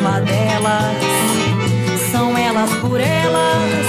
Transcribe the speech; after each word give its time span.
uma 0.00 0.20
delas. 0.20 0.96
São 2.10 2.36
elas 2.36 2.70
por 2.76 2.98
elas, 2.98 3.86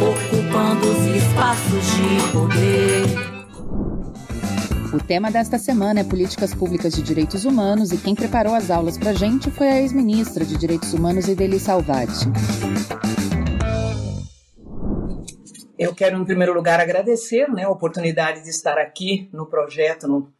ocupando 0.00 0.90
os 0.90 1.06
espaços 1.16 1.84
de 1.94 2.32
poder. 2.32 3.34
O 4.92 4.98
tema 4.98 5.30
desta 5.30 5.58
semana 5.58 6.00
é 6.00 6.04
Políticas 6.04 6.54
Públicas 6.54 6.94
de 6.94 7.02
Direitos 7.02 7.44
Humanos 7.44 7.92
e 7.92 7.98
quem 7.98 8.14
preparou 8.14 8.54
as 8.54 8.70
aulas 8.70 8.96
para 8.96 9.10
a 9.10 9.14
gente 9.14 9.50
foi 9.50 9.68
a 9.68 9.80
ex-ministra 9.80 10.44
de 10.44 10.56
Direitos 10.56 10.94
Humanos, 10.94 11.28
Ideli 11.28 11.58
Salvati. 11.58 12.26
Eu 15.76 15.94
quero, 15.94 16.16
em 16.16 16.24
primeiro 16.24 16.54
lugar, 16.54 16.80
agradecer 16.80 17.48
né, 17.48 17.64
a 17.64 17.70
oportunidade 17.70 18.42
de 18.44 18.48
estar 18.48 18.78
aqui 18.78 19.28
no 19.32 19.46
projeto, 19.46 20.06
no 20.06 20.32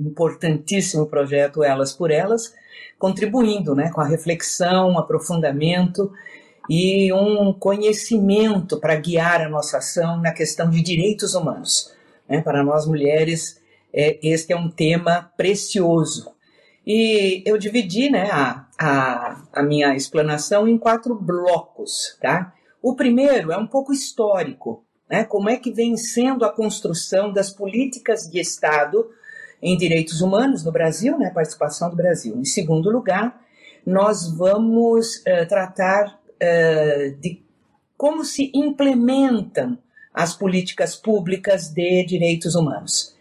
importantíssimo 0.00 1.06
projeto 1.06 1.62
Elas 1.62 1.92
por 1.92 2.10
Elas, 2.10 2.54
contribuindo 2.98 3.74
né, 3.74 3.90
com 3.90 4.00
a 4.00 4.06
reflexão, 4.06 4.90
um 4.90 4.98
aprofundamento 4.98 6.10
e 6.68 7.12
um 7.12 7.52
conhecimento 7.52 8.78
para 8.78 8.96
guiar 8.96 9.40
a 9.40 9.48
nossa 9.48 9.78
ação 9.78 10.20
na 10.20 10.32
questão 10.32 10.70
de 10.70 10.82
direitos 10.82 11.34
humanos. 11.34 11.92
Né? 12.28 12.40
Para 12.40 12.62
nós 12.62 12.86
mulheres, 12.86 13.60
é, 13.92 14.18
este 14.22 14.52
é 14.52 14.56
um 14.56 14.70
tema 14.70 15.32
precioso. 15.36 16.32
E 16.86 17.42
eu 17.44 17.58
dividi 17.58 18.08
né, 18.08 18.30
a, 18.30 18.66
a, 18.78 19.42
a 19.52 19.62
minha 19.62 19.94
explanação 19.94 20.66
em 20.66 20.78
quatro 20.78 21.14
blocos. 21.14 22.16
Tá? 22.20 22.52
O 22.82 22.94
primeiro 22.94 23.52
é 23.52 23.56
um 23.56 23.66
pouco 23.66 23.92
histórico, 23.92 24.84
né? 25.08 25.24
como 25.24 25.50
é 25.50 25.56
que 25.56 25.72
vem 25.72 25.96
sendo 25.96 26.44
a 26.44 26.52
construção 26.52 27.32
das 27.32 27.50
políticas 27.50 28.28
de 28.30 28.40
Estado 28.40 29.08
em 29.62 29.76
direitos 29.76 30.20
humanos 30.20 30.64
no 30.64 30.72
Brasil, 30.72 31.18
né, 31.18 31.30
participação 31.30 31.90
do 31.90 31.96
Brasil. 31.96 32.36
Em 32.36 32.44
segundo 32.44 32.90
lugar, 32.90 33.40
nós 33.86 34.30
vamos 34.36 35.16
uh, 35.16 35.46
tratar 35.48 36.06
uh, 36.06 37.20
de 37.20 37.42
como 37.96 38.24
se 38.24 38.50
implementam 38.54 39.78
as 40.12 40.34
políticas 40.34 40.96
públicas 40.96 41.68
de 41.68 42.04
direitos 42.04 42.54
humanos. 42.54 43.14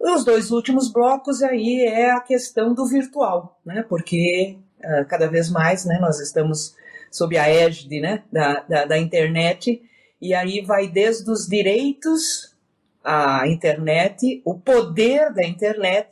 Os 0.00 0.24
dois 0.24 0.50
últimos 0.50 0.90
blocos 0.90 1.42
aí 1.42 1.84
é 1.84 2.10
a 2.10 2.20
questão 2.20 2.74
do 2.74 2.86
virtual, 2.86 3.60
né, 3.64 3.84
porque 3.88 4.58
uh, 4.78 5.06
cada 5.06 5.28
vez 5.28 5.50
mais 5.50 5.84
né, 5.84 5.98
nós 6.00 6.20
estamos 6.20 6.74
sob 7.10 7.36
a 7.36 7.48
égide 7.48 8.00
né, 8.00 8.22
da, 8.30 8.60
da, 8.68 8.84
da 8.84 8.98
internet, 8.98 9.82
e 10.20 10.34
aí 10.34 10.62
vai 10.62 10.88
desde 10.88 11.30
os 11.30 11.46
direitos 11.46 12.55
a 13.06 13.46
internet, 13.46 14.42
o 14.44 14.58
poder 14.58 15.32
da 15.32 15.44
internet 15.44 16.08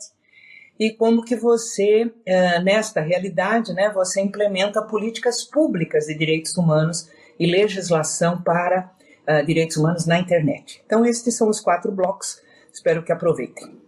e 0.79 0.91
como 0.91 1.23
que 1.23 1.35
você, 1.35 2.11
eh, 2.25 2.59
nesta 2.61 3.01
realidade, 3.01 3.73
né, 3.73 3.91
você 3.93 4.21
implementa 4.21 4.81
políticas 4.81 5.43
públicas 5.43 6.05
de 6.05 6.15
direitos 6.17 6.55
humanos 6.55 7.09
e 7.39 7.45
legislação 7.45 8.41
para 8.41 8.91
uh, 9.27 9.45
direitos 9.45 9.77
humanos 9.77 10.05
na 10.05 10.19
internet. 10.19 10.81
Então, 10.85 11.05
estes 11.05 11.35
são 11.35 11.49
os 11.49 11.59
quatro 11.59 11.91
blocos, 11.91 12.41
espero 12.73 13.03
que 13.03 13.11
aproveitem. 13.11 13.79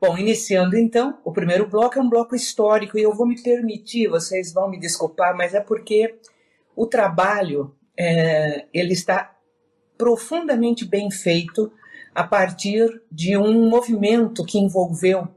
Bom, 0.00 0.18
iniciando 0.18 0.76
então, 0.76 1.18
o 1.24 1.32
primeiro 1.32 1.66
bloco 1.66 1.98
é 1.98 2.02
um 2.02 2.10
bloco 2.10 2.34
histórico 2.34 2.98
e 2.98 3.02
eu 3.02 3.14
vou 3.14 3.26
me 3.26 3.40
permitir, 3.40 4.08
vocês 4.08 4.52
vão 4.52 4.68
me 4.68 4.78
desculpar, 4.78 5.34
mas 5.36 5.54
é 5.54 5.60
porque 5.60 6.16
o 6.74 6.86
trabalho 6.86 7.74
é, 7.98 8.66
ele 8.74 8.92
está 8.92 9.34
profundamente 9.96 10.84
bem 10.84 11.10
feito 11.10 11.72
a 12.16 12.24
partir 12.24 13.02
de 13.12 13.36
um 13.36 13.68
movimento 13.68 14.42
que 14.42 14.58
envolveu 14.58 15.28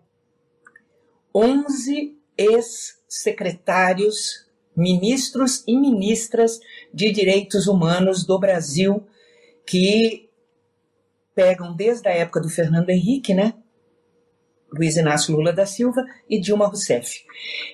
11 1.36 2.18
ex-secretários, 2.38 4.48
ministros 4.74 5.62
e 5.68 5.76
ministras 5.76 6.58
de 6.94 7.12
direitos 7.12 7.68
humanos 7.68 8.26
do 8.26 8.40
Brasil, 8.40 9.06
que 9.68 10.30
pegam 11.36 11.76
desde 11.76 12.08
a 12.08 12.14
época 12.14 12.40
do 12.40 12.48
Fernando 12.48 12.90
Henrique, 12.90 13.34
né? 13.34 13.56
Luiz 14.72 14.96
Inácio 14.96 15.36
Lula 15.36 15.52
da 15.52 15.66
Silva 15.66 16.06
e 16.30 16.40
Dilma 16.40 16.68
Rousseff. 16.68 17.26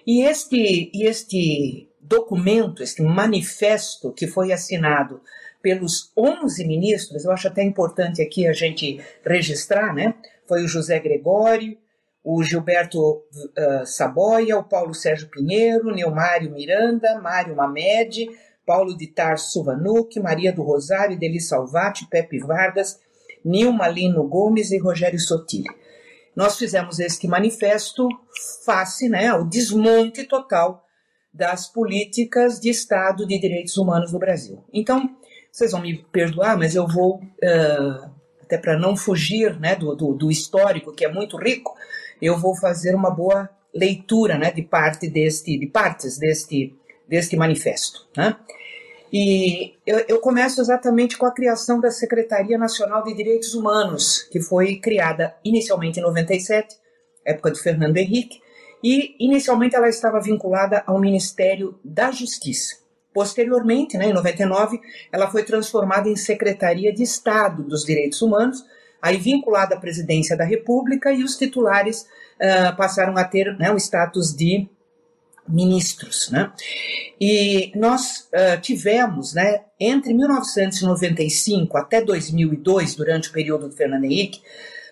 E 0.08 0.24
este, 0.24 0.90
este 0.96 1.92
documento, 2.02 2.82
este 2.82 3.04
manifesto 3.04 4.12
que 4.12 4.26
foi 4.26 4.52
assinado 4.52 5.22
pelos 5.66 6.12
11 6.16 6.64
ministros, 6.64 7.26
eu 7.26 7.32
acho 7.32 7.48
até 7.48 7.64
importante 7.64 8.22
aqui 8.22 8.46
a 8.46 8.54
gente 8.54 9.02
registrar, 9.26 9.96
né? 9.96 10.14
Foi 10.48 10.64
o 10.64 10.68
José 10.68 11.00
Gregório, 11.00 11.76
o 12.24 12.44
Gilberto 12.44 13.00
uh, 13.02 13.84
Saboia, 13.84 14.60
o 14.60 14.64
Paulo 14.64 14.94
Sérgio 14.94 15.28
Pinheiro, 15.28 15.92
Neumário 15.92 16.52
Miranda, 16.52 17.20
Mário 17.20 17.56
Mamed, 17.56 18.30
Paulo 18.64 18.96
de 18.96 19.08
Tarso 19.08 19.64
Vanuc, 19.64 20.20
Maria 20.20 20.54
do 20.54 20.62
Rosário, 20.62 21.18
Deli 21.18 21.42
Salvati, 21.42 22.08
Pepe 22.12 22.38
Vargas, 22.38 23.00
Nilma 23.44 23.88
Lino 23.88 24.24
Gomes 24.28 24.70
e 24.70 24.78
Rogério 24.78 25.20
Sotile. 25.20 25.74
Nós 26.36 26.60
fizemos 26.60 27.00
este 27.00 27.28
manifesto 27.28 28.08
face 28.64 29.10
né, 29.10 29.30
ao 29.30 29.44
desmonte 29.44 30.26
total 30.26 30.86
das 31.34 31.66
políticas 31.66 32.60
de 32.60 32.70
Estado 32.70 33.26
de 33.26 33.40
direitos 33.40 33.76
humanos 33.78 34.14
no 34.14 34.20
Brasil. 34.20 34.64
Então, 34.72 35.10
vocês 35.56 35.72
vão 35.72 35.80
me 35.80 36.06
perdoar, 36.12 36.58
mas 36.58 36.76
eu 36.76 36.86
vou, 36.86 37.16
uh, 37.16 38.12
até 38.42 38.58
para 38.58 38.78
não 38.78 38.98
fugir 38.98 39.58
né, 39.58 39.74
do, 39.74 39.96
do, 39.96 40.14
do, 40.14 40.30
histórico, 40.30 40.92
que 40.92 41.06
é 41.06 41.08
muito 41.08 41.38
rico, 41.38 41.74
eu 42.22 42.38
vou 42.38 42.54
fazer 42.54 42.94
uma 42.94 43.10
boa 43.10 43.50
leitura 43.74 44.38
né, 44.38 44.52
de 44.52 44.62
parte 44.62 45.10
deste, 45.10 45.58
de 45.58 45.66
partes 45.66 46.18
deste, 46.18 46.78
deste 47.08 47.38
manifesto. 47.38 48.06
Né? 48.18 48.36
E 49.14 49.76
eu, 49.88 50.04
eu, 50.10 50.20
começo 50.20 50.60
exatamente 50.60 51.18
com 51.18 51.26
a 51.26 51.34
criação 51.34 51.80
da 51.80 51.90
Secretaria 51.90 52.58
Nacional 52.58 53.02
de 53.06 53.14
Direitos 53.14 53.54
Humanos, 53.54 54.24
que 54.30 54.42
foi 54.42 54.76
criada 54.76 55.38
inicialmente 55.42 56.02
em 56.02 56.04
97, 56.04 56.76
época 57.24 57.52
de 57.52 57.62
Fernando 57.62 57.96
Henrique, 57.96 58.42
e 58.84 59.16
inicialmente 59.22 59.74
ela 59.74 59.88
estava 59.88 60.20
vinculada 60.20 60.84
ao 60.86 61.00
Ministério 61.00 61.80
da 61.82 62.12
Justiça. 62.12 62.84
Posteriormente, 63.16 63.98
né, 63.98 64.10
em 64.10 64.14
99, 64.14 64.78
ela 65.10 65.32
foi 65.32 65.42
transformada 65.42 66.10
em 66.10 66.18
Secretaria 66.18 66.94
de 66.94 67.02
Estado 67.02 67.64
dos 67.64 67.86
Direitos 67.86 68.22
Humanos, 68.22 68.62
aí 69.02 69.16
vinculada 69.16 69.74
à 69.74 69.80
Presidência 69.80 70.36
da 70.36 70.44
República, 70.44 71.14
e 71.14 71.24
os 71.24 71.38
titulares 71.38 72.02
uh, 72.02 72.76
passaram 72.76 73.16
a 73.16 73.24
ter 73.24 73.58
né, 73.58 73.72
o 73.72 73.78
status 73.78 74.36
de 74.36 74.68
ministros. 75.48 76.30
Né? 76.30 76.52
E 77.22 77.72
nós 77.74 78.28
uh, 78.34 78.60
tivemos, 78.60 79.34
né, 79.34 79.62
entre 79.80 80.14
1995 80.14 81.78
até 81.78 82.02
2002, 82.02 82.96
durante 82.96 83.30
o 83.30 83.32
período 83.32 83.70
do 83.70 83.76
Fernando 83.78 84.04
Henrique, 84.04 84.42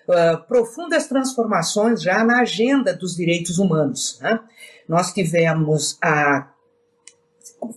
uh, 0.08 0.42
profundas 0.48 1.06
transformações 1.06 2.00
já 2.00 2.24
na 2.24 2.40
agenda 2.40 2.94
dos 2.94 3.16
direitos 3.16 3.58
humanos. 3.58 4.18
Né? 4.22 4.40
Nós 4.88 5.12
tivemos 5.12 5.98
a 6.02 6.53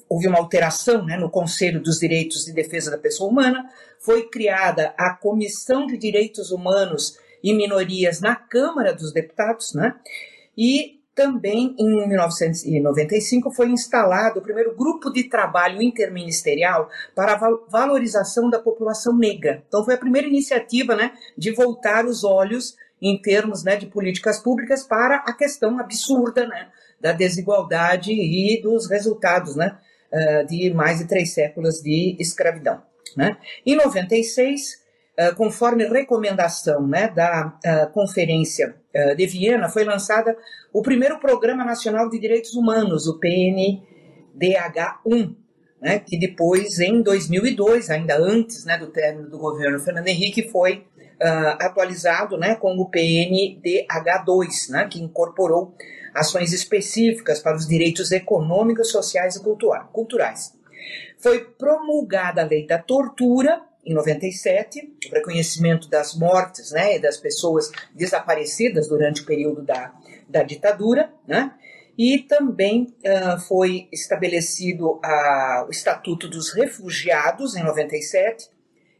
houve 0.09 0.27
uma 0.27 0.37
alteração 0.37 1.05
né, 1.05 1.17
no 1.17 1.29
Conselho 1.29 1.81
dos 1.81 1.99
Direitos 1.99 2.45
de 2.45 2.53
Defesa 2.53 2.91
da 2.91 2.97
Pessoa 2.97 3.29
Humana, 3.29 3.69
foi 3.99 4.29
criada 4.29 4.93
a 4.97 5.13
Comissão 5.13 5.85
de 5.85 5.97
Direitos 5.97 6.51
Humanos 6.51 7.17
e 7.43 7.53
Minorias 7.53 8.19
na 8.19 8.35
Câmara 8.35 8.93
dos 8.93 9.13
Deputados, 9.13 9.73
né, 9.73 9.95
e 10.57 10.97
também, 11.17 11.75
em 11.79 12.07
1995, 12.07 13.51
foi 13.51 13.67
instalado 13.69 14.39
o 14.39 14.43
primeiro 14.43 14.75
grupo 14.75 15.11
de 15.11 15.23
trabalho 15.23 15.81
interministerial 15.81 16.91
para 17.15 17.33
a 17.33 17.49
valorização 17.67 18.51
da 18.51 18.59
população 18.59 19.17
negra. 19.17 19.63
Então, 19.67 19.83
foi 19.83 19.95
a 19.95 19.97
primeira 19.97 20.27
iniciativa 20.27 20.95
né, 20.95 21.13
de 21.35 21.49
voltar 21.51 22.05
os 22.05 22.23
olhos, 22.23 22.77
em 23.01 23.19
termos 23.19 23.63
né, 23.63 23.75
de 23.75 23.87
políticas 23.87 24.39
públicas, 24.39 24.83
para 24.83 25.15
a 25.17 25.33
questão 25.33 25.79
absurda 25.79 26.45
né, 26.45 26.67
da 26.99 27.11
desigualdade 27.11 28.11
e 28.11 28.61
dos 28.61 28.89
resultados 28.89 29.55
né, 29.55 29.77
eh, 30.11 30.43
de 30.45 30.73
mais 30.73 30.99
de 30.99 31.07
três 31.07 31.33
séculos 31.33 31.81
de 31.81 32.15
escravidão. 32.19 32.81
Né? 33.15 33.37
Em 33.65 33.75
96, 33.75 34.83
eh, 35.17 35.31
conforme 35.33 35.87
recomendação 35.87 36.87
né, 36.87 37.07
da 37.07 37.47
uh, 37.47 37.91
Conferência 37.91 38.75
uh, 38.95 39.15
de 39.15 39.25
Viena, 39.25 39.67
foi 39.67 39.83
lançada 39.83 40.37
o 40.71 40.83
primeiro 40.83 41.19
Programa 41.19 41.65
Nacional 41.65 42.07
de 42.07 42.19
Direitos 42.19 42.53
Humanos, 42.53 43.07
o 43.07 43.19
PNDH1, 43.19 45.35
né, 45.81 45.97
que 45.99 46.19
depois, 46.19 46.79
em 46.79 47.01
2002, 47.01 47.89
ainda 47.89 48.15
antes 48.15 48.63
né, 48.63 48.77
do 48.77 48.85
término 48.87 49.27
do 49.29 49.39
governo 49.39 49.79
Fernando 49.79 50.07
Henrique, 50.07 50.51
foi 50.51 50.85
atualizado 51.59 52.37
né, 52.37 52.53
com 52.53 52.77
o 52.77 52.91
PNDH2, 52.91 54.69
né, 54.69 54.87
que 54.87 55.01
incorporou 55.01 55.73
ações 56.17 56.51
específicas 56.51 57.39
para 57.39 57.55
os 57.55 57.67
direitos 57.67 58.11
econômicos, 58.11 58.91
sociais 58.91 59.35
e 59.35 59.41
culturais. 59.91 60.53
Foi 61.19 61.39
promulgada 61.39 62.41
a 62.41 62.45
lei 62.45 62.65
da 62.65 62.77
tortura 62.77 63.61
em 63.85 63.93
97, 63.93 64.97
o 65.09 65.15
reconhecimento 65.15 65.89
das 65.89 66.13
mortes 66.13 66.71
né, 66.71 66.97
e 66.97 66.99
das 66.99 67.17
pessoas 67.17 67.71
desaparecidas 67.95 68.89
durante 68.89 69.21
o 69.21 69.25
período 69.25 69.61
da, 69.61 69.93
da 70.27 70.43
ditadura, 70.43 71.09
né, 71.25 71.53
e 71.97 72.19
também 72.19 72.93
uh, 72.99 73.39
foi 73.39 73.87
estabelecido 73.91 74.99
o 75.65 75.71
Estatuto 75.71 76.27
dos 76.27 76.53
Refugiados 76.53 77.55
em 77.55 77.63
97, 77.63 78.49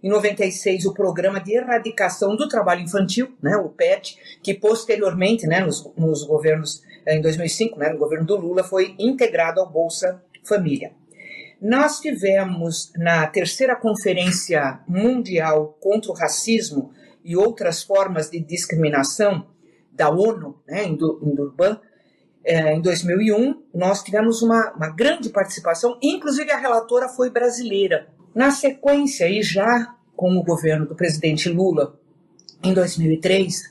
em 0.02 0.10
96 0.10 0.86
o 0.86 0.94
Programa 0.94 1.40
de 1.40 1.54
Erradicação 1.54 2.36
do 2.36 2.48
Trabalho 2.48 2.82
Infantil, 2.82 3.36
né, 3.42 3.58
o 3.58 3.70
PET, 3.70 4.40
que 4.42 4.54
posteriormente, 4.54 5.46
né, 5.46 5.60
nos, 5.60 5.86
nos 5.98 6.24
governos, 6.24 6.82
em 7.16 7.22
2005, 7.22 7.80
né, 7.80 7.90
no 7.90 7.98
governo 7.98 8.26
do 8.26 8.36
Lula, 8.36 8.64
foi 8.64 8.96
integrado 9.00 9.60
ao 9.60 9.70
Bolsa 9.70 10.22
Família. 10.44 10.92
Nós 11.62 12.00
tivemos 12.00 12.92
na 12.96 13.26
terceira 13.28 13.76
Conferência 13.76 14.80
Mundial 14.88 15.78
contra 15.80 16.12
o 16.12 16.16
Racismo 16.16 16.92
e 17.24 17.36
outras 17.36 17.82
formas 17.82 18.30
de 18.30 18.40
discriminação 18.40 19.48
da 19.92 20.10
ONU, 20.10 20.62
né, 20.68 20.84
em 20.84 20.96
Durban, 20.96 21.80
é, 22.48 22.74
em 22.74 22.82
2001, 22.82 23.62
nós 23.74 24.02
tivemos 24.02 24.42
uma, 24.42 24.72
uma 24.72 24.90
grande 24.90 25.30
participação, 25.30 25.98
inclusive 26.02 26.50
a 26.50 26.58
relatora 26.58 27.10
foi 27.10 27.30
brasileira. 27.30 28.08
Na 28.34 28.52
sequência, 28.52 29.30
e 29.30 29.44
já 29.44 29.94
com 30.16 30.32
o 30.38 30.44
governo 30.44 30.86
do 30.86 30.96
presidente 30.96 31.50
Lula, 31.50 32.00
em 32.64 32.74
2003, 32.74 33.64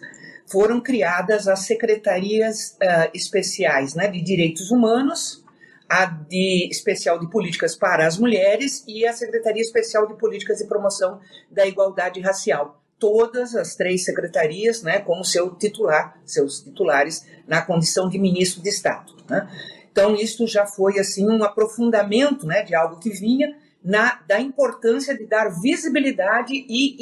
foram 0.47 0.81
criadas 0.81 1.49
as 1.49 1.61
secretarias 1.61 2.77
uh, 2.83 3.11
especiais 3.13 3.95
né, 3.95 4.09
de 4.09 4.23
direitos 4.23 4.71
humanos, 4.71 5.45
a 5.89 6.07
de 6.07 6.69
especial 6.71 7.19
de 7.19 7.29
políticas 7.29 7.77
para 7.77 8.07
as 8.07 8.19
mulheres 8.19 8.85
e 8.87 9.07
a 9.07 9.13
Secretaria 9.13 9.63
Especial 9.63 10.07
de 10.07 10.15
Políticas 10.15 10.61
e 10.61 10.67
Promoção 10.67 11.21
da 11.51 11.67
Igualdade 11.67 12.21
Racial. 12.21 12.83
Todas 12.99 13.55
as 13.55 13.77
três 13.77 14.05
secretarias, 14.05 14.83
né, 14.83 15.01
com 15.01 15.23
seu 15.23 15.55
titular, 15.55 16.19
seus 16.25 16.61
titulares 16.63 17.27
na 17.47 17.61
condição 17.63 18.09
de 18.09 18.19
ministro 18.19 18.63
de 18.63 18.71
Estado. 18.71 19.15
Né? 19.29 19.49
Então 19.93 20.15
isso 20.15 20.47
já 20.47 20.67
foi 20.67 20.99
assim 20.99 21.29
um 21.29 21.45
aprofundamento, 21.45 22.47
né, 22.47 22.63
de 22.63 22.75
algo 22.75 22.99
que 22.99 23.11
vinha 23.11 23.55
na, 23.87 24.21
da 24.27 24.41
importância 24.41 25.17
de 25.17 25.25
dar 25.27 25.49
visibilidade 25.61 26.53
e 26.53 26.97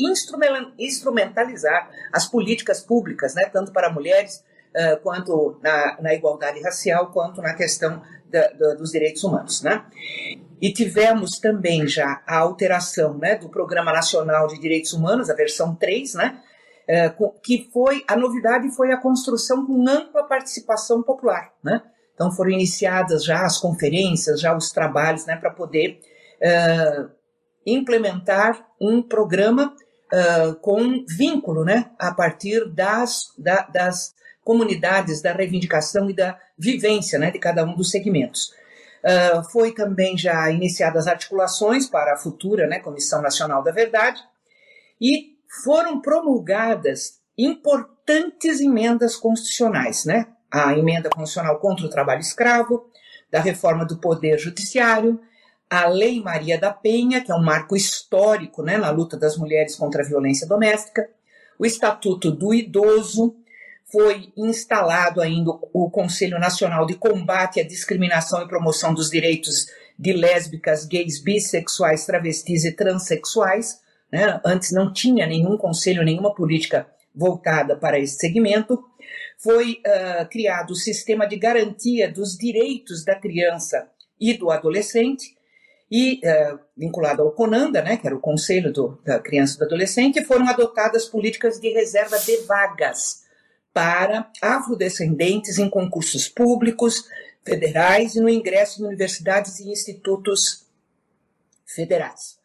instrumentalizar 0.78 1.88
as 2.12 2.26
políticas 2.26 2.82
públicas, 2.82 3.34
né, 3.34 3.46
tanto 3.46 3.72
para 3.72 3.90
mulheres 3.90 4.44
uh, 4.76 5.00
quanto 5.02 5.58
na, 5.62 5.96
na 6.02 6.12
igualdade 6.12 6.60
racial, 6.60 7.10
quanto 7.10 7.40
na 7.40 7.54
questão 7.54 8.02
da, 8.30 8.48
da, 8.48 8.74
dos 8.74 8.90
direitos 8.90 9.24
humanos, 9.24 9.62
né? 9.62 9.82
E 10.60 10.72
tivemos 10.74 11.38
também 11.38 11.88
já 11.88 12.22
a 12.26 12.36
alteração 12.36 13.16
né, 13.16 13.34
do 13.34 13.48
Programa 13.48 13.90
Nacional 13.90 14.46
de 14.46 14.60
Direitos 14.60 14.92
Humanos, 14.92 15.30
a 15.30 15.34
versão 15.34 15.74
3, 15.74 16.14
né? 16.14 16.38
É, 16.86 17.10
que 17.42 17.70
foi, 17.72 18.04
a 18.06 18.14
novidade 18.14 18.70
foi 18.76 18.92
a 18.92 18.98
construção 18.98 19.64
com 19.64 19.88
ampla 19.88 20.24
participação 20.24 21.02
popular, 21.02 21.50
né? 21.62 21.80
Então 22.14 22.30
foram 22.30 22.50
iniciadas 22.50 23.24
já 23.24 23.42
as 23.42 23.56
conferências, 23.56 24.38
já 24.38 24.54
os 24.54 24.70
trabalhos, 24.70 25.24
né, 25.24 25.34
para 25.34 25.50
poder 25.50 25.98
uh, 26.44 27.10
implementar 27.66 28.66
um 28.80 29.02
programa 29.02 29.74
uh, 30.12 30.54
com 30.56 31.04
vínculo, 31.08 31.64
né, 31.64 31.90
a 31.98 32.12
partir 32.12 32.68
das, 32.70 33.32
da, 33.38 33.62
das 33.62 34.14
comunidades 34.44 35.22
da 35.22 35.32
reivindicação 35.32 36.10
e 36.10 36.12
da 36.14 36.38
vivência 36.58 37.18
né, 37.18 37.30
de 37.30 37.38
cada 37.38 37.64
um 37.64 37.74
dos 37.74 37.90
segmentos. 37.90 38.52
Uh, 39.02 39.42
foi 39.50 39.72
também 39.72 40.16
já 40.16 40.50
iniciadas 40.50 41.06
articulações 41.06 41.86
para 41.86 42.14
a 42.14 42.16
futura 42.16 42.66
né, 42.66 42.78
Comissão 42.78 43.20
Nacional 43.20 43.62
da 43.62 43.70
Verdade 43.70 44.22
e 45.00 45.34
foram 45.62 46.00
promulgadas 46.00 47.20
importantes 47.36 48.60
emendas 48.60 49.16
constitucionais, 49.16 50.04
né? 50.04 50.26
A 50.50 50.76
emenda 50.76 51.10
constitucional 51.10 51.58
contra 51.58 51.84
o 51.84 51.90
trabalho 51.90 52.20
escravo, 52.20 52.88
da 53.30 53.40
reforma 53.40 53.84
do 53.84 53.98
Poder 53.98 54.38
Judiciário, 54.38 55.20
a 55.82 55.88
Lei 55.88 56.20
Maria 56.20 56.58
da 56.58 56.72
Penha, 56.72 57.20
que 57.22 57.32
é 57.32 57.34
um 57.34 57.42
marco 57.42 57.76
histórico 57.76 58.62
né, 58.62 58.76
na 58.76 58.90
luta 58.90 59.16
das 59.16 59.36
mulheres 59.36 59.76
contra 59.76 60.02
a 60.02 60.06
violência 60.06 60.46
doméstica, 60.46 61.08
o 61.58 61.64
Estatuto 61.64 62.30
do 62.30 62.52
Idoso, 62.52 63.36
foi 63.94 64.32
instalado 64.36 65.20
ainda 65.20 65.52
o 65.72 65.88
Conselho 65.90 66.38
Nacional 66.38 66.84
de 66.84 66.94
Combate 66.94 67.60
à 67.60 67.64
Discriminação 67.64 68.42
e 68.42 68.48
Promoção 68.48 68.92
dos 68.92 69.08
Direitos 69.08 69.66
de 69.96 70.12
Lésbicas, 70.12 70.84
Gays, 70.84 71.22
Bissexuais, 71.22 72.04
Travestis 72.04 72.64
e 72.64 72.72
Transsexuais. 72.72 73.80
Né? 74.10 74.40
Antes 74.44 74.72
não 74.72 74.92
tinha 74.92 75.26
nenhum 75.26 75.56
conselho, 75.56 76.02
nenhuma 76.02 76.34
política 76.34 76.88
voltada 77.14 77.76
para 77.76 77.98
esse 77.98 78.16
segmento. 78.16 78.82
Foi 79.38 79.80
uh, 79.86 80.28
criado 80.28 80.70
o 80.72 80.76
Sistema 80.76 81.26
de 81.26 81.36
Garantia 81.36 82.10
dos 82.10 82.36
Direitos 82.36 83.04
da 83.04 83.14
Criança 83.14 83.88
e 84.20 84.34
do 84.34 84.50
Adolescente, 84.50 85.36
e 85.90 86.20
uh, 86.24 86.58
vinculado 86.76 87.22
ao 87.22 87.32
CONANDA, 87.32 87.82
né, 87.82 87.96
que 87.96 88.06
era 88.06 88.16
o 88.16 88.20
Conselho 88.20 88.72
do, 88.72 88.98
da 89.04 89.18
Criança 89.18 89.54
e 89.54 89.58
do 89.58 89.64
Adolescente, 89.64 90.24
foram 90.24 90.48
adotadas 90.48 91.06
políticas 91.06 91.60
de 91.60 91.68
reserva 91.70 92.18
de 92.18 92.36
vagas 92.38 93.24
para 93.72 94.30
afrodescendentes 94.40 95.58
em 95.58 95.68
concursos 95.68 96.28
públicos, 96.28 97.04
federais 97.44 98.14
e 98.14 98.20
no 98.20 98.28
ingresso 98.28 98.82
em 98.82 98.86
universidades 98.86 99.60
e 99.60 99.68
institutos 99.68 100.66
federais. 101.66 102.38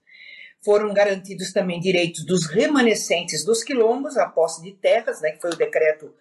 Foram 0.61 0.93
garantidos 0.93 1.53
também 1.53 1.79
direitos 1.79 2.25
dos 2.25 2.47
remanescentes 2.47 3.45
dos 3.45 3.63
quilombos 3.63 4.17
à 4.17 4.27
posse 4.27 4.61
de 4.61 4.73
terras, 4.73 5.21
né, 5.21 5.31
que 5.31 5.41
foi 5.41 5.51
o 5.51 5.55
decreto 5.55 6.13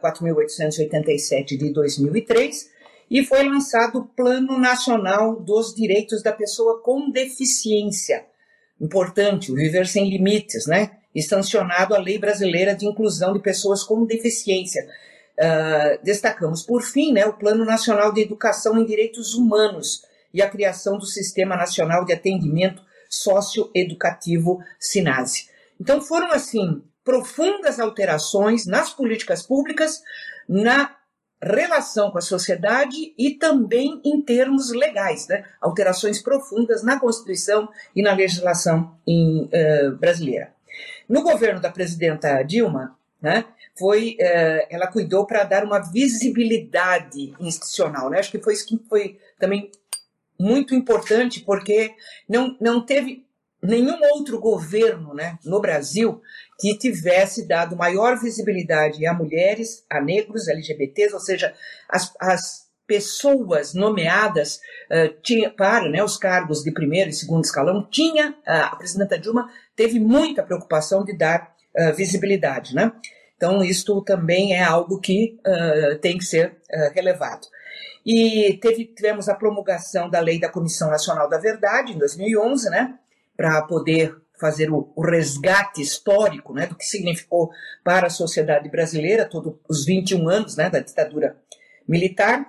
4887 0.00 1.56
de 1.56 1.72
2003, 1.72 2.70
e 3.10 3.24
foi 3.24 3.42
lançado 3.42 3.98
o 3.98 4.04
Plano 4.04 4.58
Nacional 4.58 5.40
dos 5.40 5.74
Direitos 5.74 6.22
da 6.22 6.32
Pessoa 6.32 6.82
com 6.82 7.10
Deficiência. 7.10 8.26
Importante, 8.80 9.50
o 9.50 9.54
Viver 9.54 9.86
Sem 9.86 10.08
Limites, 10.08 10.66
né? 10.66 10.92
E 11.14 11.22
sancionado 11.22 11.94
a 11.94 11.98
Lei 11.98 12.18
Brasileira 12.18 12.74
de 12.74 12.86
Inclusão 12.86 13.32
de 13.32 13.40
Pessoas 13.40 13.82
com 13.82 14.04
Deficiência. 14.04 14.86
Uh, 15.38 16.04
destacamos, 16.04 16.62
por 16.62 16.82
fim, 16.82 17.12
né, 17.12 17.24
o 17.24 17.32
Plano 17.32 17.64
Nacional 17.64 18.12
de 18.12 18.20
Educação 18.20 18.76
em 18.76 18.84
Direitos 18.84 19.34
Humanos 19.34 20.02
e 20.34 20.42
a 20.42 20.50
criação 20.50 20.98
do 20.98 21.06
Sistema 21.06 21.56
Nacional 21.56 22.04
de 22.04 22.12
Atendimento 22.12 22.82
Socioeducativo 23.08 24.60
SINASE. 24.78 25.48
Então 25.80 26.00
foram, 26.00 26.30
assim, 26.32 26.82
profundas 27.04 27.80
alterações 27.80 28.66
nas 28.66 28.92
políticas 28.92 29.42
públicas, 29.42 30.02
na 30.48 30.94
relação 31.40 32.10
com 32.10 32.18
a 32.18 32.22
sociedade 32.22 33.14
e 33.16 33.30
também 33.30 34.00
em 34.04 34.20
termos 34.20 34.70
legais, 34.72 35.28
né? 35.28 35.44
alterações 35.60 36.20
profundas 36.20 36.82
na 36.82 36.98
Constituição 36.98 37.68
e 37.94 38.02
na 38.02 38.12
legislação 38.12 38.96
em, 39.06 39.44
uh, 39.44 39.96
brasileira. 39.96 40.52
No 41.08 41.22
governo 41.22 41.60
da 41.60 41.70
presidenta 41.70 42.42
Dilma, 42.42 42.96
né, 43.22 43.44
foi, 43.78 44.16
uh, 44.20 44.66
ela 44.68 44.88
cuidou 44.88 45.26
para 45.26 45.44
dar 45.44 45.64
uma 45.64 45.78
visibilidade 45.78 47.34
institucional. 47.38 48.10
Né? 48.10 48.18
Acho 48.18 48.32
que 48.32 48.42
foi 48.42 48.54
isso 48.54 48.66
que 48.66 48.78
foi 48.88 49.18
também 49.38 49.70
muito 50.38 50.74
importante, 50.74 51.40
porque 51.40 51.94
não, 52.28 52.56
não 52.60 52.84
teve 52.84 53.24
nenhum 53.62 53.98
outro 54.14 54.38
governo 54.38 55.14
né, 55.14 55.38
no 55.44 55.60
Brasil 55.60 56.20
que 56.58 56.76
tivesse 56.76 57.46
dado 57.46 57.76
maior 57.76 58.18
visibilidade 58.18 59.04
a 59.06 59.12
mulheres, 59.12 59.84
a 59.90 60.00
negros, 60.00 60.48
LGBTs, 60.48 61.14
ou 61.14 61.20
seja, 61.20 61.54
as, 61.88 62.12
as 62.20 62.68
pessoas 62.88 63.74
nomeadas 63.74 64.56
uh, 64.90 65.14
tinha, 65.22 65.50
para 65.50 65.88
né, 65.90 66.02
os 66.02 66.16
cargos 66.16 66.62
de 66.62 66.72
primeiro 66.72 67.10
e 67.10 67.12
segundo 67.12 67.44
escalão, 67.44 67.86
tinha, 67.90 68.30
uh, 68.30 68.72
a 68.72 68.76
presidenta 68.76 69.18
Dilma 69.18 69.50
teve 69.76 70.00
muita 70.00 70.42
preocupação 70.42 71.04
de 71.04 71.16
dar 71.16 71.54
uh, 71.76 71.94
visibilidade. 71.94 72.74
Né? 72.74 72.90
Então, 73.36 73.62
isto 73.62 74.02
também 74.02 74.54
é 74.54 74.64
algo 74.64 74.98
que 75.00 75.38
tem 76.00 76.18
que 76.18 76.24
ser 76.24 76.56
relevado. 76.92 77.46
E 78.04 78.58
teve, 78.60 78.86
tivemos 78.86 79.28
a 79.28 79.34
promulgação 79.36 80.10
da 80.10 80.18
Lei 80.18 80.40
da 80.40 80.48
Comissão 80.48 80.90
Nacional 80.90 81.28
da 81.28 81.38
Verdade, 81.38 81.92
em 81.92 81.98
2011, 81.98 82.68
né? 82.68 82.98
Para 83.38 83.62
poder 83.62 84.16
fazer 84.40 84.68
o, 84.68 84.92
o, 84.96 85.00
resgate 85.00 85.80
histórico 85.80 86.52
né, 86.52 86.66
do 86.66 86.74
que 86.74 86.84
significou 86.84 87.50
para 87.84 88.08
a 88.08 88.10
sociedade 88.10 88.68
brasileira, 88.68 89.24
todos 89.24 89.54
os 89.68 89.84
21 89.84 90.28
anos 90.28 90.56
né, 90.56 90.68
da 90.68 90.80
ditadura 90.80 91.36
militar. 91.86 92.40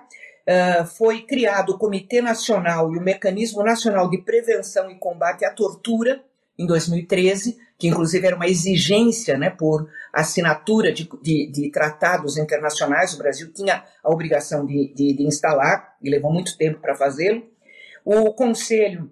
Uh, 0.42 0.84
foi 0.84 1.22
criado 1.22 1.70
o 1.70 1.78
Comitê 1.78 2.20
Nacional 2.20 2.92
e 2.92 2.98
o 2.98 3.00
Mecanismo 3.00 3.62
Nacional 3.62 4.10
de 4.10 4.18
Prevenção 4.18 4.90
e 4.90 4.98
Combate 4.98 5.44
à 5.44 5.52
Tortura, 5.52 6.24
em 6.58 6.66
2013, 6.66 7.56
que 7.78 7.86
inclusive 7.86 8.26
era 8.26 8.36
uma 8.36 8.48
exigência 8.48 9.38
né, 9.38 9.48
por 9.48 9.88
assinatura 10.12 10.92
de, 10.92 11.08
de, 11.22 11.50
de 11.52 11.70
tratados 11.70 12.36
internacionais. 12.36 13.14
O 13.14 13.18
Brasil 13.18 13.52
tinha 13.52 13.84
a 14.02 14.10
obrigação 14.10 14.66
de, 14.66 14.92
de, 14.92 15.14
de 15.14 15.22
instalar, 15.22 15.96
e 16.02 16.10
levou 16.10 16.32
muito 16.32 16.58
tempo 16.58 16.80
para 16.80 16.96
fazê-lo. 16.96 17.44
O 18.04 18.32
Conselho 18.32 19.10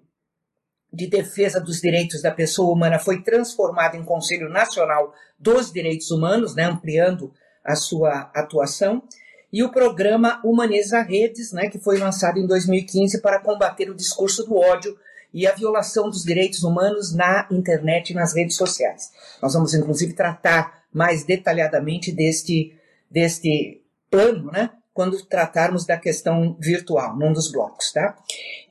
de 0.91 1.07
Defesa 1.07 1.59
dos 1.59 1.79
Direitos 1.79 2.21
da 2.21 2.31
Pessoa 2.31 2.73
Humana 2.73 2.99
foi 2.99 3.21
transformado 3.21 3.95
em 3.95 4.03
Conselho 4.03 4.49
Nacional 4.49 5.13
dos 5.37 5.71
Direitos 5.71 6.09
Humanos, 6.11 6.55
né, 6.55 6.63
ampliando 6.63 7.31
a 7.63 7.75
sua 7.75 8.31
atuação, 8.33 9.03
e 9.51 9.63
o 9.63 9.71
programa 9.71 10.41
Humaniza 10.43 11.01
Redes, 11.01 11.51
né, 11.51 11.69
que 11.69 11.79
foi 11.79 11.97
lançado 11.97 12.37
em 12.37 12.45
2015 12.45 13.21
para 13.21 13.39
combater 13.39 13.89
o 13.89 13.95
discurso 13.95 14.43
do 14.43 14.55
ódio 14.55 14.97
e 15.33 15.47
a 15.47 15.53
violação 15.53 16.09
dos 16.09 16.23
direitos 16.23 16.63
humanos 16.63 17.13
na 17.13 17.47
internet 17.51 18.09
e 18.09 18.15
nas 18.15 18.35
redes 18.35 18.55
sociais. 18.55 19.11
Nós 19.41 19.53
vamos, 19.53 19.73
inclusive, 19.73 20.13
tratar 20.13 20.83
mais 20.91 21.23
detalhadamente 21.23 22.11
deste, 22.11 22.75
deste 23.09 23.83
plano, 24.09 24.51
né, 24.51 24.71
quando 24.93 25.23
tratarmos 25.25 25.85
da 25.85 25.97
questão 25.97 26.57
virtual, 26.59 27.15
num 27.15 27.31
dos 27.31 27.51
blocos. 27.51 27.91
Tá? 27.91 28.17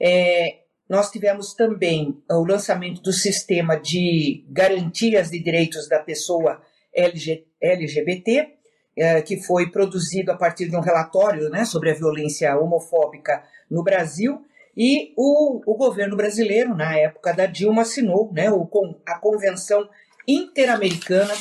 É, 0.01 0.59
nós 0.89 1.11
tivemos 1.11 1.53
também 1.53 2.23
o 2.31 2.45
lançamento 2.45 3.03
do 3.03 3.13
sistema 3.13 3.77
de 3.77 4.45
garantias 4.49 5.31
de 5.31 5.39
direitos 5.39 5.89
da 5.89 5.99
pessoa 5.99 6.63
LGBT, 6.95 8.49
é, 8.97 9.23
que 9.23 9.41
foi 9.43 9.71
produzido 9.71 10.33
a 10.33 10.37
partir 10.37 10.69
de 10.69 10.77
um 10.77 10.81
relatório 10.81 11.51
né, 11.51 11.65
sobre 11.65 11.91
a 11.91 11.95
violência 11.95 12.57
homofóbica 12.59 13.45
no 13.71 13.85
Brasil. 13.85 14.43
E 14.77 15.13
o, 15.17 15.61
o 15.67 15.77
governo 15.77 16.17
brasileiro, 16.17 16.75
na 16.75 16.97
época 16.97 17.33
da 17.33 17.47
Dilma, 17.47 17.83
assinou 17.83 18.33
né, 18.33 18.51
o, 18.51 18.69
a 19.07 19.19
Convenção 19.19 19.89
Interamericana 20.27 21.35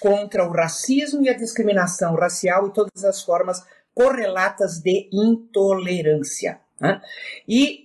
contra 0.00 0.46
o 0.46 0.52
Racismo 0.52 1.22
e 1.22 1.28
a 1.28 1.36
Discriminação 1.36 2.14
Racial 2.14 2.66
e 2.66 2.72
todas 2.72 3.04
as 3.04 3.22
formas 3.22 3.62
correlatas 3.94 4.80
de 4.80 5.08
intolerância. 5.12 6.60
Né? 6.80 7.00
E 7.48 7.83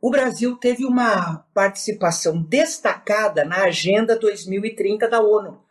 o 0.00 0.10
Brasil 0.10 0.56
teve 0.56 0.84
uma 0.84 1.44
participação 1.52 2.42
destacada 2.42 3.44
na 3.44 3.64
Agenda 3.64 4.18
2030 4.18 5.08
da 5.08 5.20
ONU 5.20 5.62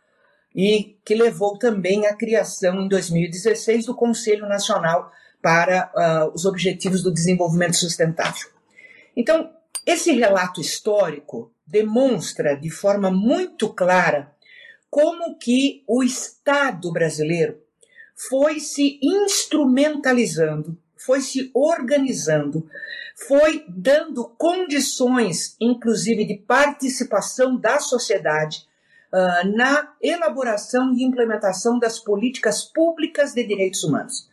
e 0.54 0.98
que 1.04 1.14
levou 1.14 1.58
também 1.58 2.06
à 2.06 2.14
criação 2.14 2.80
em 2.80 2.88
2016 2.88 3.86
do 3.86 3.94
Conselho 3.94 4.48
Nacional 4.48 5.10
para 5.42 5.90
uh, 5.94 6.34
os 6.34 6.44
Objetivos 6.44 7.02
do 7.02 7.12
Desenvolvimento 7.12 7.76
Sustentável. 7.76 8.48
Então, 9.16 9.50
esse 9.86 10.12
relato 10.12 10.60
histórico 10.60 11.52
demonstra 11.66 12.56
de 12.56 12.70
forma 12.70 13.10
muito 13.10 13.72
clara 13.72 14.32
como 14.88 15.38
que 15.38 15.82
o 15.86 16.02
Estado 16.02 16.92
brasileiro 16.92 17.58
foi 18.28 18.60
se 18.60 18.98
instrumentalizando, 19.02 20.76
foi 21.04 21.20
se 21.20 21.50
organizando 21.54 22.68
foi 23.26 23.64
dando 23.68 24.28
condições, 24.38 25.56
inclusive, 25.60 26.24
de 26.24 26.36
participação 26.36 27.56
da 27.56 27.78
sociedade 27.78 28.66
uh, 29.12 29.56
na 29.56 29.92
elaboração 30.00 30.94
e 30.94 31.04
implementação 31.04 31.78
das 31.78 31.98
políticas 31.98 32.64
públicas 32.64 33.34
de 33.34 33.44
direitos 33.44 33.84
humanos. 33.84 34.28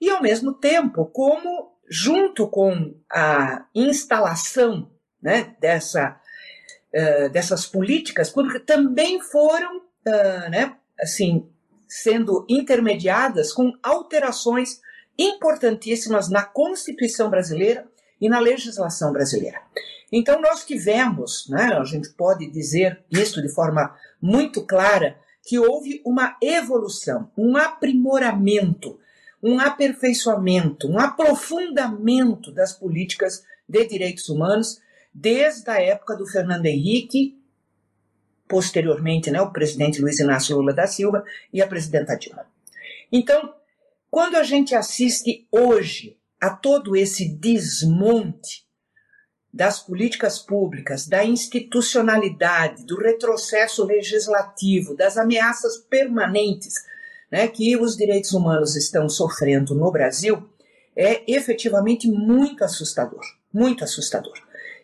E, 0.00 0.10
ao 0.10 0.20
mesmo 0.20 0.52
tempo, 0.52 1.06
como, 1.06 1.72
junto 1.88 2.48
com 2.48 2.94
a 3.10 3.64
instalação 3.74 4.90
né, 5.22 5.54
dessa, 5.60 6.20
uh, 6.92 7.30
dessas 7.30 7.64
políticas 7.64 8.28
públicas, 8.28 8.62
também 8.66 9.20
foram 9.20 9.78
uh, 9.78 10.50
né, 10.50 10.76
assim, 11.00 11.48
sendo 11.88 12.44
intermediadas 12.48 13.52
com 13.52 13.72
alterações 13.82 14.80
importantíssimas 15.18 16.28
na 16.28 16.42
Constituição 16.42 17.30
brasileira 17.30 17.86
e 18.20 18.28
na 18.28 18.38
legislação 18.38 19.12
brasileira. 19.12 19.60
Então, 20.10 20.40
nós 20.40 20.64
tivemos, 20.64 21.48
né, 21.48 21.74
a 21.74 21.84
gente 21.84 22.10
pode 22.10 22.50
dizer 22.50 23.04
isso 23.10 23.42
de 23.42 23.48
forma 23.48 23.94
muito 24.20 24.64
clara, 24.64 25.18
que 25.42 25.58
houve 25.58 26.02
uma 26.04 26.36
evolução, 26.42 27.30
um 27.36 27.56
aprimoramento, 27.56 28.98
um 29.42 29.60
aperfeiçoamento, 29.60 30.88
um 30.88 30.98
aprofundamento 30.98 32.50
das 32.50 32.72
políticas 32.72 33.44
de 33.68 33.84
direitos 33.86 34.28
humanos 34.28 34.80
desde 35.14 35.70
a 35.70 35.80
época 35.80 36.16
do 36.16 36.26
Fernando 36.26 36.66
Henrique, 36.66 37.40
posteriormente 38.48 39.30
né, 39.30 39.40
o 39.40 39.52
presidente 39.52 40.00
Luiz 40.00 40.18
Inácio 40.18 40.56
Lula 40.56 40.72
da 40.72 40.86
Silva 40.86 41.24
e 41.52 41.62
a 41.62 41.66
presidenta 41.66 42.16
Dilma. 42.16 42.46
Então, 43.10 43.54
quando 44.16 44.36
a 44.36 44.42
gente 44.42 44.74
assiste 44.74 45.46
hoje 45.52 46.16
a 46.40 46.48
todo 46.48 46.96
esse 46.96 47.28
desmonte 47.36 48.64
das 49.52 49.78
políticas 49.78 50.38
públicas, 50.38 51.06
da 51.06 51.22
institucionalidade, 51.22 52.86
do 52.86 52.96
retrocesso 52.96 53.84
legislativo, 53.84 54.96
das 54.96 55.18
ameaças 55.18 55.76
permanentes 55.76 56.72
né, 57.30 57.46
que 57.46 57.76
os 57.76 57.94
direitos 57.94 58.32
humanos 58.32 58.74
estão 58.74 59.06
sofrendo 59.06 59.74
no 59.74 59.92
Brasil, 59.92 60.48
é 60.96 61.22
efetivamente 61.30 62.08
muito 62.08 62.64
assustador, 62.64 63.20
muito 63.52 63.84
assustador. 63.84 64.32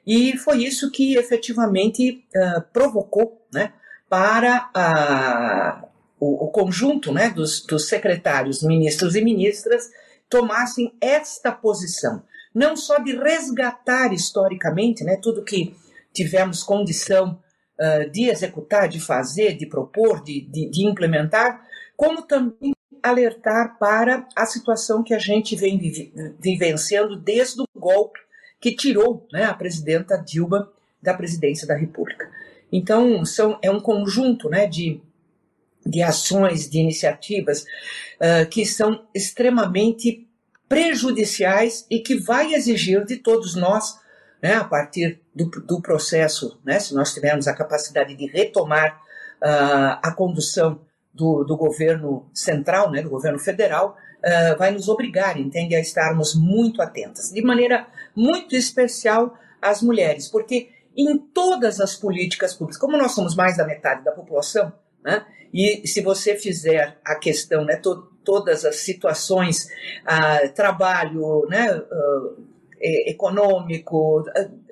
E 0.06 0.36
foi 0.36 0.62
isso 0.62 0.90
que 0.90 1.16
efetivamente 1.16 2.22
uh, 2.36 2.60
provocou 2.70 3.46
né, 3.50 3.72
para 4.10 4.68
uh, 4.76 5.91
o, 6.22 6.44
o, 6.44 6.48
conjunto 6.52 7.12
né, 7.12 7.30
dos, 7.30 7.66
dos 7.66 7.88
secretários, 7.88 8.62
ministros 8.62 9.16
e 9.16 9.20
ministras 9.20 9.90
tomassem 10.30 10.94
esta 11.00 11.50
posição, 11.50 12.22
não 12.54 12.76
só 12.76 12.98
de 12.98 13.16
resgatar 13.16 14.12
historicamente 14.12 15.02
né, 15.02 15.16
tudo 15.16 15.42
que 15.42 15.74
tivemos 16.14 16.62
condição 16.62 17.40
uh, 17.76 18.08
de 18.08 18.30
executar, 18.30 18.88
de 18.88 19.00
fazer, 19.00 19.56
de 19.56 19.66
propor, 19.66 20.22
de, 20.22 20.42
de, 20.42 20.70
de 20.70 20.86
implementar, 20.86 21.60
como 21.96 22.22
também 22.22 22.72
alertar 23.02 23.76
para 23.76 24.24
a 24.36 24.46
situação 24.46 25.02
que 25.02 25.14
a 25.14 25.18
gente 25.18 25.56
vem 25.56 25.76
vivenciando 26.38 27.16
desde 27.16 27.60
o 27.60 27.66
golpe 27.76 28.20
que 28.60 28.76
tirou 28.76 29.26
né, 29.32 29.42
a 29.42 29.54
presidenta 29.54 30.16
Dilma 30.16 30.70
da 31.02 31.14
presidência 31.14 31.66
da 31.66 31.74
República. 31.74 32.30
Então, 32.70 33.24
são, 33.24 33.58
é 33.60 33.68
um 33.68 33.80
conjunto 33.80 34.48
né, 34.48 34.68
de, 34.68 35.00
de 35.84 36.02
ações, 36.02 36.68
de 36.68 36.78
iniciativas 36.78 37.62
uh, 37.62 38.48
que 38.48 38.64
são 38.64 39.06
extremamente 39.14 40.28
prejudiciais 40.68 41.86
e 41.90 41.98
que 41.98 42.18
vai 42.18 42.54
exigir 42.54 43.04
de 43.04 43.16
todos 43.16 43.54
nós, 43.54 43.98
né, 44.42 44.54
a 44.54 44.64
partir 44.64 45.20
do, 45.34 45.50
do 45.50 45.82
processo, 45.82 46.58
né, 46.64 46.80
se 46.80 46.94
nós 46.94 47.12
tivermos 47.12 47.46
a 47.46 47.54
capacidade 47.54 48.14
de 48.14 48.26
retomar 48.26 48.98
uh, 49.42 49.98
a 50.02 50.14
condução 50.16 50.80
do, 51.12 51.44
do, 51.44 51.56
governo 51.56 52.26
central, 52.32 52.90
né, 52.90 53.02
do 53.02 53.10
governo 53.10 53.38
federal, 53.38 53.96
uh, 54.18 54.58
vai 54.58 54.70
nos 54.70 54.88
obrigar, 54.88 55.38
entende, 55.38 55.74
a 55.74 55.80
estarmos 55.80 56.34
muito 56.34 56.80
atentas, 56.80 57.30
de 57.30 57.42
maneira 57.42 57.86
muito 58.16 58.56
especial 58.56 59.36
às 59.60 59.82
mulheres, 59.82 60.26
porque 60.26 60.70
em 60.96 61.18
todas 61.18 61.80
as 61.80 61.94
políticas 61.94 62.54
públicas, 62.54 62.80
como 62.80 62.96
nós 62.96 63.12
somos 63.12 63.34
mais 63.34 63.56
da 63.56 63.66
metade 63.66 64.04
da 64.04 64.12
população, 64.12 64.72
né, 65.04 65.24
e 65.52 65.86
se 65.86 66.00
você 66.00 66.36
fizer 66.36 66.98
a 67.04 67.14
questão, 67.16 67.64
né, 67.64 67.76
to, 67.76 68.10
todas 68.24 68.64
as 68.64 68.76
situações, 68.76 69.66
uh, 70.02 70.52
trabalho, 70.54 71.46
né, 71.48 71.76
uh, 71.76 72.52
econômico, 72.80 74.24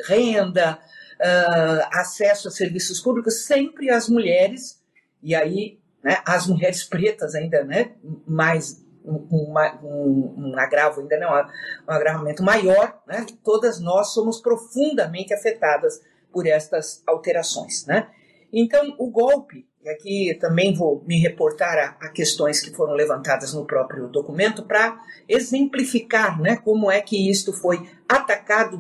renda, 0.07 0.79
uh, 1.21 1.89
acesso 1.93 2.49
a 2.49 2.51
serviços 2.51 3.01
públicos, 3.01 3.45
sempre 3.45 3.91
as 3.91 4.09
mulheres, 4.09 4.81
e 5.23 5.35
aí 5.35 5.79
né, 6.03 6.19
as 6.27 6.47
mulheres 6.47 6.83
pretas 6.83 7.35
ainda, 7.35 7.63
né, 7.65 7.93
mais 8.27 8.85
um, 9.05 9.27
um, 9.31 10.35
um 10.39 10.59
agravo 10.59 11.01
ainda 11.01 11.19
não, 11.19 11.31
um 11.31 11.93
agravamento 11.93 12.43
maior, 12.43 13.01
né, 13.07 13.27
todas 13.45 13.81
nós 13.81 14.13
somos 14.13 14.41
profundamente 14.41 15.35
afetadas 15.35 16.01
por 16.33 16.47
estas 16.47 17.03
alterações, 17.07 17.87
né. 17.87 18.09
Então, 18.53 18.97
o 18.99 19.09
golpe, 19.11 19.70
e 19.83 19.89
aqui 19.89 20.37
também 20.39 20.75
vou 20.75 21.03
me 21.07 21.19
reportar 21.19 21.79
a, 21.79 22.07
a 22.07 22.11
questões 22.11 22.61
que 22.61 22.71
foram 22.71 22.93
levantadas 22.93 23.55
no 23.55 23.65
próprio 23.65 24.09
documento 24.09 24.63
para 24.63 25.01
exemplificar 25.29 26.41
né, 26.41 26.57
como 26.57 26.91
é 26.91 27.01
que 27.01 27.31
isto 27.31 27.53
foi 27.53 27.89
atacado 28.09 28.79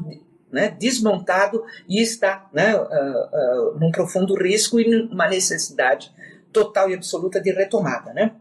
né, 0.53 0.77
desmontado 0.79 1.65
e 1.89 2.03
está 2.03 2.49
né, 2.53 2.77
uh, 2.77 2.83
uh, 2.83 3.79
num 3.79 3.91
profundo 3.91 4.35
risco 4.35 4.79
e 4.79 4.89
numa 4.89 5.29
necessidade 5.29 6.13
total 6.53 6.91
e 6.91 6.95
absoluta 6.95 7.41
de 7.41 7.51
retomada. 7.51 8.13
Né? 8.13 8.33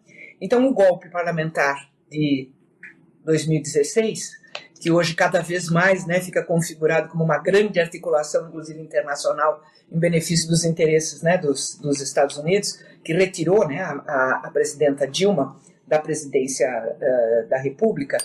Então, 0.41 0.67
o 0.67 0.73
golpe 0.73 1.09
parlamentar 1.09 1.89
de 2.09 2.49
2016, 3.23 4.38
que 4.79 4.89
hoje 4.89 5.13
cada 5.13 5.41
vez 5.41 5.69
mais 5.69 6.07
né, 6.07 6.21
fica 6.21 6.41
configurado 6.41 7.09
como 7.09 7.24
uma 7.24 7.38
grande 7.38 7.79
articulação, 7.79 8.48
inclusive 8.48 8.79
internacional, 8.79 9.62
em 9.91 10.00
benefício 10.00 10.48
dos 10.48 10.63
interesses 10.63 11.21
né, 11.21 11.38
dos, 11.38 11.77
dos 11.81 12.00
Estados 12.00 12.38
Unidos, 12.38 12.79
que 13.03 13.13
retirou 13.13 13.67
né, 13.67 13.81
a, 13.81 14.41
a 14.45 14.51
presidenta 14.51 15.05
Dilma 15.05 15.59
da 15.86 16.00
presidência 16.00 16.67
uh, 16.67 17.50
da 17.50 17.57
República, 17.57 18.17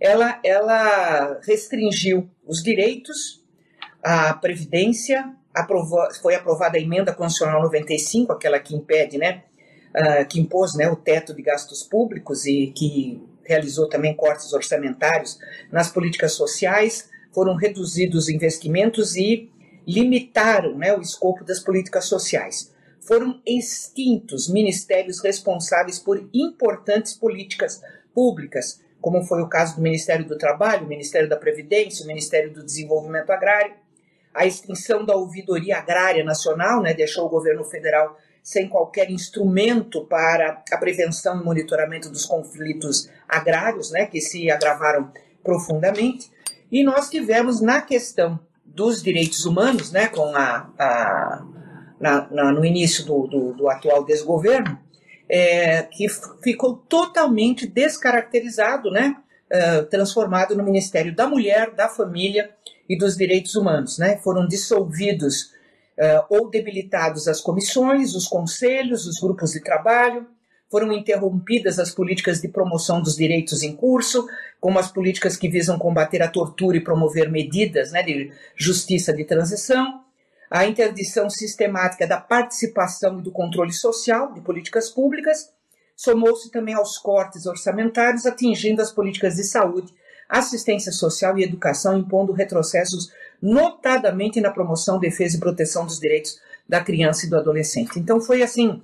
ela, 0.00 0.40
ela 0.44 1.40
restringiu 1.42 2.30
os 2.46 2.62
direitos, 2.62 3.44
a 4.02 4.32
previdência, 4.32 5.30
aprovou, 5.52 6.06
foi 6.22 6.36
aprovada 6.36 6.78
a 6.78 6.80
emenda 6.80 7.12
constitucional 7.12 7.60
95, 7.62 8.32
aquela 8.32 8.60
que 8.60 8.74
impede, 8.74 9.18
né, 9.18 9.42
uh, 9.94 10.26
que 10.26 10.40
impôs 10.40 10.74
né, 10.74 10.88
o 10.88 10.96
teto 10.96 11.34
de 11.34 11.42
gastos 11.42 11.82
públicos 11.82 12.46
e 12.46 12.68
que 12.68 13.20
realizou 13.48 13.88
também 13.88 14.14
cortes 14.14 14.52
orçamentários 14.52 15.38
nas 15.72 15.90
políticas 15.90 16.32
sociais, 16.32 17.08
foram 17.32 17.56
reduzidos 17.56 18.24
os 18.24 18.28
investimentos 18.28 19.16
e 19.16 19.50
limitaram 19.86 20.76
né, 20.76 20.94
o 20.94 21.00
escopo 21.00 21.42
das 21.44 21.58
políticas 21.58 22.04
sociais. 22.04 22.74
Foram 23.00 23.40
extintos 23.46 24.48
ministérios 24.50 25.22
responsáveis 25.22 25.98
por 25.98 26.28
importantes 26.34 27.14
políticas 27.14 27.80
públicas, 28.12 28.82
como 29.00 29.22
foi 29.22 29.40
o 29.40 29.48
caso 29.48 29.76
do 29.76 29.82
Ministério 29.82 30.26
do 30.26 30.36
Trabalho, 30.36 30.86
Ministério 30.86 31.28
da 31.28 31.36
Previdência, 31.36 32.06
Ministério 32.06 32.52
do 32.52 32.62
Desenvolvimento 32.62 33.30
Agrário. 33.30 33.74
A 34.34 34.44
extinção 34.44 35.06
da 35.06 35.16
Ouvidoria 35.16 35.78
Agrária 35.78 36.22
Nacional 36.22 36.82
né, 36.82 36.92
deixou 36.92 37.24
o 37.24 37.30
governo 37.30 37.64
federal 37.64 38.18
sem 38.48 38.66
qualquer 38.66 39.10
instrumento 39.10 40.06
para 40.06 40.62
a 40.72 40.76
prevenção 40.78 41.38
e 41.38 41.44
monitoramento 41.44 42.08
dos 42.08 42.24
conflitos 42.24 43.06
agrários, 43.28 43.90
né, 43.90 44.06
que 44.06 44.22
se 44.22 44.50
agravaram 44.50 45.12
profundamente. 45.44 46.30
E 46.72 46.82
nós 46.82 47.10
tivemos 47.10 47.60
na 47.60 47.82
questão 47.82 48.40
dos 48.64 49.02
direitos 49.02 49.44
humanos, 49.44 49.92
né, 49.92 50.06
com 50.08 50.34
a, 50.34 50.70
a 50.78 51.44
na, 52.00 52.26
na, 52.30 52.50
no 52.50 52.64
início 52.64 53.04
do, 53.04 53.26
do, 53.26 53.52
do 53.52 53.68
atual 53.68 54.02
desgoverno, 54.06 54.78
é, 55.28 55.82
que 55.82 56.06
ficou 56.42 56.76
totalmente 56.88 57.66
descaracterizado, 57.66 58.90
né, 58.90 59.14
uh, 59.52 59.84
transformado 59.90 60.56
no 60.56 60.64
Ministério 60.64 61.14
da 61.14 61.28
Mulher, 61.28 61.72
da 61.72 61.86
Família 61.86 62.48
e 62.88 62.96
dos 62.96 63.14
Direitos 63.14 63.54
Humanos. 63.56 63.98
Né? 63.98 64.16
Foram 64.24 64.48
dissolvidos 64.48 65.52
uh, 65.98 66.24
ou 66.30 66.48
debilitados 66.48 67.28
as 67.28 67.40
comissões, 67.40 68.14
os 68.14 68.26
conselhos, 68.26 69.06
os 69.06 69.20
grupos 69.20 69.50
de 69.50 69.60
trabalho, 69.60 70.26
foram 70.70 70.92
interrompidas 70.92 71.78
as 71.78 71.90
políticas 71.90 72.40
de 72.40 72.48
promoção 72.48 73.02
dos 73.02 73.16
direitos 73.16 73.62
em 73.62 73.74
curso, 73.74 74.26
como 74.60 74.78
as 74.78 74.92
políticas 74.92 75.36
que 75.36 75.48
visam 75.48 75.78
combater 75.78 76.22
a 76.22 76.28
tortura 76.28 76.76
e 76.76 76.84
promover 76.84 77.30
medidas 77.30 77.92
né, 77.92 78.02
de 78.02 78.30
justiça 78.54 79.12
de 79.12 79.24
transição, 79.24 80.04
a 80.50 80.66
interdição 80.66 81.28
sistemática 81.28 82.06
da 82.06 82.18
participação 82.18 83.18
e 83.18 83.22
do 83.22 83.32
controle 83.32 83.72
social 83.72 84.32
de 84.32 84.40
políticas 84.40 84.90
públicas, 84.90 85.50
somou-se 85.96 86.50
também 86.50 86.74
aos 86.74 86.96
cortes 86.96 87.44
orçamentários, 87.46 88.24
atingindo 88.24 88.80
as 88.80 88.92
políticas 88.92 89.36
de 89.36 89.44
saúde, 89.44 89.92
assistência 90.28 90.92
social 90.92 91.38
e 91.38 91.44
educação, 91.44 91.98
impondo 91.98 92.32
retrocessos, 92.32 93.10
notadamente 93.40 94.40
na 94.40 94.50
promoção, 94.50 94.98
defesa 94.98 95.36
e 95.36 95.40
proteção 95.40 95.86
dos 95.86 95.98
direitos 95.98 96.40
da 96.68 96.82
criança 96.82 97.26
e 97.26 97.30
do 97.30 97.36
adolescente. 97.36 97.98
Então, 97.98 98.20
foi 98.20 98.42
assim: 98.42 98.82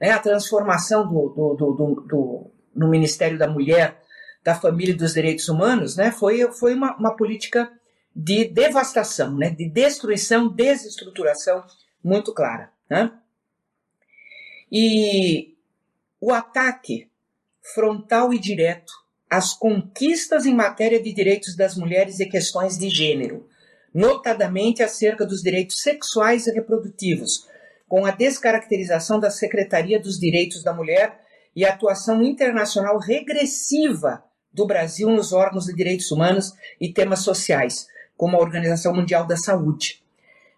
né, 0.00 0.10
a 0.10 0.18
transformação 0.18 1.06
do, 1.06 1.28
do, 1.30 1.54
do, 1.54 1.94
do, 2.06 2.50
no 2.74 2.88
Ministério 2.88 3.38
da 3.38 3.48
Mulher, 3.48 4.00
da 4.42 4.54
Família 4.54 4.92
e 4.92 4.96
dos 4.96 5.14
Direitos 5.14 5.48
Humanos 5.48 5.96
né, 5.96 6.12
foi, 6.12 6.50
foi 6.52 6.74
uma, 6.74 6.96
uma 6.96 7.16
política 7.16 7.72
de 8.14 8.44
devastação, 8.44 9.34
né, 9.36 9.50
de 9.50 9.68
destruição, 9.68 10.48
desestruturação 10.48 11.64
muito 12.02 12.32
clara. 12.32 12.70
Né? 12.88 13.10
E 14.70 15.54
o 16.20 16.32
ataque 16.32 17.08
frontal 17.74 18.32
e 18.32 18.38
direto 18.38 18.92
às 19.28 19.54
conquistas 19.54 20.46
em 20.46 20.54
matéria 20.54 21.02
de 21.02 21.12
direitos 21.12 21.56
das 21.56 21.76
mulheres 21.76 22.20
e 22.20 22.26
questões 22.26 22.78
de 22.78 22.88
gênero, 22.90 23.48
notadamente 23.94 24.82
acerca 24.82 25.24
dos 25.24 25.40
direitos 25.40 25.80
sexuais 25.80 26.46
e 26.46 26.52
reprodutivos, 26.52 27.48
com 27.88 28.04
a 28.04 28.10
descaracterização 28.10 29.20
da 29.20 29.30
Secretaria 29.30 30.00
dos 30.00 30.18
Direitos 30.18 30.64
da 30.64 30.74
Mulher 30.74 31.20
e 31.54 31.64
a 31.64 31.72
atuação 31.72 32.22
internacional 32.22 32.98
regressiva 32.98 34.24
do 34.52 34.66
Brasil 34.66 35.08
nos 35.08 35.32
órgãos 35.32 35.66
de 35.66 35.74
direitos 35.74 36.10
humanos 36.10 36.52
e 36.80 36.92
temas 36.92 37.20
sociais, 37.20 37.86
como 38.16 38.36
a 38.36 38.40
Organização 38.40 38.94
Mundial 38.94 39.26
da 39.26 39.36
Saúde. 39.36 40.02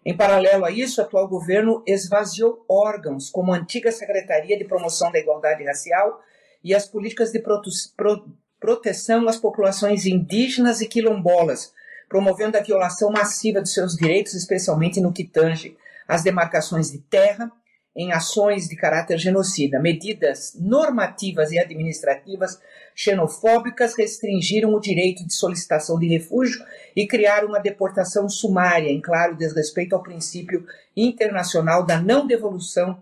Em 0.05 0.15
paralelo 0.15 0.65
a 0.65 0.71
isso, 0.71 1.01
o 1.01 1.03
atual 1.03 1.27
governo 1.27 1.83
esvaziou 1.85 2.63
órgãos 2.67 3.29
como 3.29 3.53
a 3.53 3.57
antiga 3.57 3.91
Secretaria 3.91 4.57
de 4.57 4.63
Promoção 4.65 5.11
da 5.11 5.19
Igualdade 5.19 5.63
Racial 5.63 6.21
e 6.63 6.73
as 6.73 6.85
políticas 6.85 7.31
de 7.31 7.39
prote 7.39 7.69
pro 7.95 8.25
proteção 8.59 9.27
às 9.27 9.37
populações 9.37 10.07
indígenas 10.07 10.81
e 10.81 10.87
quilombolas, 10.87 11.73
promovendo 12.07 12.57
a 12.57 12.61
violação 12.61 13.11
massiva 13.11 13.61
de 13.61 13.69
seus 13.69 13.95
direitos, 13.95 14.33
especialmente 14.33 15.01
no 15.01 15.13
que 15.13 15.23
tange 15.23 15.77
às 16.07 16.23
demarcações 16.23 16.91
de 16.91 16.99
terra, 16.99 17.51
em 17.95 18.13
ações 18.13 18.67
de 18.67 18.75
caráter 18.75 19.17
genocida. 19.17 19.79
Medidas 19.79 20.55
normativas 20.59 21.51
e 21.51 21.57
administrativas 21.57 22.59
xenofóbicas 22.95 23.95
restringiram 23.97 24.73
o 24.73 24.79
direito 24.79 25.25
de 25.25 25.33
solicitação 25.33 25.99
de 25.99 26.07
refúgio 26.07 26.63
e 26.95 27.07
criaram 27.07 27.49
uma 27.49 27.59
deportação 27.59 28.29
sumária, 28.29 28.91
em 28.91 29.01
claro 29.01 29.35
desrespeito 29.35 29.95
ao 29.95 30.03
princípio 30.03 30.65
internacional 30.95 31.83
da 31.83 31.99
não 31.99 32.27
devolução 32.27 33.01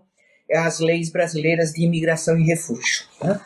às 0.50 0.80
leis 0.80 1.10
brasileiras 1.10 1.72
de 1.72 1.84
imigração 1.84 2.38
e 2.38 2.44
refúgio. 2.44 3.04
Né? 3.22 3.40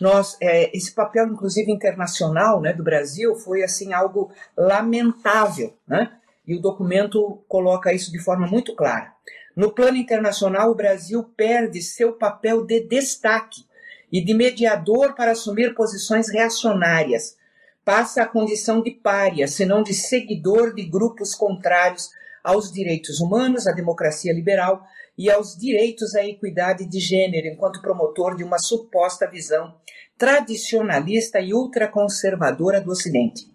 Nós, 0.00 0.36
é, 0.40 0.76
esse 0.76 0.92
papel, 0.92 1.28
inclusive 1.28 1.70
internacional, 1.70 2.60
né, 2.60 2.72
do 2.72 2.82
Brasil 2.82 3.34
foi 3.36 3.62
assim 3.62 3.92
algo 3.92 4.30
lamentável, 4.56 5.74
né? 5.86 6.12
E 6.46 6.56
o 6.56 6.60
documento 6.60 7.42
coloca 7.46 7.92
isso 7.92 8.10
de 8.10 8.18
forma 8.18 8.46
muito 8.46 8.74
clara. 8.74 9.12
No 9.54 9.70
plano 9.70 9.96
internacional, 9.96 10.70
o 10.70 10.74
Brasil 10.74 11.22
perde 11.36 11.80
seu 11.82 12.14
papel 12.14 12.64
de 12.64 12.80
destaque 12.80 13.64
e 14.10 14.22
de 14.24 14.34
mediador 14.34 15.14
para 15.14 15.32
assumir 15.32 15.74
posições 15.74 16.28
reacionárias. 16.28 17.36
Passa 17.84 18.22
a 18.22 18.26
condição 18.26 18.82
de 18.82 18.90
pária, 18.90 19.46
se 19.46 19.64
não 19.64 19.82
de 19.82 19.94
seguidor 19.94 20.74
de 20.74 20.84
grupos 20.84 21.34
contrários 21.34 22.10
aos 22.42 22.72
direitos 22.72 23.20
humanos, 23.20 23.66
à 23.66 23.72
democracia 23.72 24.32
liberal 24.32 24.84
e 25.16 25.30
aos 25.30 25.56
direitos 25.56 26.14
à 26.14 26.24
equidade 26.24 26.88
de 26.88 26.98
gênero, 26.98 27.46
enquanto 27.46 27.82
promotor 27.82 28.36
de 28.36 28.44
uma 28.44 28.58
suposta 28.58 29.28
visão 29.28 29.74
tradicionalista 30.16 31.40
e 31.40 31.52
ultraconservadora 31.52 32.80
do 32.80 32.90
Ocidente. 32.90 33.50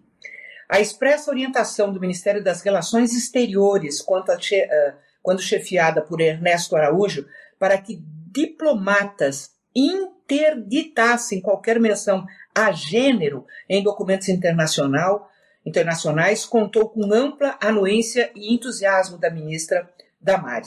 A 0.70 0.82
expressa 0.82 1.32
orientação 1.32 1.93
do 1.93 2.00
Ministério 2.00 2.43
das 2.43 2.62
Relações 2.62 3.13
Exteriores, 3.13 4.04
che 4.39 4.65
uh, 4.65 4.98
quando 5.22 5.41
chefiada 5.41 6.02
por 6.02 6.20
Ernesto 6.20 6.76
Araújo, 6.76 7.26
para 7.58 7.78
que 7.78 8.02
diplomatas 8.32 9.52
interditassem 9.74 11.41
qualquer 11.41 11.80
menção 11.80 12.26
a 12.54 12.72
gênero 12.72 13.46
em 13.70 13.82
documentos 13.82 14.28
internacional, 14.28 15.30
internacionais, 15.65 16.46
contou 16.46 16.89
com 16.89 17.13
ampla 17.13 17.58
anuência 17.62 18.32
e 18.36 18.54
entusiasmo 18.54 19.17
da 19.17 19.30
ministra 19.30 19.89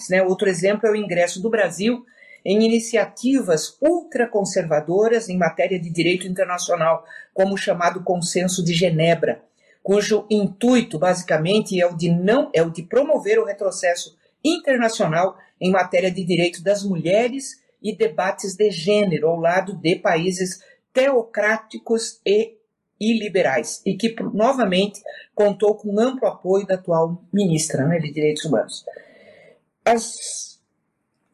Né? 0.08 0.22
Outro 0.22 0.48
exemplo 0.48 0.86
é 0.86 0.92
o 0.92 0.96
ingresso 0.96 1.40
do 1.42 1.50
Brasil 1.50 2.04
em 2.44 2.64
iniciativas 2.64 3.76
ultraconservadoras 3.80 5.28
em 5.28 5.36
matéria 5.36 5.78
de 5.78 5.90
direito 5.90 6.26
internacional, 6.26 7.04
como 7.34 7.54
o 7.54 7.58
chamado 7.58 8.02
Consenso 8.02 8.64
de 8.64 8.72
Genebra, 8.72 9.42
cujo 9.82 10.26
intuito 10.30 10.98
basicamente 10.98 11.80
é 11.80 11.86
o 11.86 11.96
de 11.96 12.10
não 12.10 12.50
é 12.54 12.62
o 12.62 12.70
de 12.70 12.82
promover 12.82 13.38
o 13.38 13.44
retrocesso 13.44 14.16
internacional 14.44 15.36
em 15.60 15.70
matéria 15.70 16.10
de 16.10 16.24
direito 16.24 16.62
das 16.62 16.82
mulheres 16.82 17.60
e 17.82 17.94
debates 17.94 18.56
de 18.56 18.70
gênero 18.70 19.28
ao 19.28 19.38
lado 19.38 19.74
de 19.74 19.96
países 19.96 20.62
teocráticos 20.92 22.20
e 22.24 22.54
iliberais 23.00 23.80
e 23.86 23.96
que 23.96 24.14
novamente 24.34 25.00
contou 25.34 25.74
com 25.74 25.98
amplo 25.98 26.28
apoio 26.28 26.66
da 26.66 26.74
atual 26.74 27.22
ministra 27.32 27.86
né, 27.86 27.98
de 27.98 28.12
Direitos 28.12 28.44
Humanos. 28.44 28.84
As 29.84 30.60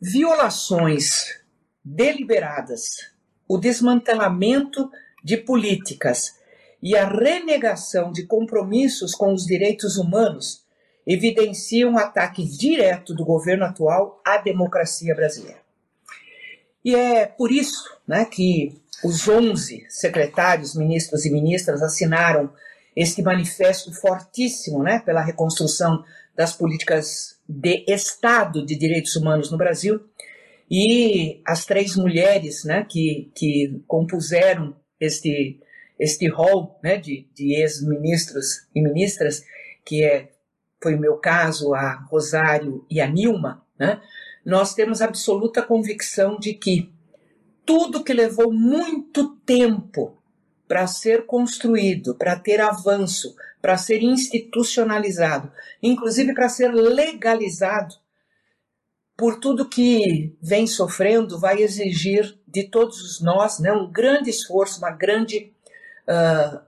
violações 0.01 1.41
deliberadas, 1.85 3.13
o 3.49 3.59
desmantelamento 3.59 4.91
de 5.23 5.37
políticas 5.37 6.37
e 6.83 6.97
a 6.97 7.09
renegação 7.09 8.13
de 8.13 8.25
compromissos 8.25 9.13
com 9.15 9.33
os 9.33 9.45
direitos 9.45 9.97
humanos 9.97 10.65
evidenciam 11.07 11.93
um 11.93 11.99
ataque 11.99 12.45
direto 12.45 13.15
do 13.15 13.25
governo 13.25 13.65
atual 13.65 14.21
à 14.25 14.39
democracia 14.39 15.15
brasileira. 15.15 15.61
E 16.85 16.95
é 16.95 17.27
por 17.27 17.51
isso 17.51 17.99
né, 18.07 18.25
que 18.25 18.81
os 19.03 19.29
11 19.29 19.87
secretários, 19.89 20.75
ministros 20.75 21.25
e 21.25 21.31
ministras 21.31 21.83
assinaram 21.83 22.53
este 22.95 23.23
manifesto 23.23 23.93
fortíssimo 23.93 24.83
né, 24.83 25.01
pela 25.01 25.21
reconstrução 25.21 26.05
das 26.35 26.53
políticas 26.53 27.36
de 27.49 27.85
Estado 27.89 28.65
de 28.65 28.77
direitos 28.77 29.15
humanos 29.17 29.51
no 29.51 29.59
Brasil. 29.59 30.01
E 30.71 31.41
as 31.47 31.65
três 31.65 31.97
mulheres 31.97 32.65
né, 32.65 32.85
que, 32.89 33.31
que 33.35 33.83
compuseram 33.87 34.75
este, 35.01 35.61
este 35.99 36.29
rol 36.29 36.79
né, 36.83 36.97
de, 36.97 37.29
de 37.35 37.55
ex-ministros 37.55 38.67
e 38.75 38.83
ministras, 38.83 39.45
que 39.85 40.03
é, 40.03 40.31
foi 40.83 40.95
o 40.97 41.01
meu 41.01 41.17
caso, 41.19 41.73
a 41.73 41.95
Rosário 42.11 42.85
e 42.91 43.01
a 43.01 43.07
Nilma, 43.07 43.65
né, 43.79 44.01
nós 44.45 44.75
temos 44.75 45.01
absoluta 45.01 45.63
convicção 45.63 46.39
de 46.39 46.55
que 46.55 46.93
tudo 47.65 48.05
que 48.05 48.13
levou 48.13 48.53
muito 48.53 49.37
tempo 49.45 50.17
para 50.66 50.87
ser 50.87 51.26
construído, 51.26 52.14
para 52.14 52.37
ter 52.37 52.61
avanço, 52.61 53.35
para 53.61 53.76
ser 53.76 54.02
institucionalizado, 54.02 55.50
inclusive 55.83 56.35
para 56.35 56.48
ser 56.48 56.72
legalizado, 56.72 57.94
por 59.16 59.40
tudo 59.40 59.68
que 59.68 60.37
vem 60.42 60.66
sofrendo, 60.66 61.38
vai 61.38 61.62
exigir 61.62 62.38
de 62.46 62.64
todos 62.64 63.20
nós 63.22 63.59
né, 63.59 63.72
um 63.72 63.90
grande 63.90 64.29
esforço, 64.29 64.79
uma 64.79 64.90
grande 64.90 65.52
uh, 66.07 66.61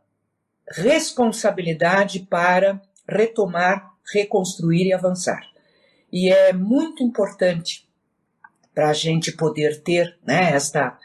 responsabilidade 0.71 2.21
para 2.21 2.81
retomar, 3.07 3.93
reconstruir 4.13 4.87
e 4.87 4.93
avançar. 4.93 5.43
E 6.11 6.31
é 6.31 6.53
muito 6.55 7.03
importante 7.03 7.87
para 8.75 8.89
a 8.89 8.95
gente 8.95 9.33
poder 9.33 9.83
ter 9.83 10.17
né, 10.25 10.53
esta 10.53 10.99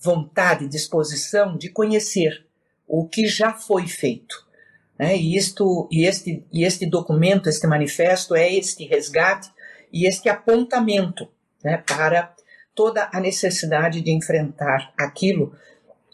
vontade, 0.00 0.66
disposição 0.66 1.56
de 1.56 1.68
conhecer 1.68 2.46
o 2.88 3.06
que 3.06 3.26
já 3.26 3.52
foi 3.52 3.86
feito. 3.86 4.46
Né? 4.98 5.16
E, 5.16 5.36
isto, 5.36 5.88
e, 5.90 6.04
este, 6.04 6.44
e 6.52 6.64
este 6.64 6.86
documento, 6.86 7.48
este 7.48 7.66
manifesto, 7.66 8.34
é 8.34 8.52
este 8.52 8.84
resgate 8.86 9.50
e 9.92 10.06
este 10.06 10.28
apontamento 10.28 11.28
né, 11.62 11.82
para 11.86 12.34
toda 12.74 13.08
a 13.12 13.20
necessidade 13.20 14.00
de 14.00 14.10
enfrentar 14.10 14.92
aquilo 14.98 15.54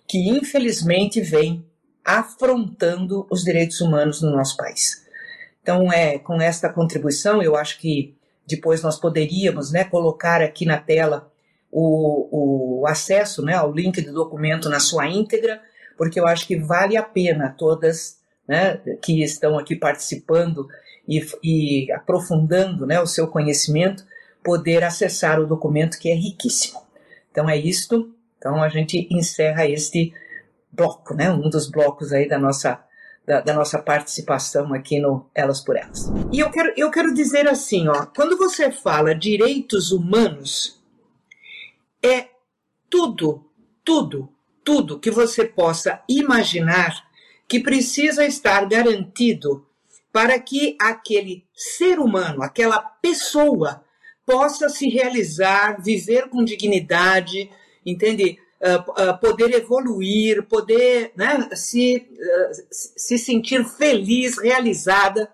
que, 0.06 0.28
infelizmente, 0.28 1.20
vem 1.20 1.64
afrontando 2.04 3.26
os 3.30 3.42
direitos 3.42 3.80
humanos 3.80 4.22
no 4.22 4.30
nosso 4.30 4.56
país. 4.56 5.04
Então, 5.62 5.92
é 5.92 6.18
com 6.18 6.40
esta 6.40 6.68
contribuição, 6.68 7.42
eu 7.42 7.56
acho 7.56 7.78
que 7.78 8.14
depois 8.46 8.82
nós 8.82 8.98
poderíamos 8.98 9.72
né, 9.72 9.84
colocar 9.84 10.40
aqui 10.40 10.64
na 10.64 10.78
tela 10.78 11.32
o, 11.78 12.80
o 12.80 12.86
acesso 12.86 13.42
né, 13.42 13.52
ao 13.52 13.70
link 13.70 14.00
do 14.00 14.14
documento 14.14 14.70
na 14.70 14.80
sua 14.80 15.06
íntegra, 15.06 15.60
porque 15.94 16.18
eu 16.18 16.26
acho 16.26 16.46
que 16.46 16.56
vale 16.56 16.96
a 16.96 17.02
pena 17.02 17.54
todas 17.56 18.18
né, 18.48 18.80
que 19.02 19.22
estão 19.22 19.58
aqui 19.58 19.76
participando 19.76 20.66
e, 21.06 21.22
e 21.44 21.92
aprofundando 21.92 22.86
né, 22.86 22.98
o 22.98 23.06
seu 23.06 23.28
conhecimento, 23.28 24.06
poder 24.42 24.82
acessar 24.84 25.38
o 25.38 25.46
documento 25.46 25.98
que 25.98 26.10
é 26.10 26.14
riquíssimo. 26.14 26.80
Então 27.30 27.48
é 27.50 27.58
isto. 27.58 28.10
Então 28.38 28.62
a 28.62 28.70
gente 28.70 29.06
encerra 29.10 29.66
este 29.66 30.14
bloco, 30.72 31.14
né, 31.14 31.30
um 31.30 31.50
dos 31.50 31.70
blocos 31.70 32.10
aí 32.10 32.26
da 32.26 32.38
nossa 32.38 32.82
da, 33.26 33.40
da, 33.40 33.52
nossa 33.52 33.80
participação 33.80 34.72
aqui 34.72 35.00
no 35.00 35.26
Elas 35.34 35.60
por 35.60 35.76
Elas. 35.76 36.10
E 36.32 36.38
eu 36.38 36.48
quero, 36.48 36.72
eu 36.76 36.88
quero 36.92 37.12
dizer 37.12 37.48
assim, 37.48 37.88
ó, 37.88 38.06
quando 38.06 38.38
você 38.38 38.70
fala 38.70 39.12
direitos 39.16 39.90
humanos, 39.90 40.75
é 42.06 42.30
tudo, 42.88 43.50
tudo, 43.84 44.28
tudo 44.64 44.98
que 44.98 45.10
você 45.10 45.44
possa 45.44 46.02
imaginar 46.08 47.06
que 47.48 47.60
precisa 47.60 48.24
estar 48.24 48.66
garantido 48.68 49.66
para 50.12 50.38
que 50.38 50.76
aquele 50.80 51.44
ser 51.54 51.98
humano, 51.98 52.42
aquela 52.42 52.78
pessoa, 52.78 53.84
possa 54.24 54.68
se 54.68 54.88
realizar, 54.88 55.80
viver 55.82 56.28
com 56.28 56.44
dignidade, 56.44 57.50
entende? 57.84 58.38
uh, 58.60 59.18
poder 59.20 59.52
evoluir, 59.54 60.42
poder 60.44 61.12
né, 61.16 61.48
se, 61.54 62.08
uh, 62.12 62.68
se 62.70 63.18
sentir 63.18 63.64
feliz, 63.64 64.38
realizada. 64.38 65.30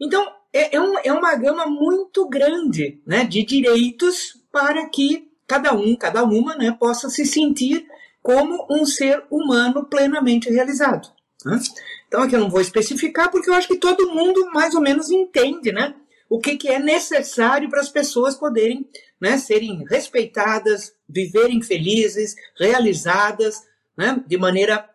Então, 0.00 0.32
é, 0.52 0.76
é, 0.76 0.80
um, 0.80 0.98
é 1.04 1.12
uma 1.12 1.34
gama 1.34 1.66
muito 1.66 2.28
grande 2.28 3.00
né, 3.06 3.24
de 3.24 3.44
direitos 3.44 4.40
para 4.52 4.88
que 4.88 5.25
cada 5.46 5.72
um, 5.72 5.94
cada 5.96 6.24
uma, 6.24 6.56
né, 6.56 6.76
possa 6.78 7.08
se 7.08 7.24
sentir 7.24 7.86
como 8.22 8.66
um 8.70 8.84
ser 8.84 9.24
humano 9.30 9.84
plenamente 9.84 10.50
realizado. 10.50 11.08
Né? 11.44 11.60
Então, 12.08 12.22
aqui 12.22 12.34
eu 12.34 12.40
não 12.40 12.50
vou 12.50 12.60
especificar, 12.60 13.30
porque 13.30 13.48
eu 13.48 13.54
acho 13.54 13.68
que 13.68 13.78
todo 13.78 14.12
mundo 14.12 14.50
mais 14.52 14.74
ou 14.74 14.80
menos 14.80 15.10
entende, 15.10 15.70
né? 15.72 15.94
o 16.28 16.40
que, 16.40 16.56
que 16.56 16.68
é 16.68 16.78
necessário 16.78 17.70
para 17.70 17.80
as 17.80 17.88
pessoas 17.88 18.34
poderem 18.34 18.88
né, 19.20 19.38
serem 19.38 19.84
respeitadas, 19.88 20.94
viverem 21.08 21.62
felizes, 21.62 22.34
realizadas, 22.58 23.62
né, 23.96 24.22
de 24.26 24.36
maneira 24.36 24.88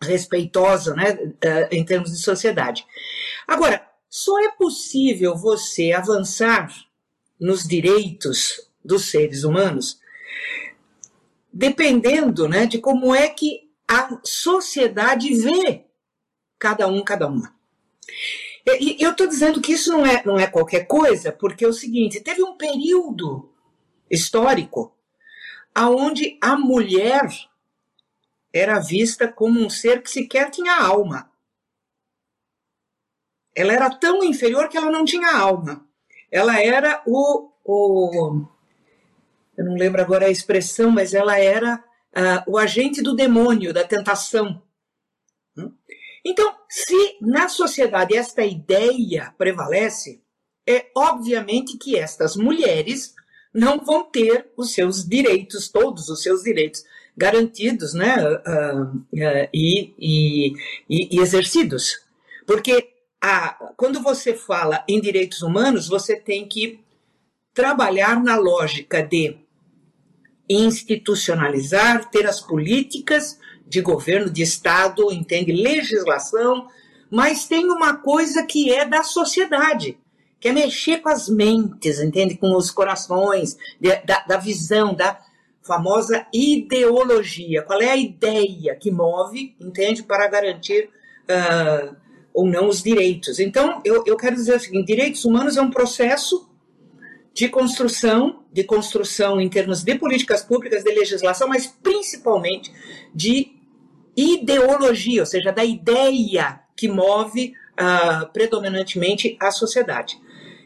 respeitosa 0.00 0.94
né, 0.94 1.32
eh, 1.40 1.68
em 1.70 1.84
termos 1.84 2.10
de 2.10 2.18
sociedade. 2.18 2.84
Agora, 3.46 3.86
só 4.10 4.40
é 4.40 4.50
possível 4.50 5.36
você 5.36 5.92
avançar 5.92 6.72
nos 7.38 7.62
direitos 7.62 8.68
dos 8.84 9.10
seres 9.10 9.44
humanos 9.44 10.00
dependendo 11.52 12.48
né, 12.48 12.66
de 12.66 12.78
como 12.78 13.14
é 13.14 13.28
que 13.28 13.70
a 13.86 14.18
sociedade 14.24 15.34
vê 15.34 15.84
cada 16.58 16.88
um, 16.88 17.04
cada 17.04 17.28
uma. 17.28 17.54
E 18.80 18.96
eu 19.02 19.10
estou 19.10 19.26
dizendo 19.26 19.60
que 19.60 19.72
isso 19.72 19.92
não 19.92 20.06
é, 20.06 20.24
não 20.24 20.38
é 20.38 20.46
qualquer 20.46 20.86
coisa, 20.86 21.32
porque 21.32 21.64
é 21.64 21.68
o 21.68 21.72
seguinte: 21.72 22.20
teve 22.20 22.42
um 22.42 22.56
período 22.56 23.52
histórico 24.08 24.96
aonde 25.74 26.38
a 26.40 26.56
mulher 26.56 27.28
era 28.52 28.78
vista 28.78 29.26
como 29.26 29.60
um 29.60 29.68
ser 29.68 30.00
que 30.02 30.10
sequer 30.10 30.50
tinha 30.50 30.76
alma. 30.76 31.30
Ela 33.54 33.72
era 33.72 33.90
tão 33.90 34.22
inferior 34.22 34.68
que 34.68 34.76
ela 34.76 34.90
não 34.90 35.04
tinha 35.04 35.36
alma. 35.36 35.86
Ela 36.30 36.62
era 36.62 37.02
o, 37.06 37.50
o 37.64 38.46
eu 39.56 39.64
não 39.64 39.74
lembro 39.74 40.00
agora 40.00 40.26
a 40.26 40.30
expressão, 40.30 40.90
mas 40.90 41.14
ela 41.14 41.38
era 41.38 41.76
uh, 41.76 42.52
o 42.52 42.58
agente 42.58 43.02
do 43.02 43.14
demônio, 43.14 43.72
da 43.72 43.84
tentação. 43.84 44.62
Hum? 45.56 45.72
Então, 46.24 46.54
se 46.68 47.18
na 47.20 47.48
sociedade 47.48 48.16
esta 48.16 48.44
ideia 48.44 49.34
prevalece, 49.36 50.22
é 50.66 50.86
obviamente 50.96 51.76
que 51.76 51.98
estas 51.98 52.36
mulheres 52.36 53.14
não 53.52 53.84
vão 53.84 54.04
ter 54.04 54.50
os 54.56 54.72
seus 54.72 55.06
direitos, 55.06 55.68
todos 55.68 56.08
os 56.08 56.22
seus 56.22 56.42
direitos 56.42 56.84
garantidos 57.16 57.92
né, 57.92 58.16
uh, 58.16 58.96
uh, 58.96 59.48
e, 59.52 59.94
e, 59.98 60.54
e, 60.88 61.20
exercidos. 61.20 62.00
Porque 62.46 62.90
a, 63.20 63.52
quando 63.76 64.00
você 64.00 64.32
fala 64.34 64.82
em 64.88 65.00
direitos 65.00 65.42
humanos, 65.42 65.88
você 65.88 66.16
tem 66.16 66.48
que 66.48 66.80
trabalhar 67.52 68.22
na 68.22 68.36
lógica 68.36 69.02
de 69.02 69.41
institucionalizar, 70.54 72.10
ter 72.10 72.26
as 72.26 72.40
políticas 72.40 73.38
de 73.66 73.80
governo, 73.80 74.30
de 74.30 74.42
Estado, 74.42 75.12
entende? 75.12 75.52
Legislação, 75.52 76.68
mas 77.10 77.46
tem 77.46 77.66
uma 77.66 77.96
coisa 77.96 78.42
que 78.44 78.72
é 78.72 78.84
da 78.84 79.02
sociedade, 79.02 79.98
que 80.40 80.48
é 80.48 80.52
mexer 80.52 80.98
com 80.98 81.08
as 81.08 81.28
mentes, 81.28 82.00
entende? 82.00 82.36
Com 82.36 82.56
os 82.56 82.70
corações, 82.70 83.56
de, 83.80 83.94
da, 84.04 84.24
da 84.26 84.36
visão, 84.36 84.94
da 84.94 85.18
famosa 85.62 86.26
ideologia. 86.32 87.62
Qual 87.62 87.80
é 87.80 87.90
a 87.90 87.96
ideia 87.96 88.74
que 88.74 88.90
move, 88.90 89.54
entende? 89.60 90.02
Para 90.02 90.28
garantir 90.28 90.90
uh, 91.24 91.96
ou 92.34 92.46
não 92.46 92.68
os 92.68 92.82
direitos. 92.82 93.38
Então, 93.38 93.80
eu, 93.84 94.02
eu 94.06 94.16
quero 94.16 94.34
dizer 94.34 94.56
o 94.56 94.60
seguinte: 94.60 94.86
direitos 94.86 95.24
humanos 95.24 95.56
é 95.56 95.62
um 95.62 95.70
processo 95.70 96.48
de 97.34 97.48
construção, 97.48 98.42
de 98.52 98.64
construção 98.64 99.40
em 99.40 99.48
termos 99.48 99.82
de 99.82 99.94
políticas 99.94 100.42
públicas, 100.42 100.84
de 100.84 100.92
legislação, 100.92 101.48
mas 101.48 101.66
principalmente 101.66 102.70
de 103.14 103.52
ideologia, 104.16 105.22
ou 105.22 105.26
seja, 105.26 105.50
da 105.50 105.64
ideia 105.64 106.60
que 106.76 106.88
move 106.88 107.54
uh, 107.72 108.30
predominantemente 108.32 109.36
a 109.40 109.50
sociedade. 109.50 110.18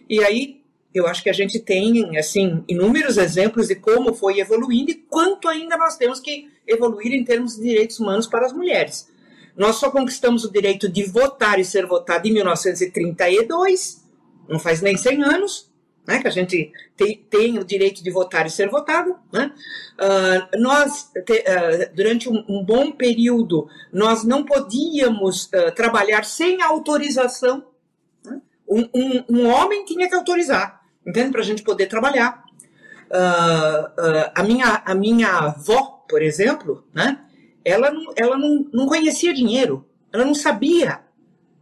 E 0.08 0.22
aí 0.24 0.60
eu 0.92 1.06
acho 1.06 1.22
que 1.22 1.30
a 1.30 1.32
gente 1.32 1.60
tem 1.60 2.16
assim 2.16 2.64
inúmeros 2.66 3.18
exemplos 3.18 3.68
de 3.68 3.74
como 3.74 4.14
foi 4.14 4.40
evoluindo 4.40 4.90
e 4.90 4.94
quanto 4.94 5.46
ainda 5.46 5.76
nós 5.76 5.96
temos 5.96 6.18
que 6.20 6.48
evoluir 6.66 7.12
em 7.12 7.22
termos 7.22 7.56
de 7.56 7.62
direitos 7.62 8.00
humanos 8.00 8.26
para 8.26 8.46
as 8.46 8.52
mulheres. 8.52 9.08
Nós 9.56 9.76
só 9.76 9.90
conquistamos 9.90 10.44
o 10.44 10.52
direito 10.52 10.88
de 10.88 11.04
votar 11.04 11.58
e 11.58 11.64
ser 11.64 11.86
votado 11.86 12.26
em 12.26 12.32
1932, 12.32 14.04
não 14.48 14.58
faz 14.58 14.80
nem 14.80 14.96
100 14.96 15.22
anos, 15.22 15.70
né, 16.06 16.20
que 16.20 16.28
a 16.28 16.30
gente 16.30 16.72
tem, 16.96 17.26
tem, 17.28 17.58
o 17.58 17.64
direito 17.64 18.02
de 18.02 18.10
votar 18.10 18.46
e 18.46 18.50
ser 18.50 18.70
votado. 18.70 19.16
Né? 19.32 19.52
Uh, 19.98 20.60
nós, 20.60 21.10
te, 21.24 21.40
uh, 21.40 21.94
durante 21.94 22.28
um, 22.28 22.44
um, 22.48 22.64
bom 22.64 22.92
período, 22.92 23.68
nós 23.92 24.22
não 24.24 24.44
podíamos 24.44 25.46
uh, 25.46 25.74
trabalhar 25.74 26.24
sem 26.24 26.62
autorização. 26.62 27.66
Né? 28.24 28.40
Um, 28.68 28.88
um, 28.94 29.24
um, 29.28 29.48
homem 29.48 29.84
tinha 29.84 30.08
que 30.08 30.14
autorizar, 30.14 30.80
entende? 31.04 31.32
Para 31.32 31.40
a 31.40 31.44
gente 31.44 31.62
poder 31.62 31.86
trabalhar. 31.86 32.44
a, 34.34 34.42
minha, 34.44 34.82
a 34.84 34.94
minha 34.94 35.28
avó, 35.28 36.04
por 36.08 36.22
exemplo, 36.22 36.86
né? 36.94 37.20
ela, 37.64 37.90
não, 37.90 38.12
ela 38.16 38.38
não, 38.38 38.66
não 38.72 38.86
conhecia 38.86 39.34
dinheiro, 39.34 39.84
ela 40.12 40.24
não 40.24 40.34
sabia, 40.34 41.00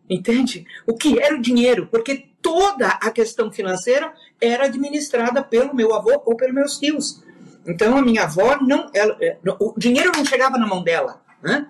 entende? 0.09 0.66
O 0.87 0.94
que 0.94 1.18
era 1.18 1.35
o 1.35 1.40
dinheiro, 1.40 1.88
porque 1.90 2.33
toda 2.44 2.88
a 2.88 3.11
questão 3.11 3.50
financeira 3.50 4.12
era 4.38 4.66
administrada 4.66 5.42
pelo 5.42 5.74
meu 5.74 5.94
avô 5.94 6.22
ou 6.26 6.37
pelos 6.37 6.54
meus 6.54 6.78
tios. 6.78 7.24
Então 7.66 7.96
a 7.96 8.02
minha 8.02 8.24
avó 8.24 8.59
não, 8.61 8.90
ela, 8.92 9.16
é, 9.18 9.38
o 9.59 9.72
dinheiro 9.78 10.12
não 10.14 10.26
chegava 10.26 10.59
na 10.59 10.66
mão 10.66 10.85
dela, 10.85 11.22
né? 11.42 11.66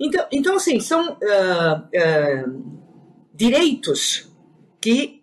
Então, 0.00 0.26
então 0.32 0.56
assim 0.56 0.80
são 0.80 1.12
uh, 1.12 1.76
uh, 1.76 2.64
direitos 3.34 4.32
que 4.80 5.22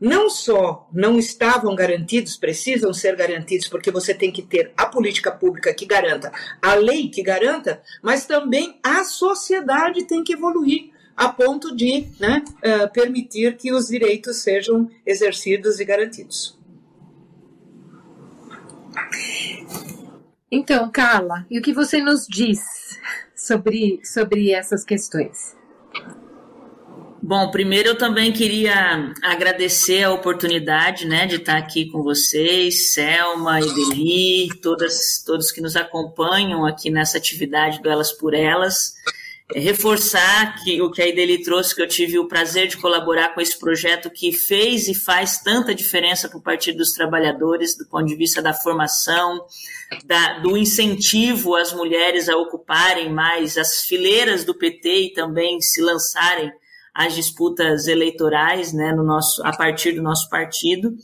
não 0.00 0.28
só 0.28 0.88
não 0.92 1.16
estavam 1.16 1.74
garantidos, 1.76 2.36
precisam 2.36 2.92
ser 2.92 3.14
garantidos, 3.14 3.68
porque 3.68 3.90
você 3.90 4.12
tem 4.12 4.32
que 4.32 4.42
ter 4.42 4.72
a 4.76 4.86
política 4.86 5.30
pública 5.30 5.72
que 5.72 5.86
garanta, 5.86 6.32
a 6.60 6.74
lei 6.74 7.08
que 7.08 7.22
garanta, 7.22 7.80
mas 8.02 8.26
também 8.26 8.80
a 8.82 9.04
sociedade 9.04 10.04
tem 10.06 10.24
que 10.24 10.32
evoluir 10.32 10.90
a 11.20 11.28
ponto 11.28 11.76
de 11.76 12.06
né, 12.18 12.42
uh, 12.64 12.90
permitir 12.94 13.54
que 13.58 13.74
os 13.74 13.88
direitos 13.88 14.38
sejam 14.38 14.90
exercidos 15.04 15.78
e 15.78 15.84
garantidos. 15.84 16.58
Então, 20.50 20.90
Carla, 20.90 21.46
e 21.50 21.58
o 21.58 21.62
que 21.62 21.74
você 21.74 22.00
nos 22.00 22.26
diz 22.26 22.58
sobre, 23.36 24.00
sobre 24.02 24.50
essas 24.50 24.82
questões? 24.82 25.54
Bom, 27.22 27.50
primeiro 27.50 27.90
eu 27.90 27.98
também 27.98 28.32
queria 28.32 29.12
agradecer 29.22 30.04
a 30.04 30.12
oportunidade 30.14 31.06
né, 31.06 31.26
de 31.26 31.36
estar 31.36 31.58
aqui 31.58 31.90
com 31.90 32.02
vocês, 32.02 32.94
Selma, 32.94 33.60
Edeli, 33.60 34.48
todas, 34.62 35.22
todos 35.22 35.52
que 35.52 35.60
nos 35.60 35.76
acompanham 35.76 36.64
aqui 36.64 36.88
nessa 36.88 37.18
atividade 37.18 37.82
do 37.82 37.90
Elas 37.90 38.10
por 38.10 38.32
Elas 38.32 38.94
reforçar 39.54 40.62
que 40.62 40.80
o 40.80 40.90
que 40.90 41.02
a 41.02 41.08
Ideli 41.08 41.42
trouxe, 41.42 41.74
que 41.74 41.82
eu 41.82 41.88
tive 41.88 42.18
o 42.18 42.28
prazer 42.28 42.68
de 42.68 42.76
colaborar 42.76 43.34
com 43.34 43.40
esse 43.40 43.58
projeto 43.58 44.10
que 44.10 44.32
fez 44.32 44.88
e 44.88 44.94
faz 44.94 45.38
tanta 45.38 45.74
diferença 45.74 46.28
para 46.28 46.38
o 46.38 46.42
Partido 46.42 46.78
dos 46.78 46.92
Trabalhadores, 46.92 47.76
do 47.76 47.86
ponto 47.86 48.06
de 48.06 48.14
vista 48.14 48.40
da 48.40 48.52
formação, 48.52 49.44
da, 50.04 50.38
do 50.38 50.56
incentivo 50.56 51.56
às 51.56 51.72
mulheres 51.72 52.28
a 52.28 52.36
ocuparem 52.36 53.12
mais 53.12 53.58
as 53.58 53.82
fileiras 53.82 54.44
do 54.44 54.54
PT 54.54 54.88
e 54.88 55.12
também 55.12 55.60
se 55.60 55.80
lançarem 55.80 56.52
às 56.94 57.14
disputas 57.14 57.86
eleitorais 57.88 58.72
né, 58.72 58.92
no 58.92 59.02
nosso, 59.02 59.44
a 59.44 59.56
partir 59.56 59.92
do 59.92 60.02
nosso 60.02 60.28
partido. 60.28 60.94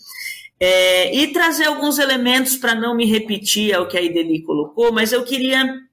É, 0.59 1.15
e 1.15 1.33
trazer 1.33 1.65
alguns 1.65 1.99
elementos 1.99 2.57
para 2.57 2.75
não 2.75 2.97
me 2.97 3.05
repetir 3.05 3.75
ao 3.75 3.87
que 3.87 3.97
a 3.97 4.01
Ideli 4.01 4.43
colocou, 4.43 4.91
mas 4.91 5.13
eu 5.13 5.23
queria 5.23 5.86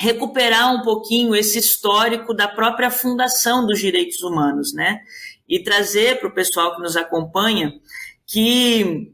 recuperar 0.00 0.74
um 0.74 0.80
pouquinho 0.80 1.36
esse 1.36 1.58
histórico 1.58 2.32
da 2.32 2.48
própria 2.48 2.90
fundação 2.90 3.66
dos 3.66 3.78
direitos 3.78 4.22
humanos, 4.22 4.72
né? 4.72 5.02
E 5.46 5.62
trazer 5.62 6.18
para 6.18 6.28
o 6.28 6.34
pessoal 6.34 6.74
que 6.74 6.80
nos 6.80 6.96
acompanha 6.96 7.74
que, 8.26 9.12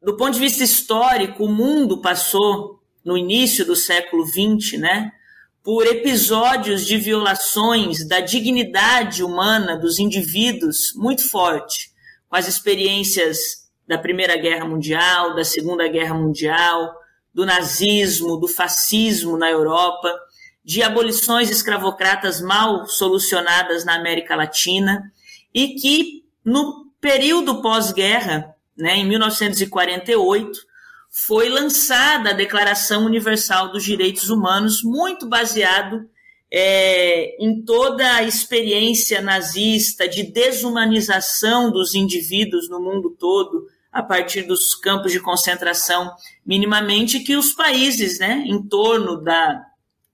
do 0.00 0.16
ponto 0.16 0.34
de 0.34 0.38
vista 0.38 0.62
histórico, 0.62 1.44
o 1.44 1.52
mundo 1.52 2.00
passou, 2.00 2.80
no 3.04 3.18
início 3.18 3.66
do 3.66 3.74
século 3.74 4.24
XX, 4.24 4.78
né? 4.78 5.10
Por 5.64 5.84
episódios 5.84 6.86
de 6.86 6.96
violações 6.96 8.06
da 8.06 8.20
dignidade 8.20 9.24
humana 9.24 9.76
dos 9.76 9.98
indivíduos 9.98 10.92
muito 10.94 11.28
forte, 11.28 11.90
com 12.28 12.36
as 12.36 12.46
experiências 12.46 13.68
da 13.88 13.98
Primeira 13.98 14.36
Guerra 14.36 14.64
Mundial, 14.64 15.34
da 15.34 15.42
Segunda 15.42 15.88
Guerra 15.88 16.14
Mundial, 16.14 17.01
do 17.34 17.46
nazismo, 17.46 18.36
do 18.36 18.48
fascismo 18.48 19.36
na 19.36 19.50
Europa, 19.50 20.12
de 20.64 20.82
abolições 20.82 21.50
escravocratas 21.50 22.40
mal 22.40 22.86
solucionadas 22.86 23.84
na 23.84 23.96
América 23.96 24.36
Latina 24.36 25.12
e 25.52 25.74
que 25.74 26.24
no 26.44 26.86
período 27.00 27.60
pós-guerra, 27.60 28.54
né, 28.76 28.96
em 28.96 29.06
1948, 29.06 30.60
foi 31.10 31.48
lançada 31.48 32.30
a 32.30 32.34
Declaração 32.34 33.04
Universal 33.04 33.70
dos 33.70 33.84
Direitos 33.84 34.30
Humanos, 34.30 34.82
muito 34.82 35.28
baseado 35.28 36.08
é, 36.50 37.36
em 37.42 37.62
toda 37.62 38.14
a 38.14 38.22
experiência 38.22 39.20
nazista 39.20 40.08
de 40.08 40.22
desumanização 40.22 41.70
dos 41.70 41.94
indivíduos 41.94 42.68
no 42.68 42.80
mundo 42.80 43.10
todo, 43.18 43.66
a 43.92 44.02
partir 44.02 44.42
dos 44.42 44.74
campos 44.74 45.12
de 45.12 45.20
concentração, 45.20 46.14
minimamente, 46.46 47.20
que 47.20 47.36
os 47.36 47.52
países 47.52 48.18
né, 48.18 48.42
em 48.46 48.66
torno 48.66 49.22
da, 49.22 49.62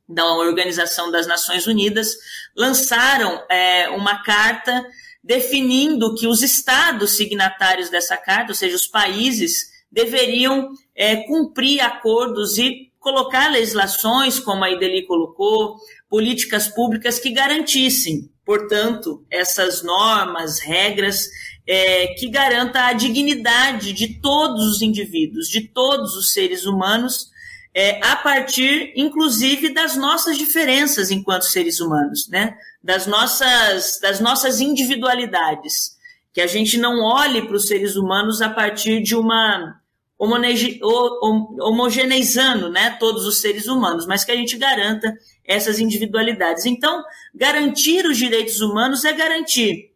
da 0.08 0.26
Organização 0.34 1.10
das 1.12 1.26
Nações 1.26 1.66
Unidas 1.66 2.16
lançaram 2.56 3.40
é, 3.48 3.88
uma 3.90 4.22
carta 4.24 4.84
definindo 5.22 6.14
que 6.14 6.26
os 6.26 6.42
estados 6.42 7.16
signatários 7.16 7.88
dessa 7.88 8.16
carta, 8.16 8.50
ou 8.50 8.54
seja, 8.54 8.74
os 8.74 8.86
países, 8.86 9.68
deveriam 9.90 10.70
é, 10.94 11.16
cumprir 11.26 11.80
acordos 11.80 12.58
e 12.58 12.90
colocar 12.98 13.48
legislações, 13.50 14.40
como 14.40 14.64
a 14.64 14.70
Ideli 14.70 15.06
colocou, 15.06 15.76
políticas 16.08 16.68
públicas 16.68 17.18
que 17.18 17.30
garantissem, 17.30 18.30
portanto, 18.44 19.24
essas 19.30 19.82
normas, 19.82 20.58
regras 20.58 21.28
é, 21.68 22.14
que 22.14 22.30
garanta 22.30 22.86
a 22.86 22.94
dignidade 22.94 23.92
de 23.92 24.14
todos 24.14 24.66
os 24.66 24.80
indivíduos, 24.80 25.48
de 25.48 25.68
todos 25.68 26.16
os 26.16 26.32
seres 26.32 26.64
humanos, 26.64 27.28
é, 27.74 28.02
a 28.02 28.16
partir, 28.16 28.94
inclusive, 28.96 29.68
das 29.68 29.94
nossas 29.94 30.38
diferenças 30.38 31.10
enquanto 31.10 31.42
seres 31.42 31.78
humanos, 31.78 32.26
né? 32.28 32.56
das, 32.82 33.06
nossas, 33.06 34.00
das 34.00 34.18
nossas 34.18 34.60
individualidades. 34.60 35.98
Que 36.32 36.40
a 36.40 36.46
gente 36.46 36.78
não 36.78 37.04
olhe 37.04 37.42
para 37.42 37.56
os 37.56 37.68
seres 37.68 37.96
humanos 37.96 38.40
a 38.40 38.48
partir 38.48 39.02
de 39.02 39.14
uma 39.14 39.78
homogeneizando 40.20 42.68
né, 42.70 42.96
todos 42.98 43.24
os 43.24 43.40
seres 43.40 43.68
humanos, 43.68 44.04
mas 44.04 44.24
que 44.24 44.32
a 44.32 44.36
gente 44.36 44.56
garanta 44.56 45.16
essas 45.44 45.78
individualidades. 45.78 46.66
Então, 46.66 47.04
garantir 47.32 48.04
os 48.04 48.18
direitos 48.18 48.60
humanos 48.60 49.04
é 49.04 49.12
garantir 49.12 49.92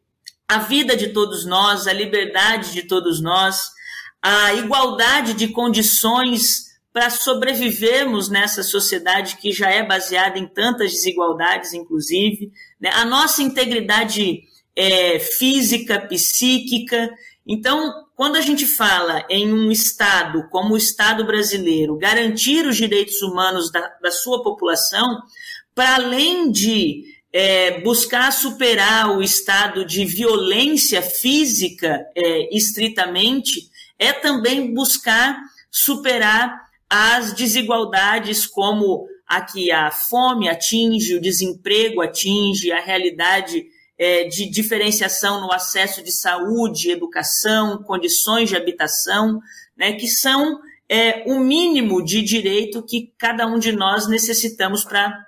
a 0.48 0.58
vida 0.58 0.96
de 0.96 1.08
todos 1.08 1.46
nós, 1.46 1.86
a 1.86 1.92
liberdade 1.92 2.72
de 2.72 2.82
todos 2.82 3.20
nós, 3.20 3.70
a 4.20 4.54
igualdade 4.54 5.34
de 5.34 5.48
condições 5.48 6.72
para 6.92 7.08
sobrevivermos 7.08 8.28
nessa 8.28 8.62
sociedade 8.62 9.36
que 9.36 9.50
já 9.50 9.70
é 9.70 9.82
baseada 9.82 10.38
em 10.38 10.46
tantas 10.46 10.92
desigualdades, 10.92 11.72
inclusive, 11.72 12.52
né? 12.80 12.90
a 12.92 13.04
nossa 13.04 13.42
integridade 13.42 14.42
é, 14.76 15.18
física, 15.18 15.98
psíquica. 16.00 17.10
Então, 17.46 18.04
quando 18.14 18.36
a 18.36 18.42
gente 18.42 18.66
fala 18.66 19.24
em 19.28 19.52
um 19.52 19.70
Estado 19.70 20.46
como 20.50 20.74
o 20.74 20.76
Estado 20.76 21.24
brasileiro 21.24 21.96
garantir 21.96 22.66
os 22.66 22.76
direitos 22.76 23.22
humanos 23.22 23.72
da, 23.72 23.88
da 24.02 24.10
sua 24.10 24.42
população, 24.42 25.18
para 25.74 25.94
além 25.94 26.52
de 26.52 27.04
é, 27.32 27.80
buscar 27.80 28.30
superar 28.30 29.16
o 29.16 29.22
estado 29.22 29.84
de 29.84 30.04
violência 30.04 31.00
física 31.00 32.06
é, 32.14 32.54
estritamente, 32.54 33.70
é 33.98 34.12
também 34.12 34.74
buscar 34.74 35.40
superar 35.70 36.68
as 36.90 37.32
desigualdades 37.32 38.46
como 38.46 39.06
a 39.26 39.40
que 39.40 39.72
a 39.72 39.90
fome 39.90 40.48
atinge, 40.48 41.14
o 41.14 41.20
desemprego 41.20 42.02
atinge, 42.02 42.70
a 42.70 42.80
realidade 42.80 43.64
é, 43.96 44.24
de 44.24 44.44
diferenciação 44.50 45.40
no 45.40 45.50
acesso 45.50 46.02
de 46.02 46.12
saúde, 46.12 46.90
educação, 46.90 47.82
condições 47.82 48.50
de 48.50 48.56
habitação, 48.56 49.40
né, 49.74 49.94
que 49.94 50.06
são 50.06 50.60
é, 50.86 51.22
o 51.26 51.38
mínimo 51.38 52.04
de 52.04 52.20
direito 52.20 52.82
que 52.82 53.10
cada 53.16 53.46
um 53.46 53.58
de 53.58 53.72
nós 53.72 54.06
necessitamos 54.06 54.84
para 54.84 55.26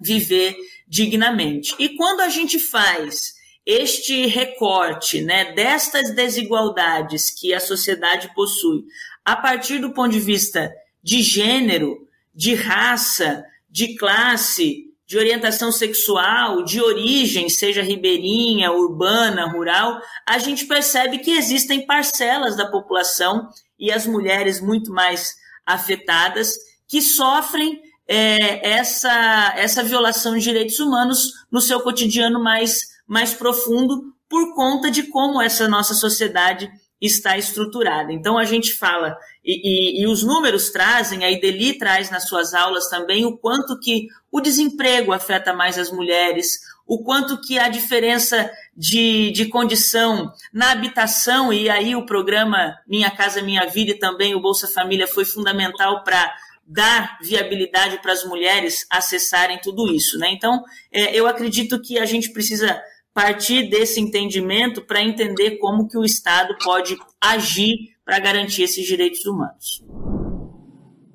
viver 0.00 0.56
dignamente. 0.92 1.74
E 1.78 1.88
quando 1.96 2.20
a 2.20 2.28
gente 2.28 2.58
faz 2.58 3.32
este 3.64 4.26
recorte 4.26 5.22
né, 5.22 5.54
destas 5.54 6.14
desigualdades 6.14 7.30
que 7.30 7.54
a 7.54 7.60
sociedade 7.60 8.30
possui, 8.34 8.84
a 9.24 9.34
partir 9.34 9.78
do 9.78 9.94
ponto 9.94 10.12
de 10.12 10.20
vista 10.20 10.70
de 11.02 11.22
gênero, 11.22 12.06
de 12.34 12.54
raça, 12.54 13.42
de 13.70 13.96
classe, 13.96 14.92
de 15.06 15.16
orientação 15.16 15.72
sexual, 15.72 16.62
de 16.62 16.78
origem, 16.78 17.48
seja 17.48 17.82
ribeirinha, 17.82 18.70
urbana, 18.70 19.50
rural, 19.50 19.98
a 20.28 20.38
gente 20.38 20.66
percebe 20.66 21.20
que 21.20 21.30
existem 21.30 21.86
parcelas 21.86 22.54
da 22.54 22.70
população 22.70 23.48
e 23.78 23.90
as 23.90 24.06
mulheres 24.06 24.60
muito 24.60 24.92
mais 24.92 25.36
afetadas 25.64 26.54
que 26.86 27.00
sofrem 27.00 27.80
é, 28.06 28.70
essa, 28.70 29.54
essa 29.56 29.82
violação 29.82 30.34
de 30.34 30.40
direitos 30.40 30.78
humanos 30.78 31.32
no 31.50 31.60
seu 31.60 31.80
cotidiano 31.80 32.42
mais, 32.42 32.80
mais 33.06 33.32
profundo 33.34 34.12
por 34.28 34.54
conta 34.54 34.90
de 34.90 35.04
como 35.04 35.40
essa 35.40 35.68
nossa 35.68 35.94
sociedade 35.94 36.70
está 37.00 37.36
estruturada. 37.36 38.12
Então 38.12 38.38
a 38.38 38.44
gente 38.44 38.74
fala, 38.74 39.16
e, 39.44 40.00
e, 40.00 40.02
e, 40.02 40.06
os 40.06 40.22
números 40.22 40.70
trazem, 40.70 41.24
a 41.24 41.30
Ideli 41.30 41.76
traz 41.76 42.10
nas 42.10 42.28
suas 42.28 42.54
aulas 42.54 42.88
também 42.88 43.26
o 43.26 43.36
quanto 43.36 43.78
que 43.80 44.06
o 44.30 44.40
desemprego 44.40 45.12
afeta 45.12 45.52
mais 45.52 45.76
as 45.76 45.90
mulheres, 45.90 46.60
o 46.86 47.02
quanto 47.02 47.40
que 47.40 47.58
a 47.58 47.68
diferença 47.68 48.50
de, 48.76 49.32
de 49.32 49.46
condição 49.46 50.32
na 50.52 50.70
habitação, 50.70 51.52
e 51.52 51.68
aí 51.68 51.96
o 51.96 52.06
programa 52.06 52.76
Minha 52.86 53.10
Casa 53.10 53.42
Minha 53.42 53.66
Vida 53.66 53.90
e 53.90 53.98
também 53.98 54.34
o 54.34 54.40
Bolsa 54.40 54.68
Família 54.68 55.06
foi 55.06 55.24
fundamental 55.24 56.04
para 56.04 56.32
dar 56.66 57.18
viabilidade 57.22 58.00
para 58.00 58.12
as 58.12 58.24
mulheres 58.24 58.86
acessarem 58.90 59.60
tudo 59.60 59.92
isso. 59.92 60.18
Né? 60.18 60.32
Então, 60.32 60.62
é, 60.90 61.14
eu 61.14 61.26
acredito 61.26 61.80
que 61.80 61.98
a 61.98 62.04
gente 62.04 62.30
precisa 62.32 62.80
partir 63.12 63.68
desse 63.68 64.00
entendimento 64.00 64.82
para 64.82 65.02
entender 65.02 65.58
como 65.58 65.86
que 65.86 65.98
o 65.98 66.04
Estado 66.04 66.56
pode 66.64 66.96
agir 67.20 67.92
para 68.04 68.18
garantir 68.18 68.62
esses 68.62 68.86
direitos 68.86 69.24
humanos. 69.26 69.84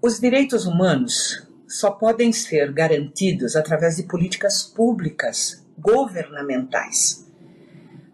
Os 0.02 0.20
direitos 0.20 0.66
humanos 0.66 1.48
só 1.68 1.92
podem 1.92 2.32
ser 2.32 2.72
garantidos 2.72 3.56
através 3.56 3.98
de 3.98 4.04
políticas 4.04 4.64
públicas 4.64 5.66
governamentais. 5.78 7.28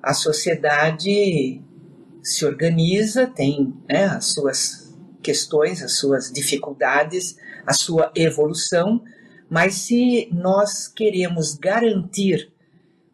A 0.02 0.14
sociedade 0.14 1.62
se 2.24 2.46
organiza, 2.46 3.28
tem 3.28 3.74
né, 3.88 4.06
as 4.06 4.34
suas 4.34 4.83
questões, 5.24 5.82
as 5.82 5.94
suas 5.94 6.32
dificuldades, 6.32 7.38
a 7.66 7.74
sua 7.74 8.12
evolução, 8.16 9.02
mas 9.50 9.76
se 9.76 10.28
nós 10.32 10.88
queremos 10.88 11.56
garantir 11.56 12.52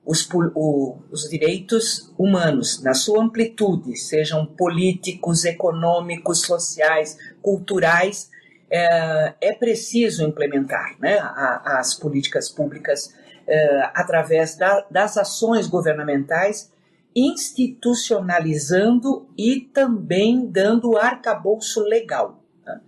os, 0.05 0.27
o, 0.55 0.97
os 1.11 1.29
direitos 1.29 2.11
humanos, 2.17 2.81
na 2.81 2.95
sua 2.95 3.23
amplitude, 3.23 3.95
sejam 3.95 4.45
políticos, 4.45 5.45
econômicos, 5.45 6.41
sociais, 6.41 7.17
culturais, 7.41 8.29
é, 8.71 9.33
é 9.39 9.53
preciso 9.53 10.25
implementar 10.25 10.95
né, 10.99 11.19
a, 11.19 11.79
as 11.79 11.93
políticas 11.93 12.49
públicas 12.49 13.13
é, 13.47 13.91
através 13.93 14.55
da, 14.55 14.85
das 14.89 15.17
ações 15.17 15.67
governamentais, 15.67 16.71
institucionalizando 17.15 19.27
e 19.37 19.61
também 19.61 20.45
dando 20.45 20.97
arcabouço 20.97 21.81
legal. 21.81 22.43
Né? 22.65 22.81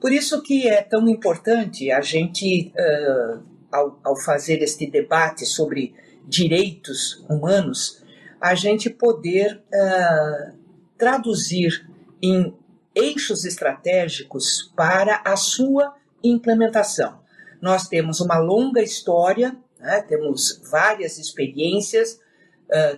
Por 0.00 0.12
isso 0.12 0.42
que 0.42 0.68
é 0.68 0.82
tão 0.82 1.08
importante 1.08 1.90
a 1.90 2.00
gente, 2.00 2.72
uh, 2.76 3.42
ao, 3.72 3.98
ao 4.04 4.16
fazer 4.16 4.62
este 4.62 4.86
debate 4.86 5.44
sobre 5.46 5.94
direitos 6.26 7.24
humanos, 7.28 8.02
a 8.40 8.54
gente 8.54 8.88
poder 8.90 9.62
uh, 9.72 10.52
traduzir 10.98 11.88
em 12.22 12.54
eixos 12.94 13.44
estratégicos 13.44 14.72
para 14.76 15.20
a 15.24 15.36
sua 15.36 15.94
implementação. 16.22 17.18
Nós 17.60 17.88
temos 17.88 18.20
uma 18.20 18.38
longa 18.38 18.82
história, 18.82 19.56
né, 19.80 20.02
temos 20.02 20.60
várias 20.70 21.18
experiências, 21.18 22.20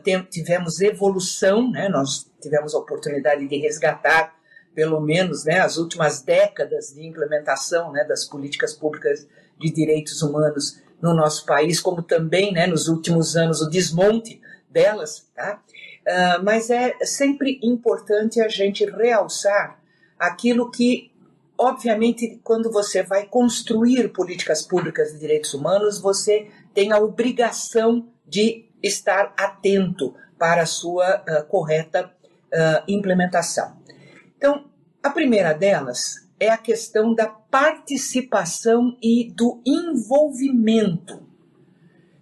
tem, 0.03 0.23
tivemos 0.25 0.81
evolução, 0.81 1.71
né, 1.71 1.89
nós 1.89 2.31
tivemos 2.41 2.75
a 2.75 2.79
oportunidade 2.79 3.47
de 3.47 3.57
resgatar 3.59 4.37
pelo 4.77 5.01
menos 5.01 5.45
né, 5.47 5.59
as 5.61 5.79
últimas 5.79 6.21
décadas 6.21 6.93
de 6.95 7.05
implementação 7.05 7.91
né, 7.93 8.05
das 8.05 8.27
políticas 8.27 8.75
públicas 8.75 9.27
de 9.59 9.71
direitos 9.71 10.21
humanos 10.21 10.79
no 11.01 11.15
nosso 11.15 11.47
país, 11.47 11.81
como 11.81 12.03
também 12.03 12.53
né, 12.53 12.67
nos 12.67 12.87
últimos 12.87 13.37
anos 13.37 13.63
o 13.63 13.71
desmonte 13.71 14.39
delas. 14.71 15.31
Tá? 15.35 15.63
Uh, 16.07 16.45
mas 16.45 16.69
é 16.69 16.95
sempre 17.05 17.59
importante 17.63 18.39
a 18.39 18.49
gente 18.49 18.85
realçar 18.85 19.81
aquilo 20.19 20.71
que, 20.71 21.11
obviamente, 21.57 22.39
quando 22.45 22.71
você 22.71 23.03
vai 23.03 23.27
construir 23.27 24.13
políticas 24.13 24.61
públicas 24.61 25.13
de 25.13 25.19
direitos 25.19 25.55
humanos, 25.55 25.99
você 25.99 26.51
tem 26.75 26.93
a 26.93 26.99
obrigação 26.99 28.09
de 28.27 28.69
estar 28.87 29.35
atento 29.37 30.15
para 30.39 30.63
a 30.63 30.67
sua 30.67 31.23
uh, 31.23 31.47
correta 31.47 32.07
uh, 32.07 32.85
implementação. 32.87 33.77
Então, 34.37 34.71
a 35.03 35.11
primeira 35.11 35.53
delas 35.53 36.27
é 36.39 36.51
a 36.51 36.59
questão 36.59 37.15
da 37.15 37.27
participação 37.27 38.97
e 39.03 39.33
do 39.33 39.63
envolvimento. 39.65 41.25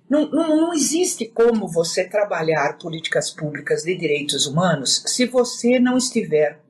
Não, 0.08 0.30
não, 0.30 0.56
não, 0.56 0.74
existe 0.74 1.26
como 1.26 1.66
você 1.66 2.04
trabalhar 2.04 2.78
políticas 2.78 3.30
públicas 3.30 3.82
de 3.82 3.96
direitos 3.96 4.46
humanos 4.46 5.02
se 5.06 5.26
você 5.26 5.80
não 5.80 5.96
estiver 5.96 6.60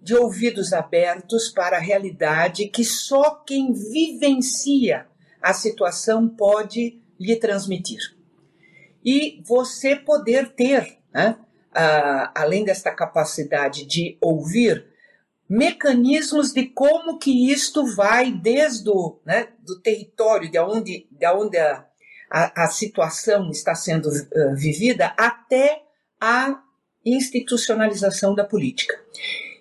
de 0.00 0.14
ouvidos 0.14 0.72
abertos 0.72 1.48
para 1.48 1.76
a 1.76 1.80
realidade 1.80 2.68
que 2.68 2.84
só 2.84 3.34
quem 3.44 3.72
vivencia 3.72 5.06
a 5.42 5.52
situação 5.52 6.28
pode 6.28 7.02
lhe 7.18 7.36
transmitir. 7.36 8.15
E 9.06 9.40
você 9.46 9.94
poder 9.94 10.48
ter, 10.54 10.98
né, 11.14 11.38
além 12.34 12.64
desta 12.64 12.90
capacidade 12.90 13.86
de 13.86 14.18
ouvir, 14.20 14.84
mecanismos 15.48 16.52
de 16.52 16.66
como 16.66 17.18
que 17.18 17.52
isto 17.52 17.86
vai 17.94 18.32
desde 18.32 18.88
o 18.90 19.20
né, 19.24 19.48
do 19.60 19.80
território, 19.80 20.50
de 20.50 20.58
onde, 20.58 21.06
de 21.10 21.26
onde 21.28 21.56
a, 21.56 21.86
a, 22.30 22.64
a 22.64 22.66
situação 22.68 23.50
está 23.50 23.74
sendo 23.74 24.08
uh, 24.08 24.54
vivida, 24.56 25.14
até 25.16 25.82
a 26.20 26.60
institucionalização 27.04 28.34
da 28.34 28.44
política. 28.44 28.98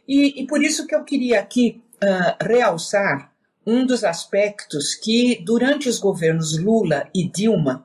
E, 0.07 0.41
e, 0.41 0.47
por 0.47 0.63
isso 0.63 0.87
que 0.87 0.95
eu 0.95 1.03
queria 1.03 1.39
aqui 1.39 1.83
uh, 1.95 2.43
realçar 2.43 3.31
um 3.65 3.85
dos 3.85 4.03
aspectos 4.03 4.95
que, 4.95 5.43
durante 5.43 5.89
os 5.89 5.99
governos 5.99 6.57
Lula 6.57 7.09
e 7.13 7.29
Dilma, 7.29 7.84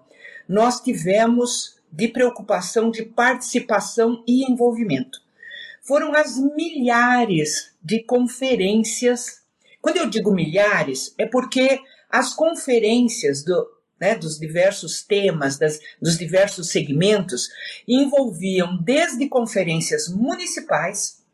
nós 0.50 0.80
tivemos 0.80 1.76
de 1.92 2.08
preocupação 2.08 2.90
de 2.90 3.04
participação 3.04 4.24
e 4.26 4.50
envolvimento. 4.50 5.22
foram 5.82 6.12
as 6.14 6.36
milhares 6.36 7.72
de 7.82 8.02
conferências. 8.02 9.42
Quando 9.80 9.96
eu 9.96 10.10
digo 10.10 10.32
milhares, 10.32 11.14
é 11.16 11.24
porque 11.24 11.80
as 12.08 12.34
conferências 12.34 13.44
do, 13.44 13.66
né, 13.98 14.14
dos 14.14 14.38
diversos 14.38 15.02
temas, 15.02 15.56
das, 15.56 15.80
dos 16.02 16.18
diversos 16.18 16.68
segmentos, 16.68 17.48
envolviam 17.88 18.76
desde 18.82 19.28
conferências 19.28 20.08
municipais, 20.08 21.24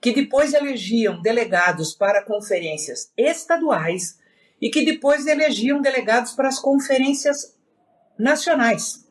que 0.00 0.12
depois 0.12 0.52
elegiam 0.52 1.22
delegados 1.22 1.94
para 1.94 2.22
conferências 2.22 3.10
estaduais 3.16 4.18
e 4.60 4.70
que 4.70 4.84
depois 4.84 5.26
elegiam 5.26 5.80
delegados 5.80 6.32
para 6.32 6.48
as 6.48 6.58
conferências 6.58 7.55
nacionais. 8.18 9.04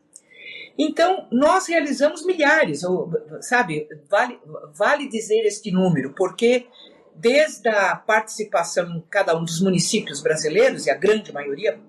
Então, 0.78 1.28
nós 1.32 1.68
realizamos 1.68 2.26
milhares, 2.26 2.84
ou, 2.84 3.10
sabe, 3.42 3.88
vale, 4.10 4.40
vale 4.74 5.08
dizer 5.08 5.46
este 5.46 5.72
número, 5.72 6.14
porque 6.14 6.68
desde 7.16 7.70
a 7.70 7.96
participação 7.96 8.90
em 8.90 9.04
cada 9.10 9.38
um 9.38 9.46
dos 9.46 9.62
municípios 9.62 10.22
brasileiros, 10.22 10.86
e 10.86 10.92
a 10.92 10.96
grande 10.96 11.32
maioria, 11.32 11.80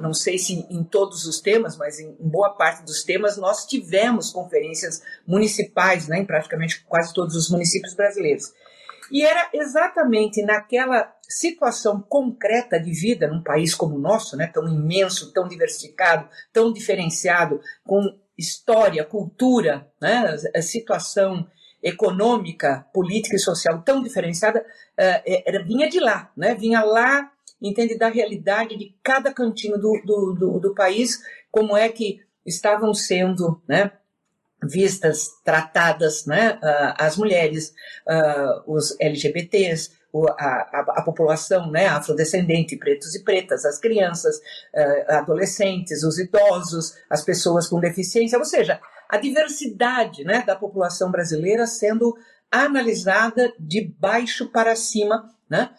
não 0.00 0.12
sei 0.12 0.38
se 0.38 0.66
em 0.70 0.82
todos 0.82 1.26
os 1.26 1.40
temas, 1.40 1.76
mas 1.76 2.00
em 2.00 2.16
boa 2.18 2.50
parte 2.50 2.82
dos 2.82 3.04
temas, 3.04 3.36
nós 3.36 3.64
tivemos 3.66 4.30
conferências 4.30 5.02
municipais 5.26 6.08
né, 6.08 6.18
em 6.18 6.24
praticamente 6.24 6.84
quase 6.88 7.12
todos 7.14 7.36
os 7.36 7.50
municípios 7.50 7.94
brasileiros. 7.94 8.52
E 9.10 9.24
era 9.24 9.48
exatamente 9.52 10.42
naquela 10.42 11.12
situação 11.28 12.00
concreta 12.00 12.78
de 12.78 12.92
vida 12.92 13.28
num 13.28 13.42
país 13.42 13.74
como 13.74 13.96
o 13.96 14.00
nosso, 14.00 14.36
né, 14.36 14.46
tão 14.46 14.66
imenso, 14.66 15.32
tão 15.32 15.48
diversificado, 15.48 16.28
tão 16.52 16.72
diferenciado, 16.72 17.60
com 17.84 18.02
história, 18.36 19.04
cultura, 19.04 19.86
né, 20.00 20.34
a 20.54 20.62
situação 20.62 21.46
econômica, 21.82 22.86
política 22.92 23.36
e 23.36 23.40
social 23.40 23.82
tão 23.82 24.02
diferenciada, 24.02 24.60
uh, 24.60 25.42
era, 25.46 25.62
vinha 25.62 25.88
de 25.88 25.98
lá, 25.98 26.30
né, 26.36 26.54
vinha 26.54 26.82
lá, 26.82 27.30
entende, 27.60 27.96
da 27.96 28.08
realidade 28.08 28.76
de 28.76 28.94
cada 29.02 29.32
cantinho 29.32 29.78
do, 29.78 30.00
do, 30.04 30.34
do, 30.34 30.60
do 30.60 30.74
país, 30.74 31.22
como 31.50 31.76
é 31.76 31.88
que 31.88 32.20
estavam 32.44 32.92
sendo, 32.94 33.62
né, 33.68 33.92
vistas, 34.62 35.28
tratadas, 35.44 36.26
né, 36.26 36.58
uh, 36.62 36.94
as 36.98 37.16
mulheres, 37.16 37.72
uh, 38.06 38.72
os 38.72 38.96
LGBTs, 39.00 39.90
a, 40.38 40.44
a, 40.44 40.84
a, 40.98 41.02
população 41.02 41.70
né, 41.70 41.86
afrodescendente, 41.86 42.76
pretos 42.76 43.14
e 43.14 43.22
pretas, 43.22 43.64
as 43.64 43.78
crianças, 43.78 44.36
uh, 44.36 45.12
adolescentes, 45.12 46.02
os 46.02 46.18
idosos, 46.18 46.94
as 47.08 47.24
pessoas 47.24 47.68
com 47.68 47.80
deficiência, 47.80 48.38
ou 48.38 48.44
seja, 48.44 48.80
a 49.08 49.16
diversidade 49.16 50.24
né, 50.24 50.42
da 50.46 50.56
população 50.56 51.10
brasileira 51.10 51.66
sendo 51.66 52.16
analisada 52.50 53.52
de 53.58 53.94
baixo 53.98 54.48
para 54.50 54.74
cima 54.74 55.30
né, 55.48 55.70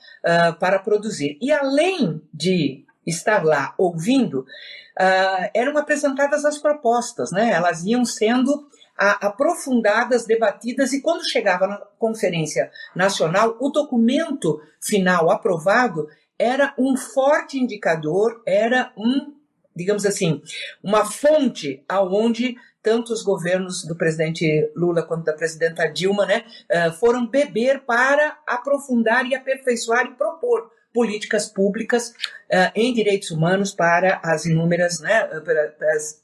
para 0.60 0.80
produzir. 0.80 1.38
E 1.42 1.52
além 1.52 2.22
de 2.34 2.86
estar 3.06 3.44
lá 3.44 3.74
ouvindo, 3.78 4.42
uh, 4.42 5.50
eram 5.54 5.78
apresentadas 5.78 6.46
as 6.46 6.58
propostas, 6.58 7.32
né? 7.32 7.52
Elas 7.52 7.84
iam 7.84 8.06
sendo 8.06 8.68
a, 8.98 9.28
aprofundadas, 9.28 10.26
debatidas, 10.26 10.94
e 10.94 11.02
quando 11.02 11.28
chegava 11.28 11.68
na 11.68 11.78
Conferência 11.98 12.72
Nacional, 12.96 13.58
o 13.60 13.70
documento 13.70 14.62
final 14.80 15.32
aprovado 15.32 16.08
era 16.38 16.74
um 16.78 16.98
forte 16.98 17.60
indicador, 17.60 18.42
era 18.46 18.92
um, 18.98 19.34
digamos 19.76 20.06
assim, 20.06 20.42
uma 20.84 21.06
fonte 21.06 21.84
aonde 21.88 22.56
tanto 22.82 23.14
os 23.14 23.24
governos 23.24 23.86
do 23.86 23.96
presidente 23.96 24.72
Lula 24.76 25.04
quanto 25.04 25.26
da 25.26 25.34
presidenta 25.34 25.88
Dilma 25.88 26.26
né, 26.26 26.44
uh, 26.70 26.92
foram 26.94 27.28
beber 27.28 27.82
para 27.82 28.40
aprofundar 28.48 29.26
e 29.26 29.36
aperfeiçoar 29.36 30.06
e 30.08 30.16
propor 30.16 30.72
políticas 30.94 31.48
públicas 31.48 32.10
uh, 32.10 32.72
em 32.76 32.94
direitos 32.94 33.32
humanos 33.32 33.74
para 33.74 34.20
as 34.24 34.46
inúmeras, 34.46 35.00
né, 35.00 35.24
para, 35.24 35.70
para 35.78 35.94
as 35.94 36.22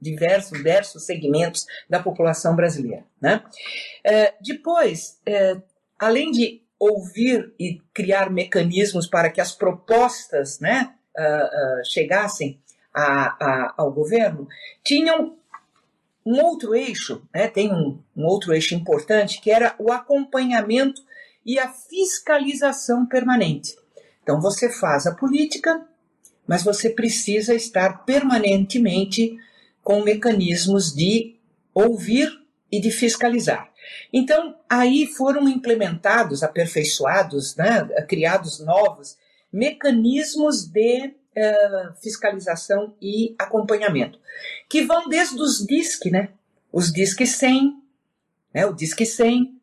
diversos, 0.00 0.56
diversos 0.56 1.04
segmentos 1.04 1.66
da 1.88 2.02
população 2.02 2.54
brasileira. 2.54 3.04
Né? 3.20 3.42
Uh, 4.06 4.42
depois, 4.42 5.20
uh, 5.28 5.62
além 5.98 6.30
de 6.30 6.62
ouvir 6.78 7.52
e 7.58 7.80
criar 7.92 8.30
mecanismos 8.30 9.06
para 9.06 9.30
que 9.30 9.40
as 9.40 9.52
propostas 9.52 10.60
né, 10.60 10.92
chegassem 11.84 12.60
a, 12.92 13.36
a, 13.42 13.74
ao 13.78 13.92
governo, 13.92 14.46
tinham 14.82 15.38
um 16.26 16.42
outro 16.42 16.74
eixo, 16.74 17.26
né, 17.32 17.48
tem 17.48 17.72
um, 17.72 18.02
um 18.14 18.26
outro 18.26 18.52
eixo 18.52 18.74
importante, 18.74 19.40
que 19.40 19.50
era 19.50 19.74
o 19.78 19.92
acompanhamento 19.92 21.00
e 21.46 21.58
a 21.58 21.68
fiscalização 21.68 23.06
permanente. 23.06 23.76
Então 24.24 24.40
você 24.40 24.68
faz 24.68 25.06
a 25.06 25.14
política, 25.14 25.86
mas 26.46 26.64
você 26.64 26.90
precisa 26.90 27.54
estar 27.54 28.04
permanentemente 28.04 29.38
com 29.82 30.02
mecanismos 30.02 30.92
de 30.92 31.36
ouvir 31.74 32.28
e 32.72 32.80
de 32.80 32.90
fiscalizar. 32.90 33.70
Então, 34.12 34.56
aí 34.68 35.06
foram 35.06 35.46
implementados, 35.46 36.42
aperfeiçoados, 36.42 37.54
né, 37.54 37.84
criados 38.08 38.58
novos 38.60 39.16
mecanismos 39.52 40.64
de 40.64 41.08
uh, 41.08 41.94
fiscalização 42.02 42.96
e 43.00 43.34
acompanhamento, 43.38 44.18
que 44.68 44.82
vão 44.82 45.08
desde 45.08 45.40
os 45.40 45.64
DISC, 45.64 46.10
né, 46.10 46.30
os 46.72 46.90
DISC 46.90 47.26
100, 47.26 47.76
né, 48.54 48.66
o 48.66 48.72
DISC 48.72 49.04
100, 49.04 49.60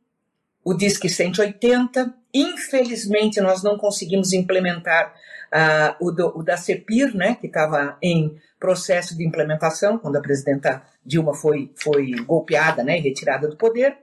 o 0.64 0.74
DISC 0.74 1.10
180. 1.10 2.21
Infelizmente, 2.34 3.42
nós 3.42 3.64
não 3.64 3.78
conseguimos 3.78 4.34
implementar 4.34 5.14
uh, 5.52 6.06
o, 6.06 6.12
do, 6.12 6.40
o, 6.40 6.44
da 6.44 6.56
CEPIR, 6.56 7.16
né, 7.16 7.36
que 7.36 7.48
estava 7.48 7.98
em 8.02 8.40
processo 8.60 9.18
de 9.18 9.26
implementação, 9.26 9.98
quando 9.98 10.16
a 10.16 10.22
presidenta 10.22 10.84
Dilma 11.06 11.34
foi, 11.34 11.72
foi 11.76 12.12
golpeada 12.26 12.84
né, 12.84 12.98
e 12.98 13.02
retirada 13.02 13.48
do 13.48 13.58
poder, 13.58 13.98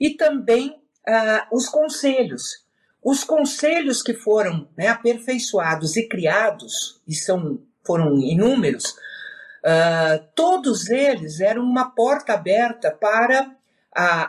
e 0.00 0.10
também 0.10 0.70
uh, 0.70 1.56
os 1.56 1.68
conselhos. 1.68 2.66
Os 3.02 3.22
conselhos 3.22 4.02
que 4.02 4.14
foram 4.14 4.68
né, 4.76 4.88
aperfeiçoados 4.88 5.96
e 5.96 6.08
criados, 6.08 7.00
e 7.06 7.14
são, 7.14 7.60
foram 7.84 8.18
inúmeros, 8.18 8.96
uh, 9.64 10.24
todos 10.34 10.90
eles 10.90 11.40
eram 11.40 11.62
uma 11.62 11.90
porta 11.90 12.32
aberta 12.32 12.90
para 12.90 13.56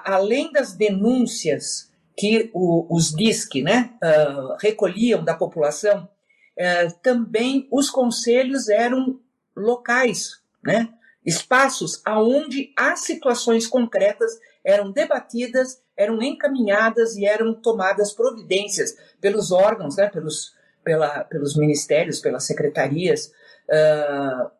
além 0.03 0.51
das 0.51 0.73
denúncias 0.73 1.88
que 2.19 2.51
o, 2.53 2.85
os 2.93 3.13
DISC 3.15 3.63
né, 3.63 3.91
uh, 4.03 4.57
recolhiam 4.61 5.23
da 5.23 5.33
população, 5.33 6.03
uh, 6.03 6.93
também 7.01 7.65
os 7.71 7.89
conselhos 7.89 8.67
eram 8.67 9.17
locais, 9.55 10.41
né, 10.61 10.89
espaços 11.25 12.01
aonde 12.03 12.73
as 12.75 12.99
situações 13.05 13.65
concretas 13.65 14.37
eram 14.65 14.91
debatidas, 14.91 15.81
eram 15.95 16.21
encaminhadas 16.21 17.15
e 17.15 17.25
eram 17.25 17.53
tomadas 17.53 18.11
providências 18.11 18.97
pelos 19.21 19.49
órgãos, 19.49 19.95
né, 19.95 20.09
pelos, 20.09 20.53
pela, 20.83 21.23
pelos 21.23 21.55
ministérios, 21.55 22.19
pelas 22.19 22.43
secretarias 22.43 23.31
uh, 23.69 24.51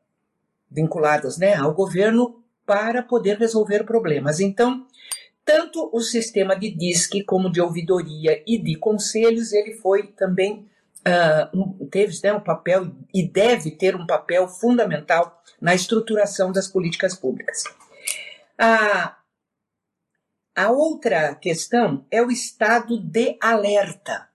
vinculadas 0.72 1.38
né, 1.38 1.56
ao 1.56 1.74
governo 1.74 2.42
para 2.66 3.04
poder 3.04 3.38
resolver 3.38 3.84
problemas. 3.84 4.40
Então, 4.40 4.88
tanto 5.50 5.90
o 5.92 6.00
sistema 6.00 6.56
de 6.56 6.70
DISC 6.70 7.24
como 7.26 7.52
de 7.52 7.60
ouvidoria 7.60 8.44
e 8.46 8.62
de 8.62 8.76
conselhos, 8.76 9.52
ele 9.52 9.74
foi 9.74 10.06
também 10.06 10.70
uh, 11.00 11.86
teve 11.88 12.16
né, 12.24 12.32
um 12.32 12.40
papel 12.40 12.92
e 13.12 13.28
deve 13.28 13.72
ter 13.72 13.96
um 13.96 14.06
papel 14.06 14.48
fundamental 14.48 15.42
na 15.60 15.74
estruturação 15.74 16.52
das 16.52 16.68
políticas 16.68 17.16
públicas. 17.16 17.64
A, 18.60 19.18
a 20.56 20.70
outra 20.70 21.34
questão 21.34 22.06
é 22.12 22.22
o 22.22 22.30
estado 22.30 23.02
de 23.02 23.36
alerta. 23.42 24.30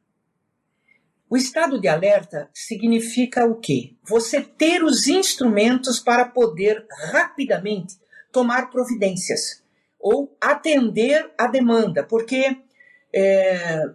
O 1.30 1.36
estado 1.36 1.80
de 1.80 1.86
alerta 1.86 2.50
significa 2.52 3.46
o 3.46 3.60
quê? 3.60 3.94
Você 4.02 4.40
ter 4.40 4.82
os 4.82 5.06
instrumentos 5.06 6.00
para 6.00 6.24
poder 6.24 6.84
rapidamente 7.12 8.00
tomar 8.32 8.68
providências 8.68 9.63
ou 10.04 10.36
atender 10.38 11.32
a 11.38 11.46
demanda, 11.46 12.04
porque 12.04 12.58
é, 13.10 13.86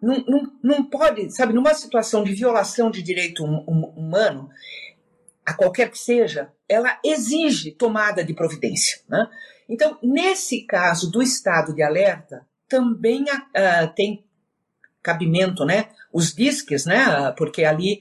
não, 0.00 0.24
não, 0.24 0.52
não 0.62 0.84
pode, 0.84 1.34
sabe, 1.34 1.52
numa 1.52 1.74
situação 1.74 2.22
de 2.22 2.32
violação 2.32 2.92
de 2.92 3.02
direito 3.02 3.44
hum, 3.44 3.64
hum, 3.66 3.92
humano, 3.96 4.48
a 5.44 5.52
qualquer 5.52 5.90
que 5.90 5.98
seja, 5.98 6.52
ela 6.68 6.96
exige 7.04 7.72
tomada 7.72 8.22
de 8.22 8.34
providência. 8.34 9.00
Né? 9.08 9.26
Então, 9.68 9.98
nesse 10.00 10.64
caso 10.64 11.10
do 11.10 11.20
estado 11.20 11.74
de 11.74 11.82
alerta, 11.82 12.46
também 12.68 13.24
uh, 13.24 13.92
tem 13.96 14.24
cabimento, 15.02 15.64
né? 15.64 15.88
Os 16.12 16.34
disques, 16.34 16.84
né? 16.84 17.32
Porque 17.36 17.64
ali 17.64 18.00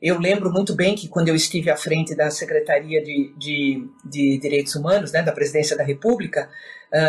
Eu 0.00 0.18
lembro 0.18 0.50
muito 0.52 0.74
bem 0.74 0.94
que 0.94 1.08
quando 1.08 1.28
eu 1.28 1.34
estive 1.34 1.70
à 1.70 1.76
frente 1.76 2.14
da 2.14 2.30
Secretaria 2.30 3.02
de, 3.02 3.34
de, 3.36 3.88
de 4.04 4.38
Direitos 4.38 4.74
Humanos, 4.76 5.12
né, 5.12 5.22
da 5.22 5.32
Presidência 5.32 5.76
da 5.76 5.82
República, 5.82 6.48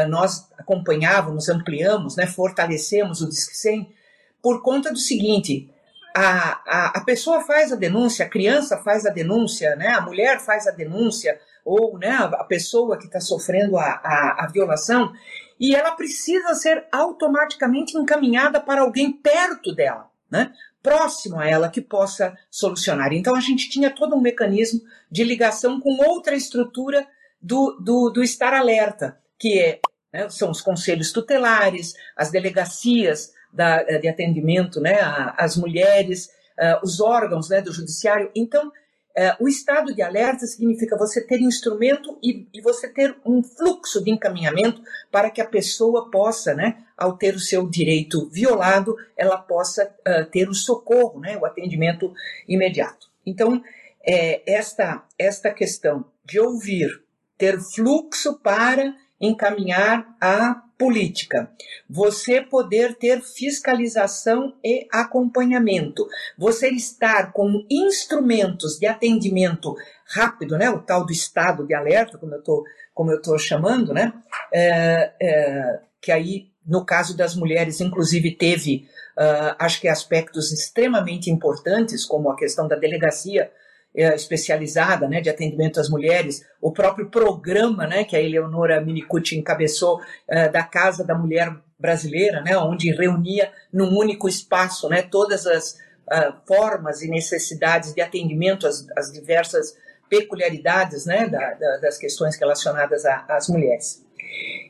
nós 0.08 0.48
acompanhávamos, 0.58 1.50
ampliamos, 1.50 2.16
né, 2.16 2.28
fortalecemos 2.28 3.22
o 3.22 3.30
Disque 3.30 3.56
100 3.56 3.94
por 4.42 4.62
conta 4.62 4.92
do 4.92 4.98
seguinte, 4.98 5.70
a, 6.16 6.62
a, 6.66 6.98
a 6.98 7.02
pessoa 7.02 7.42
faz 7.42 7.72
a 7.72 7.76
denúncia, 7.76 8.26
a 8.26 8.30
criança 8.30 8.78
faz 8.78 9.06
a 9.06 9.10
denúncia, 9.10 9.76
né, 9.76 9.90
a 9.90 10.02
mulher 10.02 10.40
faz 10.40 10.68
a 10.68 10.72
denúncia, 10.72 11.40
ou 11.64 11.98
né, 11.98 12.12
a 12.12 12.44
pessoa 12.44 12.98
que 12.98 13.06
está 13.06 13.20
sofrendo 13.20 13.78
a, 13.78 13.84
a, 13.84 14.46
a 14.46 14.48
violação, 14.48 15.14
e 15.60 15.76
ela 15.76 15.92
precisa 15.92 16.56
ser 16.56 16.88
automaticamente 16.92 17.98
encaminhada 17.98 18.62
para 18.62 18.82
alguém 18.82 19.12
perto 19.12 19.76
dela, 19.76 20.10
né? 20.32 20.54
próximo 20.82 21.38
a 21.38 21.46
ela 21.46 21.70
que 21.70 21.82
possa 21.82 22.38
solucionar. 22.50 23.12
Então 23.12 23.36
a 23.36 23.42
gente 23.42 23.70
tinha 23.70 23.94
todo 23.94 24.16
um 24.16 24.22
mecanismo 24.22 24.80
de 25.12 25.24
ligação 25.26 25.80
com 25.82 25.98
outra 26.08 26.34
estrutura 26.36 27.06
do, 27.42 27.78
do, 27.82 28.10
do 28.10 28.24
estar 28.24 28.54
alerta, 28.54 29.20
que 29.40 29.60
é, 29.60 29.80
né, 30.14 30.30
são 30.30 30.52
os 30.52 30.62
conselhos 30.62 31.12
tutelares, 31.12 31.94
as 32.16 32.30
delegacias 32.30 33.32
da, 33.52 33.82
de 33.84 34.08
atendimento 34.08 34.80
né, 34.80 35.00
às 35.38 35.56
mulheres, 35.56 36.30
uh, 36.58 36.84
os 36.84 37.00
órgãos 37.00 37.50
né, 37.50 37.62
do 37.62 37.72
judiciário. 37.72 38.30
Então, 38.36 38.72
é, 39.16 39.36
o 39.40 39.48
estado 39.50 39.94
de 39.94 40.02
alerta 40.02 40.46
significa 40.46 40.98
você 40.98 41.26
ter 41.26 41.42
instrumento 41.42 42.18
e, 42.24 42.48
e, 42.54 42.62
você 42.62 42.88
ter 42.88 43.18
um 43.26 43.44
fluxo 43.44 44.02
de 44.04 44.12
encaminhamento 44.12 44.82
para 45.12 45.30
que 45.30 45.42
a 45.42 45.48
pessoa 45.48 46.10
possa, 46.10 46.54
né, 46.54 46.78
ao 46.96 47.18
ter 47.18 47.36
o 47.36 47.40
seu 47.40 47.68
direito 47.68 48.30
violado, 48.30 48.96
ela 49.18 49.38
possa 49.38 49.94
uh, 50.08 50.26
ter 50.30 50.48
o 50.48 50.54
socorro, 50.54 51.20
né, 51.20 51.38
o 51.38 51.46
atendimento 51.46 52.14
imediato. 52.48 53.10
Então, 53.26 53.62
é, 54.06 54.42
esta, 54.50 55.04
esta 55.18 55.52
questão 55.52 56.06
de 56.24 56.40
ouvir, 56.40 57.04
ter 57.38 57.60
fluxo 57.60 58.40
para 58.40 58.96
encaminhar 59.20 60.16
a 60.20 60.64
política, 60.78 61.52
você 61.90 62.42
poder 62.42 62.96
ter 62.96 63.22
fiscalização 63.22 64.56
e 64.64 64.88
acompanhamento, 64.90 66.08
você 66.38 66.70
estar 66.70 67.34
com 67.34 67.66
instrumentos 67.70 68.80
de 68.80 68.88
atendimento 68.88 69.76
rápido, 70.08 70.58
né, 70.58 70.70
o 70.70 70.80
tal 70.80 71.06
do 71.06 71.12
estado 71.12 71.68
de 71.68 71.74
alerta, 71.74 72.18
como 72.18 72.34
eu 72.34 72.42
tô, 72.42 72.64
como 72.94 73.12
eu 73.12 73.18
estou 73.18 73.38
chamando, 73.38 73.94
né, 73.94 74.14
é, 74.54 75.12
é, 75.22 75.80
que 76.02 76.14
aí 76.14 76.50
no 76.70 76.86
caso 76.86 77.18
das 77.18 77.36
mulheres, 77.36 77.82
inclusive 77.82 78.32
teve, 78.36 78.88
uh, 79.18 79.56
acho 79.58 79.82
que 79.82 79.88
aspectos 79.88 80.52
extremamente 80.52 81.32
importantes, 81.32 82.06
como 82.06 82.30
a 82.30 82.36
questão 82.36 82.68
da 82.68 82.76
delegacia 82.76 83.52
especializada 83.94 85.08
né, 85.08 85.20
de 85.20 85.30
atendimento 85.30 85.80
às 85.80 85.90
mulheres, 85.90 86.46
o 86.62 86.72
próprio 86.72 87.10
programa 87.10 87.88
né, 87.88 88.04
que 88.04 88.16
a 88.16 88.22
Eleonora 88.22 88.80
Minicucci 88.82 89.38
encabeçou 89.38 90.00
é, 90.28 90.48
da 90.48 90.64
Casa 90.64 91.04
da 91.04 91.16
Mulher 91.16 91.54
Brasileira, 91.78 92.42
né, 92.42 92.58
onde 92.58 92.92
reunia 92.92 93.52
num 93.74 93.98
único 93.98 94.28
espaço 94.28 94.88
né, 94.90 95.02
todas 95.02 95.48
as 95.48 95.78
uh, 96.08 96.34
formas 96.46 97.02
e 97.02 97.10
necessidades 97.10 97.94
de 97.94 98.02
atendimento 98.02 98.68
às, 98.68 98.86
às 98.98 99.12
diversas 99.12 99.76
peculiaridades 100.10 101.06
né, 101.06 101.28
da, 101.28 101.54
da, 101.54 101.78
das 101.78 101.98
questões 101.98 102.36
relacionadas 102.38 103.06
às 103.06 103.48
mulheres. 103.48 104.06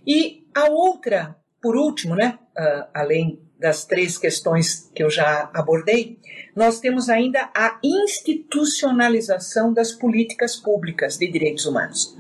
E 0.06 0.46
a 0.54 0.70
outra, 0.70 1.36
por 1.62 1.76
último, 1.76 2.16
né, 2.16 2.38
uh, 2.58 2.88
além 2.94 3.42
das 3.60 3.84
três 3.86 4.18
questões 4.18 4.90
que 4.96 5.04
eu 5.04 5.10
já 5.10 5.50
abordei, 5.54 6.18
nós 6.56 6.80
temos 6.80 7.10
ainda 7.10 7.50
a 7.54 7.78
institucionalização 7.84 9.74
das 9.74 9.92
políticas 9.92 10.56
públicas 10.56 11.18
de 11.18 11.28
direitos 11.28 11.66
humanos. 11.66 12.18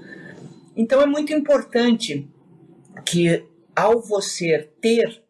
Então 0.75 1.01
é 1.01 1.05
muito 1.05 1.33
importante 1.33 2.27
que, 3.05 3.45
ao 3.75 4.01
você 4.01 4.69
ter 4.81 5.23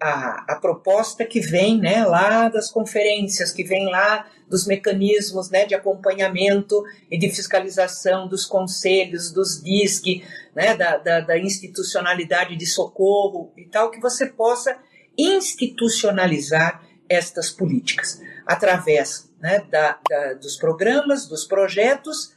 a, 0.00 0.52
a 0.52 0.56
proposta 0.56 1.24
que 1.24 1.40
vem 1.40 1.78
né, 1.80 2.04
lá 2.04 2.48
das 2.48 2.70
conferências, 2.70 3.50
que 3.50 3.64
vem 3.64 3.86
lá 3.86 4.26
dos 4.48 4.66
mecanismos 4.66 5.50
né, 5.50 5.64
de 5.64 5.74
acompanhamento 5.74 6.84
e 7.10 7.18
de 7.18 7.30
fiscalização 7.30 8.28
dos 8.28 8.44
conselhos, 8.44 9.32
dos 9.32 9.62
DISC, 9.62 10.22
né, 10.54 10.76
da, 10.76 10.98
da, 10.98 11.20
da 11.20 11.38
institucionalidade 11.38 12.56
de 12.56 12.66
socorro 12.66 13.52
e 13.56 13.64
tal, 13.64 13.90
que 13.90 14.00
você 14.00 14.26
possa 14.26 14.76
institucionalizar 15.16 16.82
estas 17.08 17.50
políticas 17.50 18.20
através 18.46 19.30
né, 19.40 19.64
da, 19.70 19.98
da, 20.08 20.34
dos 20.34 20.56
programas, 20.56 21.26
dos 21.26 21.44
projetos 21.44 22.34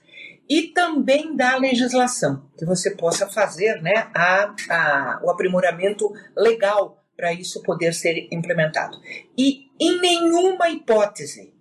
e 0.47 0.63
também 0.63 1.35
da 1.35 1.55
legislação, 1.57 2.49
que 2.57 2.65
você 2.65 2.91
possa 2.91 3.27
fazer 3.27 3.81
né, 3.81 4.09
a, 4.15 4.55
a, 4.69 5.19
o 5.23 5.29
aprimoramento 5.29 6.11
legal 6.35 7.03
para 7.15 7.33
isso 7.33 7.61
poder 7.61 7.93
ser 7.93 8.27
implementado. 8.31 8.97
E 9.37 9.69
em 9.79 9.99
nenhuma 9.99 10.69
hipótese, 10.69 11.53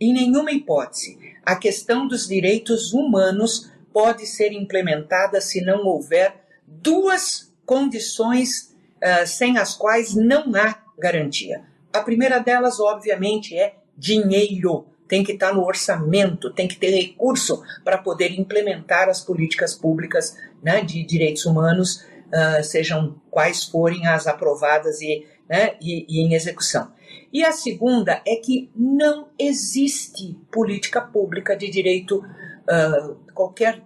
em 0.00 0.12
nenhuma 0.12 0.52
hipótese, 0.52 1.18
a 1.44 1.56
questão 1.56 2.06
dos 2.06 2.26
direitos 2.26 2.92
humanos 2.92 3.70
pode 3.92 4.26
ser 4.26 4.52
implementada 4.52 5.40
se 5.40 5.60
não 5.60 5.84
houver 5.84 6.34
duas 6.66 7.52
condições 7.66 8.71
uh, 9.02 9.26
sem 9.26 9.58
as 9.58 9.74
quais 9.74 10.14
não 10.14 10.54
há 10.54 10.78
garantia. 10.98 11.62
A 11.92 12.00
primeira 12.00 12.38
delas, 12.38 12.80
obviamente, 12.80 13.56
é 13.56 13.74
dinheiro. 13.96 14.86
Tem 15.08 15.22
que 15.22 15.32
estar 15.32 15.52
no 15.52 15.64
orçamento, 15.64 16.50
tem 16.52 16.66
que 16.66 16.76
ter 16.76 16.90
recurso 16.90 17.62
para 17.84 17.98
poder 17.98 18.32
implementar 18.38 19.08
as 19.08 19.20
políticas 19.20 19.74
públicas 19.74 20.38
né, 20.62 20.82
de 20.82 21.04
direitos 21.04 21.44
humanos, 21.44 22.02
uh, 22.28 22.62
sejam 22.62 23.20
quais 23.30 23.64
forem 23.64 24.06
as 24.06 24.26
aprovadas 24.26 25.02
e, 25.02 25.26
né, 25.48 25.74
e, 25.82 26.06
e 26.08 26.24
em 26.24 26.32
execução. 26.32 26.90
E 27.30 27.44
a 27.44 27.52
segunda 27.52 28.22
é 28.26 28.36
que 28.36 28.70
não 28.74 29.28
existe 29.38 30.38
política 30.50 31.00
pública 31.00 31.54
de 31.54 31.68
direito, 31.68 32.18
uh, 32.18 33.16
qualquer 33.34 33.82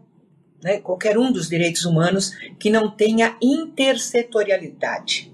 né, 0.62 0.78
qualquer 0.78 1.18
um 1.18 1.30
dos 1.32 1.48
direitos 1.48 1.84
humanos 1.84 2.32
que 2.58 2.70
não 2.70 2.90
tenha 2.90 3.36
intersetorialidade. 3.40 5.32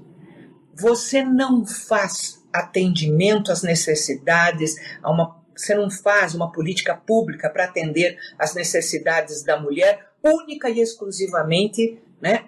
Você 0.75 1.23
não 1.23 1.65
faz 1.65 2.43
atendimento 2.53 3.51
às 3.51 3.63
necessidades, 3.63 4.75
a 5.03 5.11
uma, 5.11 5.41
você 5.57 5.75
não 5.75 5.91
faz 5.91 6.35
uma 6.35 6.51
política 6.53 6.95
pública 6.95 7.49
para 7.49 7.65
atender 7.65 8.19
às 8.39 8.55
necessidades 8.55 9.43
da 9.43 9.61
mulher 9.61 10.13
única 10.23 10.69
e 10.71 10.81
exclusivamente 10.81 11.99
né, 12.21 12.45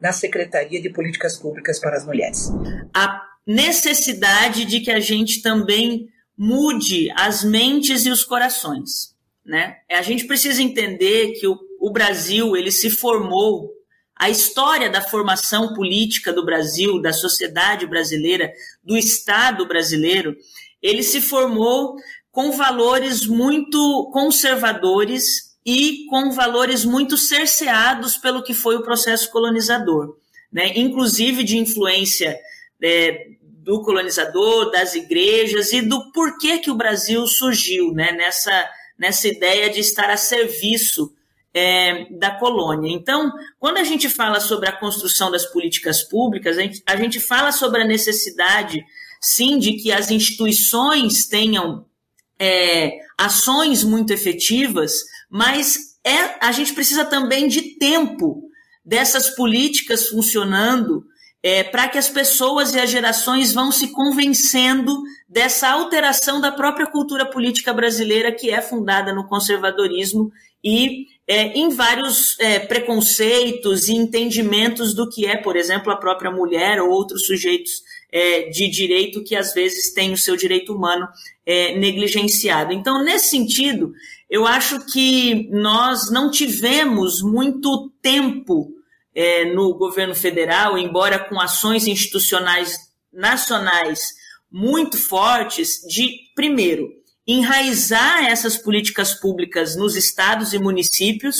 na 0.00 0.12
Secretaria 0.12 0.80
de 0.80 0.90
Políticas 0.90 1.38
Públicas 1.38 1.78
para 1.78 1.96
as 1.96 2.04
Mulheres. 2.04 2.50
A 2.94 3.22
necessidade 3.46 4.64
de 4.64 4.80
que 4.80 4.90
a 4.90 5.00
gente 5.00 5.42
também 5.42 6.08
mude 6.36 7.10
as 7.12 7.44
mentes 7.44 8.06
e 8.06 8.10
os 8.10 8.24
corações. 8.24 9.14
Né? 9.44 9.76
A 9.90 10.02
gente 10.02 10.26
precisa 10.26 10.62
entender 10.62 11.32
que 11.32 11.46
o 11.46 11.58
o 11.82 11.90
Brasil 11.90 12.56
ele 12.56 12.70
se 12.70 12.88
formou, 12.88 13.68
a 14.14 14.30
história 14.30 14.88
da 14.88 15.02
formação 15.02 15.74
política 15.74 16.32
do 16.32 16.44
Brasil, 16.44 17.02
da 17.02 17.12
sociedade 17.12 17.88
brasileira, 17.88 18.52
do 18.84 18.96
Estado 18.96 19.66
brasileiro, 19.66 20.36
ele 20.80 21.02
se 21.02 21.20
formou 21.20 21.96
com 22.30 22.52
valores 22.52 23.26
muito 23.26 24.08
conservadores 24.12 25.56
e 25.66 26.06
com 26.08 26.30
valores 26.30 26.84
muito 26.84 27.16
cerceados 27.16 28.16
pelo 28.16 28.44
que 28.44 28.54
foi 28.54 28.76
o 28.76 28.84
processo 28.84 29.28
colonizador, 29.32 30.16
né? 30.52 30.70
inclusive 30.76 31.42
de 31.42 31.58
influência 31.58 32.38
é, 32.80 33.26
do 33.42 33.82
colonizador, 33.82 34.70
das 34.70 34.94
igrejas 34.94 35.72
e 35.72 35.82
do 35.82 36.12
porquê 36.12 36.58
que 36.58 36.70
o 36.70 36.76
Brasil 36.76 37.26
surgiu 37.26 37.92
né? 37.92 38.12
nessa, 38.12 38.70
nessa 38.96 39.26
ideia 39.26 39.68
de 39.68 39.80
estar 39.80 40.10
a 40.10 40.16
serviço 40.16 41.12
é, 41.54 42.06
da 42.10 42.30
colônia. 42.30 42.90
Então, 42.90 43.30
quando 43.58 43.78
a 43.78 43.84
gente 43.84 44.08
fala 44.08 44.40
sobre 44.40 44.68
a 44.68 44.76
construção 44.76 45.30
das 45.30 45.44
políticas 45.46 46.02
públicas, 46.02 46.56
a 46.56 46.62
gente, 46.62 46.82
a 46.86 46.96
gente 46.96 47.20
fala 47.20 47.52
sobre 47.52 47.82
a 47.82 47.86
necessidade, 47.86 48.82
sim, 49.20 49.58
de 49.58 49.74
que 49.74 49.92
as 49.92 50.10
instituições 50.10 51.26
tenham 51.26 51.84
é, 52.38 52.92
ações 53.18 53.84
muito 53.84 54.12
efetivas, 54.12 55.04
mas 55.30 55.98
é, 56.04 56.44
a 56.44 56.50
gente 56.52 56.72
precisa 56.72 57.04
também 57.04 57.46
de 57.48 57.78
tempo 57.78 58.50
dessas 58.84 59.30
políticas 59.30 60.08
funcionando 60.08 61.04
é, 61.42 61.64
para 61.64 61.88
que 61.88 61.98
as 61.98 62.08
pessoas 62.08 62.74
e 62.74 62.80
as 62.80 62.90
gerações 62.90 63.52
vão 63.52 63.72
se 63.72 63.88
convencendo 63.88 65.02
dessa 65.28 65.68
alteração 65.68 66.40
da 66.40 66.52
própria 66.52 66.86
cultura 66.86 67.26
política 67.26 67.72
brasileira 67.72 68.32
que 68.32 68.50
é 68.50 68.60
fundada 68.60 69.12
no 69.12 69.26
conservadorismo 69.26 70.30
e 70.62 71.06
é, 71.32 71.46
em 71.54 71.70
vários 71.70 72.38
é, 72.38 72.58
preconceitos 72.58 73.88
e 73.88 73.94
entendimentos 73.94 74.92
do 74.92 75.08
que 75.08 75.24
é, 75.24 75.34
por 75.34 75.56
exemplo, 75.56 75.90
a 75.90 75.96
própria 75.96 76.30
mulher 76.30 76.78
ou 76.78 76.90
outros 76.90 77.24
sujeitos 77.26 77.82
é, 78.12 78.50
de 78.50 78.68
direito 78.68 79.24
que 79.24 79.34
às 79.34 79.54
vezes 79.54 79.94
têm 79.94 80.12
o 80.12 80.18
seu 80.18 80.36
direito 80.36 80.74
humano 80.74 81.08
é, 81.46 81.74
negligenciado. 81.78 82.74
Então, 82.74 83.02
nesse 83.02 83.30
sentido, 83.30 83.94
eu 84.28 84.46
acho 84.46 84.84
que 84.92 85.48
nós 85.50 86.10
não 86.10 86.30
tivemos 86.30 87.22
muito 87.22 87.90
tempo 88.02 88.70
é, 89.14 89.46
no 89.54 89.72
governo 89.72 90.14
federal, 90.14 90.76
embora 90.76 91.18
com 91.18 91.40
ações 91.40 91.86
institucionais 91.86 92.76
nacionais 93.10 94.10
muito 94.50 94.98
fortes, 94.98 95.80
de, 95.88 96.14
primeiro, 96.34 96.90
enraizar 97.26 98.24
essas 98.26 98.56
políticas 98.56 99.14
públicas 99.14 99.76
nos 99.76 99.96
estados 99.96 100.52
e 100.52 100.58
municípios, 100.58 101.36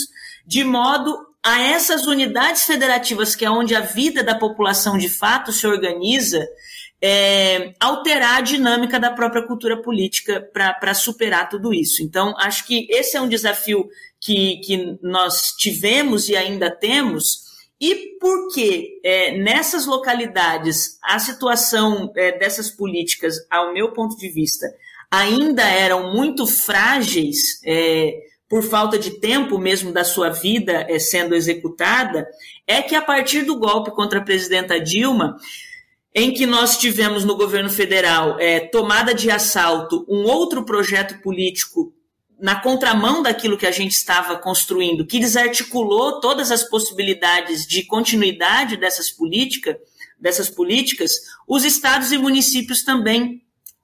de 0.47 0.64
modo 0.64 1.16
a 1.43 1.61
essas 1.61 2.07
unidades 2.07 2.64
federativas, 2.64 3.35
que 3.35 3.45
é 3.45 3.51
onde 3.51 3.74
a 3.74 3.80
vida 3.80 4.22
da 4.22 4.35
população 4.35 4.97
de 4.97 5.09
fato 5.09 5.51
se 5.51 5.66
organiza, 5.66 6.47
é, 7.03 7.74
alterar 7.80 8.39
a 8.39 8.43
dinâmica 8.43 9.01
da 9.01 9.11
própria 9.11 9.43
cultura 9.43 9.83
política 9.83 10.41
para 10.53 10.95
superar 10.95 11.49
tudo 11.49 11.74
isso. 11.74 12.01
Então, 12.01 12.33
acho 12.39 12.64
que 12.64 12.87
esse 12.89 13.16
é 13.16 13.20
um 13.20 13.28
desafio 13.28 13.89
que, 14.20 14.59
que 14.59 14.99
nós 15.03 15.53
tivemos 15.59 16.28
e 16.28 16.37
ainda 16.37 16.70
temos. 16.70 17.43
E 17.80 18.16
porque 18.20 19.01
é, 19.03 19.37
nessas 19.39 19.85
localidades 19.85 20.97
a 21.03 21.18
situação 21.18 22.12
é, 22.14 22.39
dessas 22.39 22.70
políticas, 22.70 23.35
ao 23.51 23.72
meu 23.72 23.91
ponto 23.93 24.16
de 24.16 24.28
vista, 24.28 24.68
ainda 25.13 25.63
eram 25.63 26.15
muito 26.15 26.47
frágeis 26.47 27.61
é, 27.67 28.15
por 28.49 28.63
falta 28.63 28.99
de 28.99 29.21
tempo 29.21 29.59
mesmo 29.59 29.93
da 29.93 30.05
sua 30.05 30.31
vida 30.31 30.87
é, 30.89 30.99
sendo 30.99 31.35
executada, 31.35 32.27
é 32.67 32.81
que 32.81 32.95
a 32.95 33.03
partir 33.03 33.43
do 33.43 33.59
golpe 33.59 33.91
contra 33.91 34.21
a 34.21 34.25
presidenta 34.25 34.81
Dilma, 34.81 35.37
em 36.15 36.33
que 36.33 36.47
nós 36.47 36.79
tivemos 36.79 37.25
no 37.25 37.37
governo 37.37 37.69
federal 37.69 38.41
é, 38.41 38.61
tomada 38.61 39.15
de 39.15 39.31
assalto 39.31 40.07
um 40.09 40.25
outro 40.25 40.65
projeto 40.65 41.21
político 41.21 41.93
na 42.41 42.59
contramão 42.59 43.23
daquilo 43.23 43.59
que 43.59 43.67
a 43.67 43.71
gente 43.71 43.93
estava 43.93 44.39
construindo, 44.39 45.07
que 45.07 45.21
desarticulou 45.21 46.21
todas 46.21 46.51
as 46.51 46.65
possibilidades 46.65 47.67
de 47.67 47.85
continuidade 47.85 48.79
dessas 48.79 49.11
políticas, 49.11 49.77
dessas 50.19 50.49
políticas, 50.49 51.13
os 51.47 51.65
estados 51.65 52.13
e 52.13 52.19
municípios 52.19 52.83
também 52.83 53.43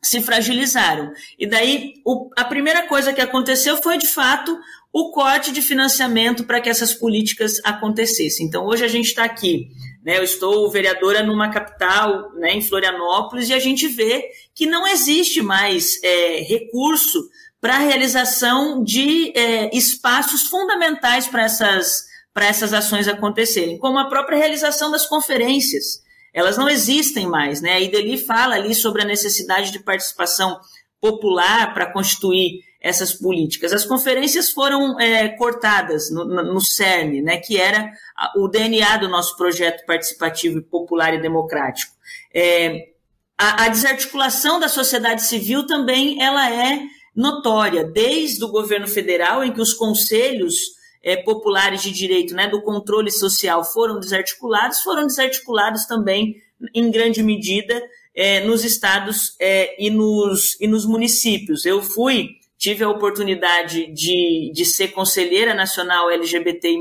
se 0.09 0.21
fragilizaram. 0.23 1.13
E 1.39 1.47
daí 1.47 1.95
o, 2.05 2.31
a 2.37 2.45
primeira 2.45 2.87
coisa 2.87 3.13
que 3.13 3.21
aconteceu 3.21 3.77
foi 3.83 3.99
de 3.99 4.07
fato 4.07 4.59
o 4.93 5.11
corte 5.11 5.53
de 5.53 5.61
financiamento 5.61 6.45
para 6.45 6.61
que 6.61 6.69
essas 6.69 6.95
políticas 6.95 7.61
acontecessem. 7.65 8.47
Então 8.47 8.65
hoje 8.65 8.85
a 8.85 8.89
gente 8.89 9.07
está 9.07 9.25
aqui 9.25 9.69
né? 10.09 10.17
Eu 10.17 10.23
estou 10.23 10.71
vereadora 10.71 11.23
numa 11.23 11.51
capital, 11.51 12.33
né, 12.35 12.55
em 12.55 12.63
Florianópolis, 12.63 13.51
e 13.51 13.53
a 13.53 13.59
gente 13.59 13.87
vê 13.87 14.25
que 14.55 14.65
não 14.65 14.87
existe 14.87 15.43
mais 15.43 16.03
é, 16.03 16.41
recurso 16.41 17.29
para 17.61 17.75
a 17.75 17.81
realização 17.81 18.83
de 18.83 19.33
é, 19.37 19.77
espaços 19.77 20.45
fundamentais 20.45 21.27
para 21.27 21.43
essas, 21.43 22.05
para 22.33 22.47
essas 22.47 22.73
ações 22.73 23.07
acontecerem, 23.07 23.77
como 23.77 23.99
a 23.99 24.09
própria 24.09 24.39
realização 24.39 24.91
das 24.91 25.05
conferências. 25.05 26.03
Elas 26.39 26.57
não 26.57 26.69
existem 26.69 27.27
mais. 27.27 27.61
Né? 27.61 27.73
A 27.73 27.81
Ideli 27.81 28.17
fala 28.17 28.55
ali 28.55 28.73
sobre 28.73 29.03
a 29.03 29.05
necessidade 29.05 29.73
de 29.73 29.81
participação 29.81 30.61
popular 31.01 31.75
para 31.75 31.93
constituir 31.93 32.61
essas 32.81 33.13
políticas. 33.13 33.73
As 33.73 33.85
conferências 33.85 34.51
foram 34.51 35.01
é, 35.01 35.31
cortadas 35.31 36.13
no, 36.13 36.25
no, 36.25 36.61
CERN, 36.61 37.23
né, 37.23 37.39
que 37.39 37.57
era 37.61 37.91
o 38.37 38.47
DNA 38.47 38.99
do 38.99 39.09
nosso 39.09 39.37
projeto 39.37 39.85
participativo, 39.85 40.63
popular 40.63 41.13
e 41.13 41.21
democrático. 41.21 41.93
É, 42.33 42.91
a, 43.37 43.65
a, 43.65 43.69
desarticulação 43.69 44.61
da 44.61 44.69
sociedade 44.69 45.23
civil 45.23 45.67
também 45.67 46.23
ela 46.23 46.49
é 46.49 46.81
notória, 47.17 47.83
desde 47.83 48.45
o 48.45 48.49
governo 48.49 48.87
federal, 48.87 49.43
em 49.43 49.53
que 49.53 49.61
os 49.61 49.75
conselhos 49.75 50.78
é, 51.03 51.17
populares 51.17 51.83
de 51.83 51.93
direito 51.93 52.35
né, 52.35 52.49
do 52.49 52.63
controle 52.63 53.11
social 53.11 53.65
foram 53.65 53.99
desarticulados, 53.99 54.81
foram 54.81 55.07
desarticulados 55.07 55.87
também, 55.87 56.37
em 56.75 56.91
grande 56.91 57.23
medida, 57.23 57.81
é, 58.15 58.41
nos 58.41 58.65
estados 58.65 59.37
é, 59.41 59.77
e, 59.83 59.91
nos, 59.91 60.61
e 60.61 60.67
nos 60.67 60.85
municípios. 60.85 61.65
Eu 61.65 61.83
fui 61.83 62.39
tive 62.59 62.83
a 62.83 62.89
oportunidade 62.91 63.87
de, 63.93 64.51
de 64.53 64.65
ser 64.65 64.89
conselheira 64.89 65.55
nacional 65.55 66.11
LGBTI+, 66.11 66.81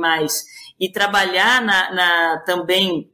e 0.79 0.91
trabalhar 0.91 1.61
na, 1.61 1.93
na 1.93 2.43
também 2.45 3.09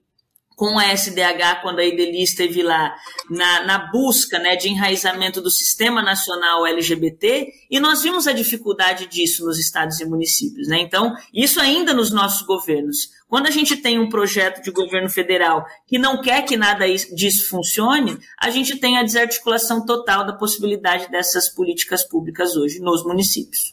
com 0.64 0.80
a 0.80 0.94
SDH, 0.94 1.62
quando 1.62 1.80
a 1.80 1.86
Ideli 1.86 2.24
esteve 2.24 2.64
lá, 2.64 2.96
na, 3.30 3.66
na 3.66 3.92
busca 3.92 4.40
né, 4.40 4.56
de 4.56 4.70
enraizamento 4.70 5.42
do 5.42 5.52
Sistema 5.52 6.02
Nacional 6.02 6.66
LGBT, 6.66 7.50
e 7.70 7.82
nós 7.82 8.02
vimos 8.02 8.28
a 8.28 8.32
dificuldade 8.32 9.06
disso 9.08 9.44
nos 9.46 9.60
estados 9.60 10.00
e 10.00 10.06
municípios. 10.06 10.70
Né? 10.70 10.80
Então, 10.80 11.14
isso 11.34 11.60
ainda 11.60 11.94
nos 11.94 12.12
nossos 12.12 12.48
governos. 12.48 13.10
Quando 13.28 13.48
a 13.48 13.52
gente 13.52 13.76
tem 13.76 14.00
um 14.00 14.08
projeto 14.08 14.64
de 14.64 14.72
governo 14.72 15.10
federal 15.10 15.66
que 15.86 16.00
não 16.00 16.22
quer 16.22 16.44
que 16.44 16.56
nada 16.56 16.86
disso 17.14 17.50
funcione, 17.50 18.18
a 18.40 18.50
gente 18.50 18.78
tem 18.78 18.98
a 18.98 19.04
desarticulação 19.04 19.86
total 19.86 20.26
da 20.26 20.32
possibilidade 20.32 21.12
dessas 21.12 21.50
políticas 21.50 22.08
públicas 22.08 22.56
hoje 22.56 22.80
nos 22.80 23.04
municípios. 23.04 23.73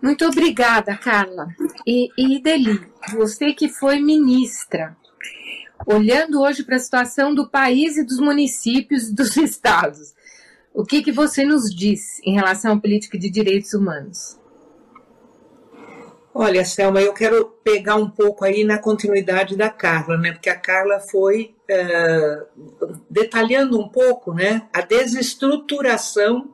Muito 0.00 0.24
obrigada, 0.24 0.96
Carla. 0.96 1.48
E, 1.86 2.10
e 2.16 2.40
Deli, 2.40 2.80
você 3.12 3.52
que 3.52 3.68
foi 3.68 4.00
ministra, 4.00 4.96
olhando 5.86 6.40
hoje 6.40 6.62
para 6.62 6.76
a 6.76 6.80
situação 6.80 7.34
do 7.34 7.48
país 7.48 7.96
e 7.96 8.04
dos 8.04 8.20
municípios 8.20 9.10
dos 9.10 9.36
estados, 9.38 10.14
o 10.72 10.84
que, 10.84 11.02
que 11.02 11.10
você 11.10 11.44
nos 11.44 11.74
diz 11.74 12.20
em 12.24 12.34
relação 12.34 12.74
à 12.74 12.80
política 12.80 13.18
de 13.18 13.28
direitos 13.28 13.74
humanos? 13.74 14.38
Olha, 16.32 16.64
Selma, 16.64 17.00
eu 17.00 17.12
quero 17.12 17.46
pegar 17.64 17.96
um 17.96 18.08
pouco 18.08 18.44
aí 18.44 18.62
na 18.62 18.78
continuidade 18.78 19.56
da 19.56 19.68
Carla, 19.68 20.16
né? 20.16 20.30
Porque 20.30 20.48
a 20.48 20.56
Carla 20.56 21.00
foi 21.00 21.56
uh, 21.68 22.92
detalhando 23.10 23.80
um 23.80 23.88
pouco, 23.88 24.32
né, 24.32 24.68
a 24.72 24.80
desestruturação 24.80 26.48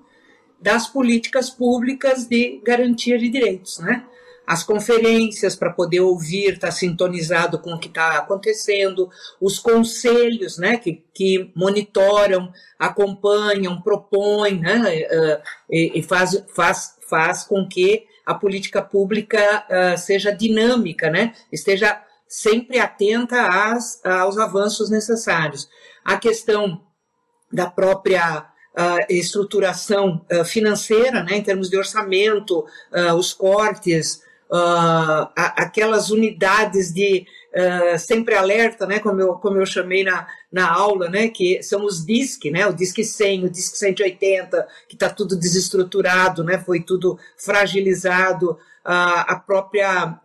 das 0.65 0.87
políticas 0.89 1.51
públicas 1.51 2.27
de 2.27 2.59
garantia 2.65 3.19
de 3.19 3.29
direitos, 3.29 3.79
né? 3.81 4.03
As 4.47 4.62
conferências 4.62 5.55
para 5.55 5.71
poder 5.71 6.01
ouvir, 6.01 6.55
estar 6.55 6.69
tá 6.69 6.73
sintonizado 6.73 7.59
com 7.59 7.75
o 7.75 7.79
que 7.79 7.89
está 7.89 8.17
acontecendo, 8.17 9.11
os 9.39 9.59
conselhos, 9.59 10.57
né, 10.59 10.77
que, 10.79 11.03
que 11.15 11.51
monitoram, 11.55 12.51
acompanham, 12.79 13.81
propõem, 13.81 14.61
né, 14.61 14.79
uh, 14.81 15.43
e, 15.71 16.03
faz, 16.03 16.45
faz, 16.55 16.97
faz 17.09 17.45
com 17.45 17.67
que 17.67 18.05
a 18.27 18.35
política 18.35 18.83
pública 18.83 19.67
uh, 19.67 19.99
seja 19.99 20.31
dinâmica, 20.31 21.09
né, 21.09 21.33
esteja 21.51 22.03
sempre 22.29 22.79
atenta 22.79 23.49
às, 23.49 24.05
aos 24.05 24.37
avanços 24.37 24.91
necessários. 24.91 25.69
A 26.05 26.19
questão 26.19 26.83
da 27.51 27.71
própria 27.71 28.47
uh, 28.77 29.05
estruturação 29.09 30.25
uh, 30.31 30.45
financeira, 30.45 31.22
né, 31.22 31.37
em 31.37 31.43
termos 31.43 31.70
de 31.70 31.77
orçamento, 31.77 32.61
uh, 32.61 33.14
os 33.14 33.33
cortes, 33.33 34.22
a, 34.51 35.62
aquelas 35.62 36.11
unidades 36.11 36.93
de 36.93 37.27
sempre 37.98 38.34
alerta, 38.34 38.86
né, 38.86 38.98
como 38.98 39.20
eu, 39.20 39.34
como 39.34 39.59
eu 39.59 39.66
chamei 39.66 40.02
na, 40.02 40.26
na 40.50 40.68
aula, 40.68 41.09
né, 41.09 41.28
que 41.28 41.62
são 41.62 41.84
os 41.84 42.05
DISC, 42.05 42.50
né, 42.50 42.66
o 42.66 42.72
DISC 42.72 43.05
100, 43.05 43.44
o 43.44 43.50
DISC 43.50 43.76
180, 43.76 44.66
que 44.88 44.96
está 44.96 45.09
tudo 45.09 45.36
desestruturado, 45.36 46.42
né, 46.42 46.59
foi 46.59 46.80
tudo 46.80 47.18
fragilizado, 47.36 48.59
a 48.84 49.36
própria 49.46 50.20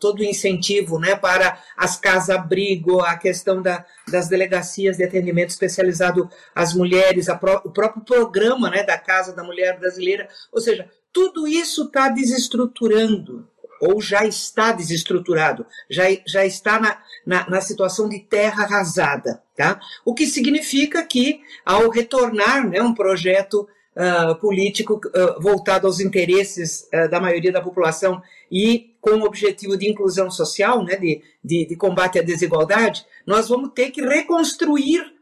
todo 0.00 0.18
o 0.18 0.24
incentivo 0.24 0.98
né, 0.98 1.14
para 1.14 1.62
as 1.76 1.96
casas-abrigo, 1.96 3.00
a 3.00 3.16
questão 3.16 3.62
da, 3.62 3.84
das 4.10 4.28
delegacias 4.28 4.96
de 4.96 5.04
atendimento 5.04 5.50
especializado 5.50 6.28
às 6.54 6.74
mulheres, 6.74 7.28
o 7.28 7.70
próprio 7.70 8.02
programa 8.04 8.68
né, 8.68 8.82
da 8.82 8.98
Casa 8.98 9.32
da 9.32 9.44
Mulher 9.44 9.78
Brasileira, 9.78 10.28
ou 10.52 10.60
seja, 10.60 10.90
tudo 11.12 11.46
isso 11.46 11.84
está 11.84 12.08
desestruturando 12.08 13.48
ou 13.80 14.00
já 14.00 14.24
está 14.24 14.72
desestruturado, 14.72 15.66
já, 15.88 16.04
já 16.26 16.44
está 16.44 16.80
na, 16.80 16.98
na, 17.24 17.48
na, 17.48 17.60
situação 17.60 18.08
de 18.08 18.20
terra 18.20 18.64
arrasada. 18.64 19.42
Tá? 19.56 19.80
O 20.04 20.14
que 20.14 20.26
significa 20.26 21.04
que, 21.04 21.40
ao 21.64 21.90
retornar 21.90 22.68
né, 22.68 22.80
um 22.80 22.94
projeto 22.94 23.68
uh, 23.98 24.34
político 24.36 24.94
uh, 25.06 25.40
voltado 25.40 25.86
aos 25.86 26.00
interesses 26.00 26.88
uh, 26.94 27.08
da 27.10 27.20
maioria 27.20 27.52
da 27.52 27.60
população 27.60 28.22
e 28.50 28.94
com 29.00 29.10
o 29.10 29.24
objetivo 29.24 29.76
de 29.76 29.90
inclusão 29.90 30.30
social, 30.30 30.84
né, 30.84 30.96
de, 30.96 31.22
de, 31.42 31.66
de 31.66 31.76
combate 31.76 32.18
à 32.18 32.22
desigualdade, 32.22 33.04
nós 33.26 33.48
vamos 33.48 33.72
ter 33.74 33.90
que 33.90 34.02
reconstruir 34.02 35.14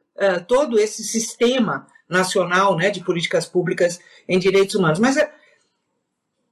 todo 0.49 0.79
esse 0.79 1.05
sistema 1.05 1.87
nacional 2.09 2.75
né, 2.75 2.89
de 2.89 3.05
políticas 3.05 3.45
públicas 3.45 4.01
em 4.27 4.39
direitos 4.39 4.75
humanos. 4.75 4.99
Mas 4.99 5.19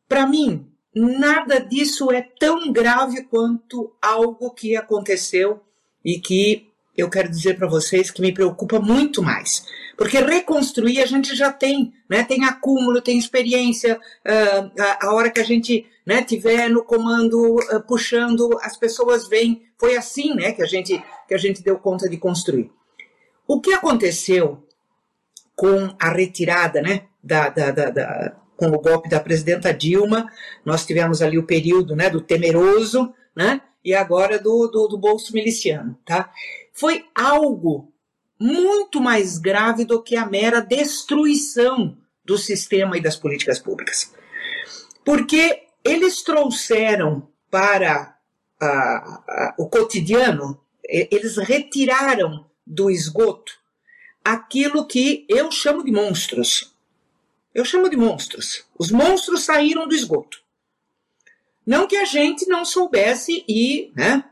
para 0.07 0.27
mim, 0.27 0.67
nada 0.95 1.59
disso 1.59 2.13
é 2.13 2.23
tão 2.23 2.73
grave 2.73 3.25
quanto 3.25 3.93
algo 4.01 4.51
que 4.51 4.77
aconteceu 4.77 5.61
e 6.05 6.19
que 6.21 6.69
eu 6.97 7.11
quero 7.11 7.29
dizer 7.29 7.57
para 7.57 7.67
vocês 7.67 8.11
que 8.11 8.23
me 8.23 8.33
preocupa 8.33 8.79
muito 8.79 9.23
mais. 9.23 9.67
Porque 9.97 10.19
reconstruir 10.19 11.01
a 11.01 11.07
gente 11.07 11.35
já 11.35 11.53
tem, 11.53 11.93
né? 12.09 12.23
Tem 12.23 12.45
acúmulo, 12.45 13.01
tem 13.01 13.19
experiência. 13.19 14.01
Uh, 14.25 14.81
a, 14.81 15.07
a, 15.07 15.15
hora 15.15 15.31
que 15.31 15.41
a 15.41 15.45
gente 15.45 15.87
né, 16.07 16.23
tiver 16.23 16.69
no 16.69 16.85
comando 16.85 17.57
uh, 17.57 17.81
puxando, 17.87 18.59
as 18.63 18.77
pessoas 18.77 19.29
vêm. 19.29 19.63
Foi 19.79 19.97
assim, 19.97 20.35
né? 20.35 20.53
Que 20.53 20.63
a 20.63 20.67
gente 20.67 21.03
que 21.27 21.35
a 21.35 21.39
gente 21.39 21.63
deu 21.63 21.79
conta 21.79 22.09
de 22.09 22.17
construir. 22.17 22.71
O 23.47 23.61
que 23.61 23.73
aconteceu 23.73 24.63
com 25.57 25.95
a 25.99 26.11
retirada, 26.11 26.81
né? 26.81 27.07
Da, 27.23 27.49
da, 27.49 27.71
da, 27.71 27.91
da 27.91 28.37
com 28.57 28.67
o 28.67 28.81
golpe 28.81 29.09
da 29.09 29.21
presidenta 29.21 29.73
Dilma, 29.73 30.31
nós 30.65 30.87
tivemos 30.87 31.23
ali 31.23 31.39
o 31.39 31.47
período, 31.47 31.97
né? 31.97 32.09
Do 32.09 32.21
temeroso, 32.21 33.13
né? 33.35 33.61
E 33.85 33.95
agora 33.95 34.39
do, 34.39 34.69
do, 34.69 34.89
do 34.89 34.99
bolso 34.99 35.33
miliciano, 35.33 35.99
tá? 36.05 36.31
Foi 36.73 37.05
algo 37.15 37.93
muito 38.39 39.01
mais 39.01 39.39
grave 39.39 39.85
do 39.85 40.03
que 40.03 40.17
a 40.17 40.27
mera 40.27 40.61
destruição 40.61 41.97
do 42.25 42.39
sistema 42.39 42.97
e 42.97 43.01
das 43.01 43.17
políticas 43.17 43.59
públicas. 43.59 44.13
Porque 45.05 45.65
eles 45.85 46.23
trouxeram 46.23 47.29
para 47.51 48.17
a, 48.61 49.55
o 49.59 49.69
cotidiano, 49.69 50.61
eles 50.83 51.37
retiraram 51.37 52.47
do 52.67 52.91
esgoto 52.91 53.53
aquilo 54.25 54.87
que 54.87 55.27
eu 55.29 55.51
chamo 55.53 55.85
de 55.85 55.93
monstros. 55.93 56.74
Eu 57.55 57.65
chamo 57.65 57.89
de 57.89 57.97
monstros. 57.97 58.65
Os 58.79 58.91
monstros 58.91 59.45
saíram 59.45 59.87
do 59.87 59.95
esgoto. 59.95 60.39
Não 61.67 61.87
que 61.87 61.97
a 61.97 62.05
gente 62.05 62.47
não 62.47 62.65
soubesse 62.65 63.45
ir 63.49 63.93
né, 63.97 64.25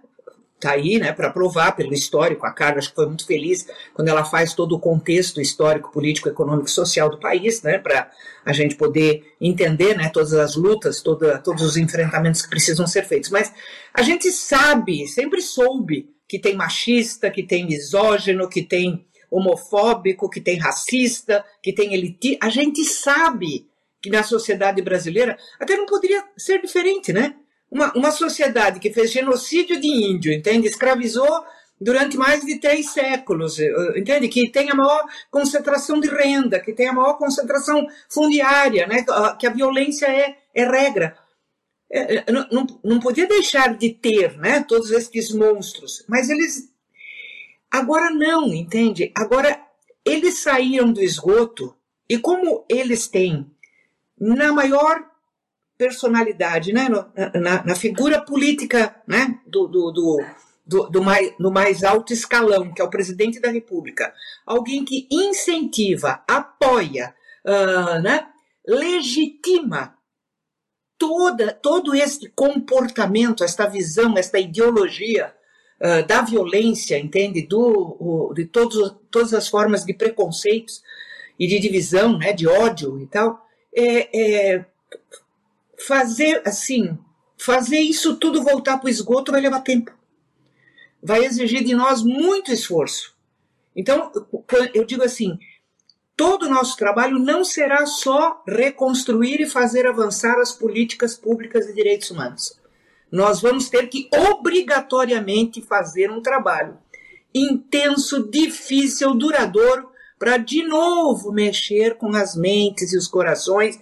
está 0.63 0.73
aí 0.73 0.99
né, 0.99 1.13
para 1.13 1.31
provar 1.31 1.73
pelo 1.73 1.93
histórico. 1.93 2.47
A 2.47 2.53
Carla 2.53 2.79
acho 2.79 2.91
que 2.91 2.95
foi 2.95 3.07
muito 3.07 3.27
feliz 3.27 3.67
quando 3.93 4.09
ela 4.09 4.25
faz 4.25 4.55
todo 4.55 4.77
o 4.77 4.81
contexto 4.81 5.41
histórico, 5.41 5.91
político, 5.91 6.29
econômico 6.29 6.69
e 6.69 6.73
social 6.73 7.11
do 7.11 7.19
país, 7.19 7.63
né, 7.63 7.79
para 7.79 8.11
a 8.45 8.53
gente 8.53 8.77
poder 8.77 9.25
entender 9.41 9.97
né, 9.97 10.09
todas 10.09 10.33
as 10.35 10.55
lutas, 10.55 11.03
toda, 11.03 11.39
todos 11.39 11.63
os 11.63 11.77
enfrentamentos 11.77 12.43
que 12.43 12.51
precisam 12.51 12.87
ser 12.87 13.05
feitos. 13.05 13.31
Mas 13.31 13.53
a 13.93 14.03
gente 14.03 14.31
sabe, 14.31 15.07
sempre 15.09 15.43
soube, 15.43 16.09
que 16.29 16.39
tem 16.39 16.55
machista, 16.55 17.31
que 17.31 17.43
tem 17.43 17.67
misógino, 17.67 18.49
que 18.49 18.63
tem 18.63 19.05
homofóbico, 19.33 20.29
que 20.29 20.41
tem 20.41 20.59
racista, 20.59 21.45
que 21.63 21.73
tem 21.73 21.95
elite. 21.95 22.39
A 22.41 22.51
gente 22.51 22.85
sabe 22.85 23.67
que 24.01 24.11
na 24.11 24.23
sociedade 24.23 24.83
brasileira 24.83 25.39
até 25.59 25.77
não 25.77 25.87
poderia 25.87 26.25
ser 26.37 26.61
diferente, 26.61 27.13
né? 27.13 27.35
uma, 27.73 27.91
uma 27.95 28.11
sociedade 28.11 28.79
que 28.79 28.93
fez 28.93 29.11
genocídio 29.11 29.81
de 29.81 29.89
índio, 29.89 30.31
entende? 30.31 30.69
Escravizou 30.69 31.43
durante 31.81 32.19
mais 32.19 32.45
de 32.45 32.61
três 32.61 32.91
séculos, 32.91 33.59
eh, 33.59 33.73
entende? 33.97 34.29
Que 34.29 34.51
tem 34.51 34.71
a 34.71 34.75
maior 34.75 35.05
concentração 35.31 35.99
de 35.99 36.09
renda, 36.09 36.61
que 36.61 36.75
tem 36.75 36.89
a 36.89 36.93
maior 36.93 37.15
concentração 37.15 37.85
fundiária, 38.11 38.87
né? 38.87 39.05
Que 39.41 39.47
a 39.47 39.51
violência 39.51 40.07
é, 40.07 40.37
é 40.55 40.65
regra. 40.71 41.17
É, 41.91 42.17
é 42.17 42.25
não, 42.31 42.47
não, 42.53 42.67
não 42.85 43.01
podia 43.01 43.27
deixar 43.27 43.75
de 43.77 43.91
ter, 43.91 44.37
né? 44.37 44.63
Todos 44.69 44.91
esses 44.91 45.33
monstros, 45.33 46.05
mas 46.07 46.29
eles 46.29 46.71
agora 47.73 48.11
não, 48.11 48.53
entende? 48.53 49.11
Agora 49.17 49.59
eles 50.05 50.41
saíram 50.41 50.93
do 50.93 51.03
esgoto 51.03 51.75
e 52.09 52.19
como 52.19 52.65
eles 52.69 53.09
têm 53.09 53.51
na 54.21 54.53
maior 54.53 55.03
personalidade, 55.79 56.73
né, 56.73 56.89
na, 57.35 57.65
na 57.65 57.75
figura 57.75 58.21
política 58.21 58.95
né, 59.07 59.41
do, 59.47 59.67
do, 59.67 59.91
do, 59.91 60.25
do, 60.65 60.91
do 60.91 61.03
mais, 61.03 61.33
no 61.39 61.51
mais 61.51 61.83
alto 61.83 62.13
escalão, 62.13 62.73
que 62.73 62.81
é 62.81 62.85
o 62.85 62.91
presidente 62.91 63.41
da 63.41 63.51
República, 63.51 64.13
alguém 64.47 64.85
que 64.85 65.09
incentiva, 65.11 66.23
apoia, 66.29 67.15
uh, 67.45 68.01
né, 68.01 68.29
legitima 68.67 69.97
toda, 70.97 71.53
todo 71.53 71.95
esse 71.97 72.29
comportamento, 72.31 73.43
esta 73.43 73.67
visão, 73.67 74.17
esta 74.17 74.39
ideologia 74.39 75.35
uh, 75.83 76.07
da 76.07 76.23
violência, 76.23 76.99
entende? 76.99 77.43
Do, 77.43 77.97
o, 77.99 78.33
de 78.35 78.47
todos, 78.47 78.95
todas 79.11 79.35
as 79.35 79.49
formas 79.49 79.85
de 79.85 79.93
preconceitos 79.93 80.83
e 81.39 81.47
de 81.47 81.59
divisão, 81.59 82.17
né, 82.17 82.33
de 82.33 82.47
ódio 82.47 83.01
e 83.01 83.07
tal, 83.07 83.45
é, 83.75 84.53
é 84.55 84.65
fazer 85.87 86.43
assim, 86.47 86.97
fazer 87.37 87.81
isso 87.81 88.17
tudo 88.17 88.43
voltar 88.43 88.79
para 88.79 88.87
o 88.87 88.91
esgoto 88.91 89.33
vai 89.33 89.41
levar 89.41 89.61
tempo. 89.61 89.93
Vai 91.03 91.25
exigir 91.25 91.65
de 91.65 91.75
nós 91.75 92.03
muito 92.03 92.53
esforço. 92.53 93.17
Então, 93.75 94.13
eu 94.73 94.85
digo 94.85 95.03
assim, 95.03 95.39
todo 96.17 96.45
o 96.45 96.49
nosso 96.49 96.77
trabalho 96.77 97.19
não 97.19 97.45
será 97.45 97.87
só 97.87 98.43
reconstruir 98.47 99.41
e 99.41 99.49
fazer 99.49 99.87
avançar 99.87 100.39
as 100.39 100.53
políticas 100.53 101.17
públicas 101.17 101.67
de 101.67 101.73
direitos 101.73 102.11
humanos. 102.11 102.62
Nós 103.13 103.43
vamos 103.43 103.69
ter 103.69 103.89
que 103.89 104.09
obrigatoriamente 104.31 105.61
fazer 105.61 106.11
um 106.11 106.23
trabalho 106.23 106.79
intenso, 107.35 108.29
difícil, 108.31 109.15
duradouro, 109.15 109.91
para 110.19 110.39
de 110.39 110.63
novo 110.63 111.31
mexer 111.31 111.97
com 111.99 112.09
as 112.17 112.35
mentes 112.35 112.93
e 112.93 112.97
os 112.97 113.07
corações 113.07 113.79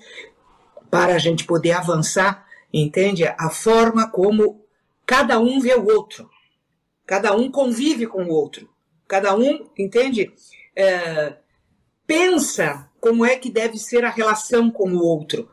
para 0.90 1.14
a 1.14 1.18
gente 1.18 1.44
poder 1.44 1.72
avançar, 1.72 2.44
entende? 2.72 3.24
A 3.24 3.50
forma 3.50 4.10
como 4.10 4.64
cada 5.06 5.38
um 5.38 5.60
vê 5.60 5.74
o 5.74 5.86
outro, 5.86 6.28
cada 7.06 7.36
um 7.36 7.50
convive 7.50 8.06
com 8.06 8.24
o 8.24 8.32
outro, 8.32 8.68
cada 9.06 9.36
um, 9.36 9.68
entende? 9.78 10.32
É, 10.74 11.36
pensa 12.06 12.88
como 13.00 13.24
é 13.24 13.36
que 13.36 13.50
deve 13.50 13.78
ser 13.78 14.04
a 14.04 14.10
relação 14.10 14.70
com 14.70 14.90
o 14.90 15.04
outro, 15.04 15.48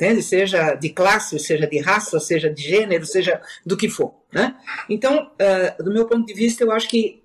entende? 0.00 0.22
Seja 0.22 0.74
de 0.74 0.88
classe, 0.88 1.38
seja 1.38 1.66
de 1.66 1.78
raça, 1.78 2.18
seja 2.18 2.48
de 2.48 2.62
gênero, 2.62 3.04
seja 3.04 3.40
do 3.64 3.76
que 3.76 3.88
for, 3.88 4.14
né? 4.32 4.56
Então, 4.88 5.30
uh, 5.34 5.82
do 5.82 5.92
meu 5.92 6.06
ponto 6.06 6.26
de 6.26 6.32
vista, 6.32 6.64
eu 6.64 6.72
acho 6.72 6.88
que 6.88 7.22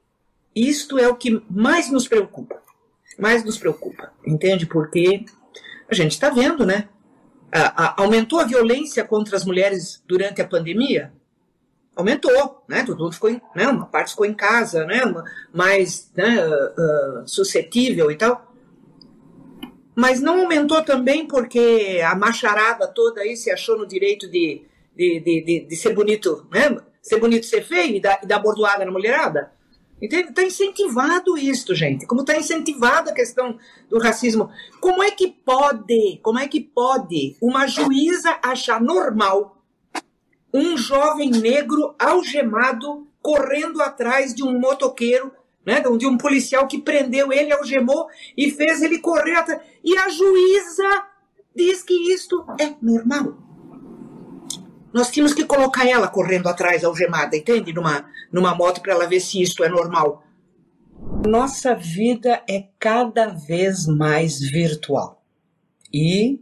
isto 0.54 1.00
é 1.00 1.08
o 1.08 1.16
que 1.16 1.42
mais 1.50 1.90
nos 1.90 2.08
preocupa, 2.08 2.62
mais 3.18 3.46
nos 3.46 3.58
preocupa, 3.58 4.12
entende? 4.28 4.66
Porque 4.66 5.24
a 5.90 5.96
gente 5.96 6.12
está 6.12 6.30
vendo, 6.30 6.66
né? 6.66 6.90
aumentou 7.96 8.42
a 8.42 8.44
violência 8.44 9.06
contra 9.06 9.38
as 9.38 9.46
mulheres 9.46 10.04
durante 10.06 10.42
a 10.42 10.48
pandemia? 10.48 11.14
Aumentou, 11.96 12.66
né? 12.68 12.84
Todo 12.84 13.02
mundo 13.02 13.14
ficou, 13.14 13.30
em, 13.30 13.42
né? 13.56 13.66
Uma 13.70 13.86
parte 13.86 14.12
ficou 14.12 14.26
em 14.26 14.34
casa, 14.34 14.86
né? 14.86 15.02
mais 15.54 16.12
né? 16.18 16.46
Uh, 16.46 17.22
uh, 17.22 17.28
suscetível 17.28 18.12
e 18.12 18.18
tal. 18.18 18.54
Mas 19.96 20.20
não 20.20 20.42
aumentou 20.42 20.84
também 20.84 21.26
porque 21.26 22.02
a 22.06 22.16
macharada 22.16 22.88
toda 22.88 23.22
aí 23.22 23.38
se 23.38 23.50
achou 23.50 23.78
no 23.78 23.88
direito 23.88 24.30
de, 24.30 24.66
de, 24.96 25.20
de, 25.20 25.42
de, 25.42 25.60
de 25.62 25.76
ser 25.76 25.94
bonito, 25.94 26.46
né? 26.52 26.78
Ser 27.02 27.20
bonito, 27.20 27.46
ser 27.46 27.64
feio 27.64 27.96
e 27.96 28.00
dar, 28.00 28.20
e 28.22 28.26
dar 28.26 28.40
bordoada 28.40 28.84
na 28.84 28.92
mulherada? 28.92 29.54
Está 30.02 30.44
incentivado 30.44 31.38
isso, 31.38 31.74
gente. 31.74 32.06
Como 32.06 32.22
está 32.22 32.36
incentivada 32.36 33.12
a 33.12 33.14
questão 33.14 33.58
do 33.90 33.98
racismo. 33.98 34.50
Como 34.82 35.02
é 35.02 35.12
que 35.12 35.28
pode, 35.28 36.20
como 36.22 36.40
é 36.40 36.48
que 36.48 36.60
pode 36.60 37.38
uma 37.42 37.66
juíza 37.66 38.38
achar 38.44 38.82
normal 38.82 39.64
um 40.54 40.78
jovem 40.78 41.30
negro 41.32 41.96
algemado 42.00 43.08
correndo 43.22 43.82
atrás 43.82 44.34
de 44.34 44.44
um 44.44 44.58
motoqueiro, 44.58 45.32
né, 45.66 45.82
de 45.98 46.06
um 46.06 46.18
policial 46.18 46.68
que 46.68 46.82
prendeu 46.82 47.32
ele, 47.32 47.52
algemou 47.52 48.08
e 48.38 48.52
fez 48.52 48.82
ele 48.82 49.00
correr 49.00 49.36
atrás. 49.36 49.62
E 49.84 49.98
a 49.98 50.10
juíza 50.10 51.06
diz 51.56 51.82
que 51.84 52.14
isto 52.14 52.46
é 52.60 52.76
normal 52.82 53.46
nós 54.96 55.12
tínhamos 55.12 55.34
que 55.34 55.44
colocar 55.44 55.86
ela 55.86 56.08
correndo 56.08 56.48
atrás, 56.48 56.86
algemada, 56.86 57.36
entende? 57.36 57.74
Numa, 57.74 58.10
numa 58.32 58.56
moto 58.56 58.80
para 58.80 58.94
ela 58.94 59.06
ver 59.06 59.20
se 59.20 59.42
isto 59.42 59.62
é 59.62 59.68
normal. 59.68 60.24
Nossa 61.28 61.76
vida 61.76 62.42
é 62.50 62.70
cada 62.80 63.28
vez 63.28 63.86
mais 63.88 64.40
virtual. 64.40 65.22
E 65.94 66.40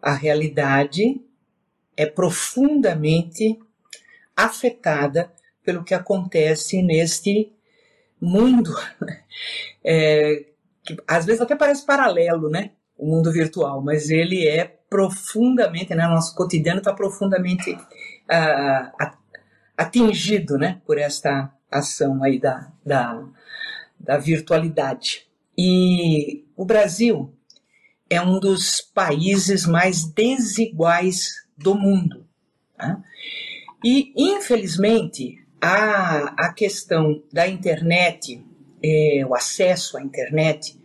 a 0.00 0.14
realidade 0.14 1.20
é 1.96 2.06
profundamente 2.06 3.58
afetada 4.36 5.32
pelo 5.64 5.82
que 5.82 5.92
acontece 5.92 6.80
neste 6.80 7.52
mundo, 8.20 8.74
é, 9.84 10.46
que 10.84 10.96
às 11.06 11.24
vezes 11.24 11.40
até 11.40 11.56
parece 11.56 11.84
paralelo, 11.84 12.48
né? 12.48 12.72
O 12.96 13.06
mundo 13.06 13.32
virtual, 13.32 13.80
mas 13.82 14.10
ele 14.10 14.46
é 14.46 14.64
profundamente, 14.90 15.94
né, 15.94 16.06
nosso 16.06 16.34
cotidiano 16.34 16.80
está 16.80 16.92
profundamente 16.92 17.72
uh, 17.72 19.10
atingido 19.76 20.58
né, 20.58 20.82
por 20.84 20.98
esta 20.98 21.50
ação 21.70 22.22
aí 22.22 22.38
da, 22.38 22.70
da, 22.84 23.24
da 23.98 24.18
virtualidade. 24.18 25.26
E 25.56 26.44
o 26.56 26.64
Brasil 26.64 27.32
é 28.10 28.20
um 28.20 28.40
dos 28.40 28.80
países 28.80 29.64
mais 29.64 30.04
desiguais 30.04 31.46
do 31.56 31.74
mundo. 31.74 32.26
Tá? 32.76 33.00
E, 33.84 34.12
infelizmente, 34.16 35.39
a, 35.60 36.46
a 36.46 36.52
questão 36.52 37.22
da 37.32 37.46
internet, 37.46 38.44
é, 38.82 39.24
o 39.26 39.34
acesso 39.34 39.98
à 39.98 40.02
internet, 40.02 40.80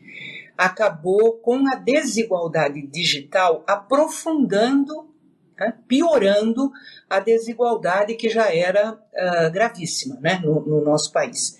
acabou 0.58 1.34
com 1.34 1.68
a 1.68 1.76
desigualdade 1.76 2.82
digital 2.88 3.64
aprofundando, 3.68 5.10
né, 5.58 5.74
piorando 5.88 6.72
a 7.10 7.20
desigualdade 7.20 8.16
que 8.16 8.30
já 8.30 8.54
era 8.54 8.94
uh, 8.94 9.52
gravíssima 9.52 10.18
né, 10.20 10.42
no, 10.44 10.62
no, 10.62 10.84
nosso 10.84 11.12
país. 11.12 11.58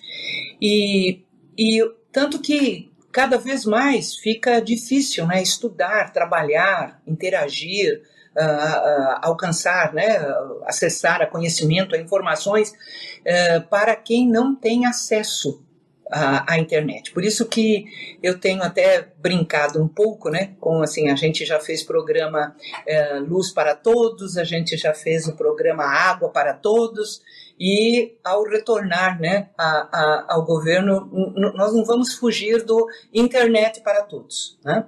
E, 0.60 1.22
e 1.58 1.82
tanto 2.10 2.40
que 2.40 2.90
cada 3.12 3.38
vez 3.38 3.64
mais 3.64 4.16
fica 4.16 4.60
difícil 4.60 5.26
né, 5.26 5.42
estudar, 5.42 6.12
trabalhar, 6.12 7.00
interagir, 7.06 8.02
uh, 8.36 8.40
uh, 8.40 9.18
alcançar, 9.22 9.92
né, 9.92 10.18
acessar 10.64 11.22
a 11.22 11.26
conhecimento, 11.26 11.94
a 11.94 11.98
informações 11.98 12.70
uh, 12.70 13.66
para 13.68 13.96
quem 13.96 14.28
não 14.28 14.54
tem 14.54 14.86
acesso 14.86 15.62
à, 16.10 16.52
à, 16.52 16.58
internet. 16.58 17.12
Por 17.12 17.24
isso 17.24 17.46
que 17.46 17.86
eu 18.22 18.38
tenho 18.38 18.62
até 18.62 19.08
brincado 19.18 19.82
um 19.82 19.88
pouco, 19.88 20.30
né, 20.30 20.54
com 20.60 20.82
assim 20.82 21.08
a 21.08 21.16
gente 21.16 21.44
já 21.44 21.58
fez 21.58 21.82
programa 21.82 22.54
eh, 22.86 23.18
Luz 23.18 23.50
para 23.50 23.74
Todos, 23.74 24.36
a 24.36 24.44
gente 24.44 24.76
já 24.76 24.94
fez 24.94 25.26
o 25.26 25.36
programa 25.36 25.84
Água 25.84 26.30
para 26.30 26.54
Todos 26.54 27.22
e 27.58 28.14
ao 28.22 28.44
retornar 28.44 29.20
né, 29.20 29.48
a, 29.58 29.64
a, 29.64 30.34
ao 30.34 30.44
governo, 30.44 31.10
nós 31.54 31.72
não 31.74 31.84
vamos 31.84 32.14
fugir 32.14 32.62
do 32.64 32.86
internet 33.12 33.80
para 33.80 34.02
todos. 34.02 34.58
Né? 34.64 34.84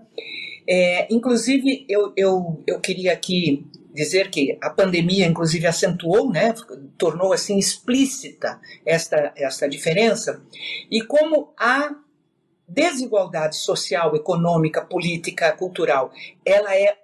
É, 0.68 1.08
inclusive, 1.10 1.86
eu, 1.88 2.12
eu, 2.14 2.62
eu 2.66 2.78
queria 2.78 3.14
aqui 3.14 3.66
dizer 3.94 4.30
que 4.30 4.58
a 4.60 4.68
pandemia, 4.68 5.26
inclusive, 5.26 5.66
acentuou, 5.66 6.30
né, 6.30 6.54
tornou 6.98 7.32
assim 7.32 7.56
explícita 7.56 8.60
esta, 8.84 9.32
esta 9.34 9.66
diferença, 9.66 10.42
e 10.90 11.00
como 11.02 11.54
a 11.58 11.96
desigualdade 12.68 13.56
social, 13.56 14.14
econômica, 14.14 14.84
política, 14.84 15.50
cultural, 15.52 16.12
ela 16.44 16.76
é 16.76 16.98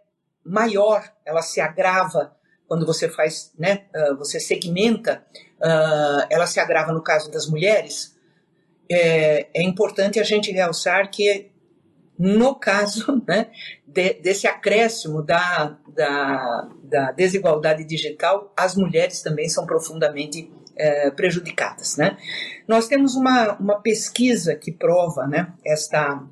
maior, 0.45 1.11
ela 1.25 1.41
se 1.41 1.59
agrava 1.59 2.37
quando 2.69 2.85
você 2.85 3.09
faz, 3.09 3.51
né, 3.59 3.87
uh, 3.95 4.17
você 4.17 4.39
segmenta, 4.39 5.25
uh, 5.59 6.27
ela 6.29 6.47
se 6.47 6.61
agrava 6.61 6.93
no 6.93 7.03
caso 7.03 7.31
das 7.31 7.47
mulheres, 7.47 8.15
é, 8.91 9.47
é 9.55 9.62
importante 9.62 10.21
a 10.21 10.23
gente 10.23 10.53
realçar 10.53 11.11
que 11.11 11.53
no 12.19 12.55
caso 12.55 13.23
né, 13.27 13.49
de, 13.87 14.15
desse 14.15 14.47
acréscimo 14.47 15.23
da, 15.23 15.77
da, 15.95 16.69
da, 16.83 17.12
desigualdade 17.12 17.85
digital, 17.85 18.53
as 18.57 18.77
mulheres 18.77 19.23
também 19.23 19.49
são 19.49 19.67
profundamente 19.67 20.51
é, 20.77 21.11
prejudicadas. 21.11 21.97
Né? 21.97 22.17
Nós 22.67 22.89
temos 22.89 23.15
uma, 23.15 23.55
uma 23.59 23.81
pesquisa 23.81 24.55
que 24.55 24.73
prova 24.73 25.27
né, 25.27 25.53
esta, 25.65 26.23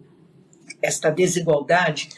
esta 0.81 1.11
desigualdade, 1.11 2.09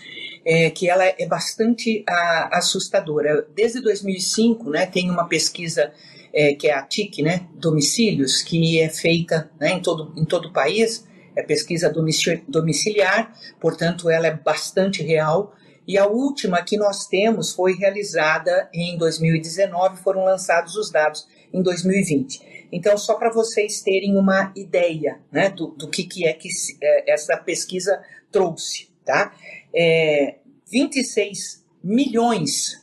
é, 0.46 0.68
que 0.68 0.88
ela 0.90 1.04
é 1.04 1.26
bastante 1.26 2.04
a, 2.06 2.58
assustadora. 2.58 3.46
Desde 3.54 3.80
2005, 3.80 4.70
né, 4.70 4.86
tem 4.86 5.10
uma 5.10 5.26
pesquisa 5.26 5.92
é, 6.32 6.54
que 6.54 6.66
é 6.66 6.74
a 6.74 6.82
TIC, 6.82 7.22
né, 7.22 7.46
domicílios, 7.54 8.42
que 8.42 8.80
é 8.80 8.88
feita 8.88 9.50
né, 9.58 9.70
em, 9.70 9.80
todo, 9.80 10.12
em 10.16 10.24
todo 10.24 10.48
o 10.48 10.52
país, 10.52 11.06
é 11.36 11.42
pesquisa 11.42 11.92
domiciliar, 12.48 13.32
portanto, 13.60 14.08
ela 14.08 14.26
é 14.26 14.34
bastante 14.34 15.02
real. 15.02 15.54
E 15.86 15.98
a 15.98 16.06
última 16.06 16.62
que 16.62 16.76
nós 16.76 17.06
temos 17.06 17.52
foi 17.52 17.74
realizada 17.74 18.70
em 18.72 18.96
2019, 18.96 20.02
foram 20.02 20.24
lançados 20.24 20.76
os 20.76 20.90
dados 20.90 21.26
em 21.52 21.62
2020. 21.62 22.68
Então, 22.72 22.96
só 22.96 23.14
para 23.14 23.30
vocês 23.30 23.82
terem 23.82 24.16
uma 24.16 24.52
ideia 24.56 25.20
né, 25.30 25.50
do, 25.50 25.68
do 25.68 25.88
que, 25.88 26.04
que 26.04 26.26
é 26.26 26.32
que 26.32 26.48
é, 26.82 27.12
essa 27.12 27.36
pesquisa 27.36 28.02
trouxe. 28.32 28.88
Tá? 29.04 29.34
É, 29.74 30.38
26 30.70 31.64
milhões, 31.82 32.82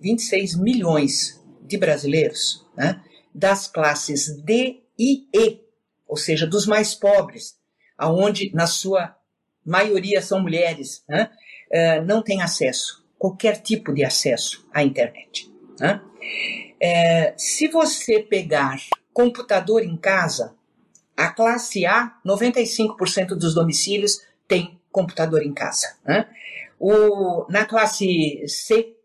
26 0.00 0.56
milhões 0.56 1.40
de 1.62 1.78
brasileiros 1.78 2.66
né, 2.76 3.00
das 3.32 3.68
classes 3.68 4.36
D 4.42 4.80
e 4.98 5.28
E 5.32 5.69
ou 6.10 6.16
seja, 6.16 6.44
dos 6.44 6.66
mais 6.66 6.92
pobres, 6.92 7.56
aonde 7.96 8.52
na 8.52 8.66
sua 8.66 9.16
maioria 9.64 10.20
são 10.20 10.40
mulheres, 10.40 11.04
né, 11.08 11.30
não 12.04 12.20
tem 12.20 12.42
acesso, 12.42 13.06
qualquer 13.16 13.62
tipo 13.62 13.94
de 13.94 14.04
acesso 14.04 14.68
à 14.74 14.82
internet. 14.82 15.48
Né? 15.78 16.02
É, 16.80 17.32
se 17.36 17.68
você 17.68 18.18
pegar 18.18 18.80
computador 19.12 19.84
em 19.84 19.96
casa, 19.96 20.56
a 21.16 21.30
classe 21.30 21.86
A, 21.86 22.18
95% 22.26 23.28
dos 23.28 23.54
domicílios 23.54 24.20
tem 24.48 24.80
computador 24.90 25.42
em 25.42 25.52
casa. 25.52 25.96
Né? 26.04 26.28
O, 26.76 27.46
na 27.48 27.64
classe 27.64 28.42
C, 28.48 28.96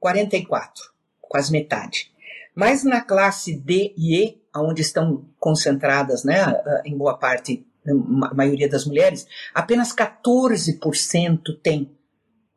44, 0.00 0.82
quase 1.20 1.52
metade. 1.52 2.10
Mas 2.56 2.82
na 2.82 3.02
classe 3.02 3.54
D 3.54 3.94
e 3.96 4.16
E, 4.16 4.39
onde 4.56 4.82
estão 4.82 5.24
concentradas, 5.38 6.24
né, 6.24 6.44
em 6.84 6.96
boa 6.96 7.16
parte, 7.16 7.66
a 7.86 8.34
maioria 8.34 8.68
das 8.68 8.84
mulheres, 8.84 9.26
apenas 9.54 9.94
14% 9.94 11.60
tem 11.62 11.90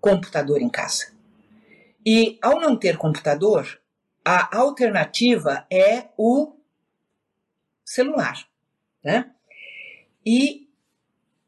computador 0.02 0.62
em 0.62 0.70
casa. 0.70 1.14
E 2.06 2.38
ao 2.42 2.60
não 2.60 2.76
ter 2.76 2.98
computador, 2.98 3.80
a 4.26 4.58
alternativa 4.58 5.66
é 5.72 6.10
o 6.18 6.56
celular, 7.86 8.46
né? 9.04 9.32
E 10.26 10.68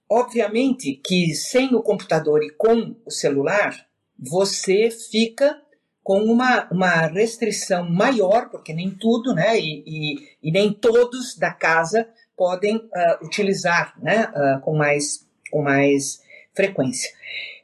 obviamente 0.09 0.93
que 1.03 1.33
sem 1.33 1.73
o 1.73 1.81
computador 1.81 2.43
e 2.43 2.51
com 2.51 2.95
o 3.05 3.11
celular, 3.11 3.87
você 4.17 4.89
fica 4.89 5.61
com 6.05 6.19
uma, 6.19 6.69
uma 6.69 7.07
restrição 7.07 7.89
maior, 7.89 8.51
porque 8.51 8.71
nem 8.75 8.91
tudo, 8.91 9.33
né, 9.33 9.59
e, 9.59 9.83
e, 9.87 10.37
e 10.43 10.51
nem 10.51 10.71
todos 10.71 11.35
da 11.35 11.51
casa 11.51 12.07
podem 12.37 12.77
uh, 12.77 13.25
utilizar, 13.25 13.99
né, 13.99 14.27
uh, 14.27 14.61
com 14.61 14.77
mais 14.77 15.25
com 15.49 15.63
mais 15.63 16.21
frequência. 16.53 17.09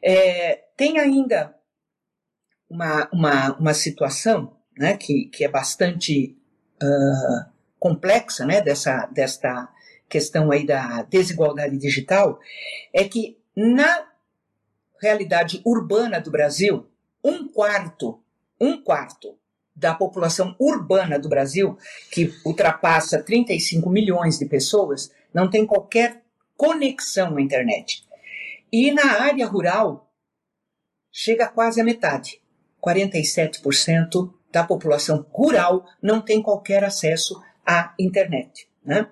É, 0.02 0.56
tem 0.76 0.98
ainda 0.98 1.56
uma, 2.68 3.08
uma, 3.14 3.58
uma 3.60 3.74
situação, 3.76 4.58
né, 4.76 4.98
que, 4.98 5.26
que 5.26 5.46
é 5.46 5.48
bastante 5.48 6.36
uh, 6.82 7.52
complexa, 7.78 8.44
né, 8.44 8.60
dessa, 8.60 9.06
desta 9.06 9.70
questão 10.10 10.50
aí 10.50 10.66
da 10.66 11.04
desigualdade 11.04 11.78
digital, 11.78 12.40
é 12.92 13.04
que 13.04 13.38
na 13.56 14.08
realidade 15.00 15.62
urbana 15.64 16.20
do 16.20 16.32
Brasil, 16.32 16.88
um 17.24 17.48
quarto 17.48 18.21
um 18.62 18.82
quarto 18.82 19.38
da 19.76 19.96
população 19.96 20.56
urbana 20.60 21.18
do 21.18 21.28
Brasil, 21.28 21.78
que 22.12 22.32
ultrapassa 22.46 23.24
35 23.24 23.90
milhões 23.90 24.38
de 24.38 24.46
pessoas, 24.46 25.12
não 25.34 25.50
tem 25.50 25.66
qualquer 25.66 26.22
conexão 26.56 27.38
à 27.38 27.42
internet. 27.42 28.06
E 28.72 28.92
na 28.92 29.22
área 29.22 29.48
rural, 29.48 30.12
chega 31.12 31.48
quase 31.48 31.82
a 31.82 31.84
metade. 31.84 32.40
47% 32.82 34.32
da 34.52 34.64
população 34.64 35.26
rural 35.32 35.86
não 36.02 36.22
tem 36.22 36.42
qualquer 36.42 36.84
acesso 36.84 37.42
à 37.66 37.94
internet. 38.00 38.68
Né? 38.84 39.10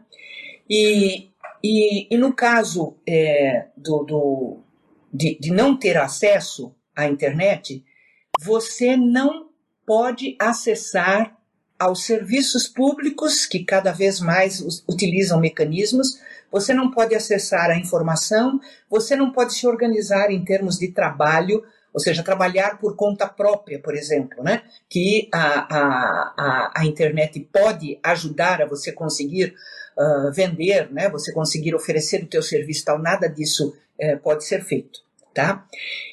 E, 0.69 1.29
e, 1.63 2.13
e 2.13 2.17
no 2.17 2.33
caso 2.33 2.97
é, 3.07 3.67
do, 3.75 4.03
do 4.03 4.59
de, 5.11 5.37
de 5.39 5.51
não 5.51 5.77
ter 5.77 5.97
acesso 5.97 6.75
à 6.95 7.07
internet, 7.07 7.83
você 8.41 8.95
não 8.95 9.49
pode 9.85 10.37
acessar 10.39 11.35
aos 11.77 12.05
serviços 12.05 12.67
públicos 12.67 13.45
que 13.45 13.65
cada 13.65 13.91
vez 13.91 14.19
mais 14.21 14.61
utilizam 14.87 15.39
mecanismos, 15.39 16.19
você 16.51 16.73
não 16.73 16.89
pode 16.89 17.13
acessar 17.13 17.69
a 17.69 17.77
informação, 17.77 18.59
você 18.89 19.15
não 19.15 19.31
pode 19.31 19.53
se 19.53 19.67
organizar 19.67 20.31
em 20.31 20.43
termos 20.43 20.77
de 20.77 20.89
trabalho, 20.89 21.63
ou 21.93 21.99
seja, 21.99 22.23
trabalhar 22.23 22.79
por 22.79 22.95
conta 22.95 23.27
própria, 23.27 23.79
por 23.79 23.93
exemplo, 23.93 24.41
né? 24.41 24.63
que 24.89 25.27
a, 25.33 25.77
a, 25.77 26.71
a, 26.77 26.85
internet 26.85 27.39
pode 27.51 27.99
ajudar 28.03 28.61
a 28.61 28.65
você 28.65 28.91
conseguir 28.91 29.53
uh, 29.97 30.31
vender, 30.31 30.91
né? 30.91 31.09
você 31.09 31.33
conseguir 31.33 31.75
oferecer 31.75 32.23
o 32.23 32.27
teu 32.27 32.41
serviço 32.41 32.85
tal, 32.85 32.99
nada 32.99 33.27
disso 33.27 33.75
uh, 33.99 34.19
pode 34.19 34.45
ser 34.45 34.63
feito. 34.63 35.08
Tá? 35.33 35.65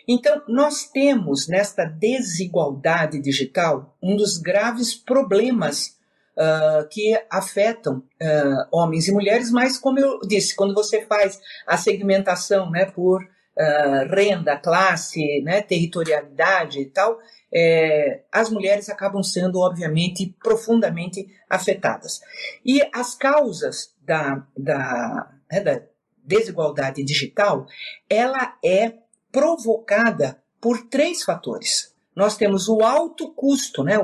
Então, 0.07 0.43
nós 0.47 0.85
temos 0.91 1.49
nesta 1.49 1.85
desigualdade 1.85 3.21
digital 3.21 3.97
um 4.03 4.15
dos 4.15 4.37
graves 4.37 4.95
problemas 4.95 5.97
uh, 6.37 6.87
que 6.91 7.19
afetam 7.31 7.99
uh, 7.99 8.69
homens 8.71 9.09
e 9.09 9.13
mulheres, 9.13 9.51
mas, 9.51 9.79
como 9.79 9.99
eu 9.99 10.21
disse, 10.21 10.55
quando 10.55 10.75
você 10.75 11.05
faz 11.07 11.41
a 11.67 11.77
segmentação 11.77 12.71
né, 12.71 12.85
por 12.85 13.23
uh, 13.23 14.15
renda, 14.15 14.57
classe, 14.57 15.41
né, 15.43 15.63
territorialidade 15.63 16.79
e 16.81 16.87
tal, 16.87 17.19
é, 17.53 18.23
as 18.31 18.51
mulheres 18.51 18.89
acabam 18.91 19.23
sendo, 19.23 19.61
obviamente, 19.61 20.35
profundamente 20.43 21.27
afetadas. 21.49 22.21
E 22.65 22.83
as 22.93 23.15
causas 23.15 23.95
da, 24.03 24.47
da, 24.57 25.33
né, 25.51 25.61
da 25.61 25.83
desigualdade 26.23 27.03
digital, 27.05 27.67
ela 28.11 28.59
é 28.63 28.93
provocada 29.37 30.43
por 30.59 30.89
três 30.89 31.23
fatores. 31.23 31.95
Nós 32.15 32.39
temos 32.39 32.71
o 32.71 32.81
alto 32.83 33.35
custo 33.35 33.85
né, 33.85 33.97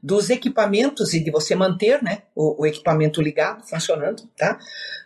dos 0.00 0.30
equipamentos 0.30 1.12
e 1.14 1.18
de 1.18 1.32
você 1.32 1.56
manter 1.56 2.00
né, 2.00 2.22
o, 2.32 2.62
o 2.62 2.64
equipamento 2.64 3.20
ligado, 3.20 3.66
funcionando, 3.66 4.22
tá, 4.36 4.56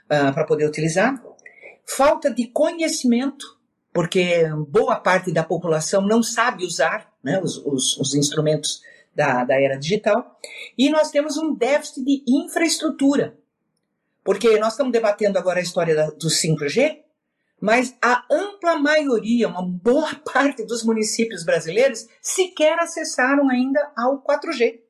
uh, 0.05 0.35
para 0.35 0.45
poder 0.45 0.67
utilizar. 0.67 1.19
Falta 1.87 2.31
de 2.31 2.49
conhecimento, 2.49 3.59
porque 3.95 4.47
boa 4.69 4.97
parte 4.97 5.33
da 5.33 5.43
população 5.43 6.03
não 6.03 6.23
sabe 6.23 6.67
usar 6.67 7.11
né, 7.25 7.41
os, 7.43 7.57
os, 7.65 7.97
os 7.97 8.15
instrumentos 8.15 8.83
da, 9.15 9.43
da 9.43 9.59
era 9.59 9.79
digital. 9.79 10.39
E 10.77 10.91
nós 10.91 11.11
temos 11.11 11.39
um 11.39 11.55
déficit 11.55 12.05
de 12.05 12.23
infraestrutura, 12.29 13.39
porque 14.23 14.59
nós 14.59 14.75
estamos 14.75 14.93
debatendo 14.93 15.39
agora 15.39 15.61
a 15.61 15.63
história 15.63 15.97
da, 15.97 16.11
do 16.11 16.29
5G, 16.29 16.99
mas 17.61 17.97
a 18.03 18.25
ampla 18.31 18.77
maioria, 18.77 19.49
uma 19.49 19.63
boa 19.63 20.15
parte 20.33 20.65
dos 20.65 20.85
municípios 20.85 21.45
brasileiros 21.45 22.07
sequer 22.23 22.79
acessaram 22.79 23.49
ainda 23.49 23.91
ao 23.97 24.23
4G. 24.23 24.81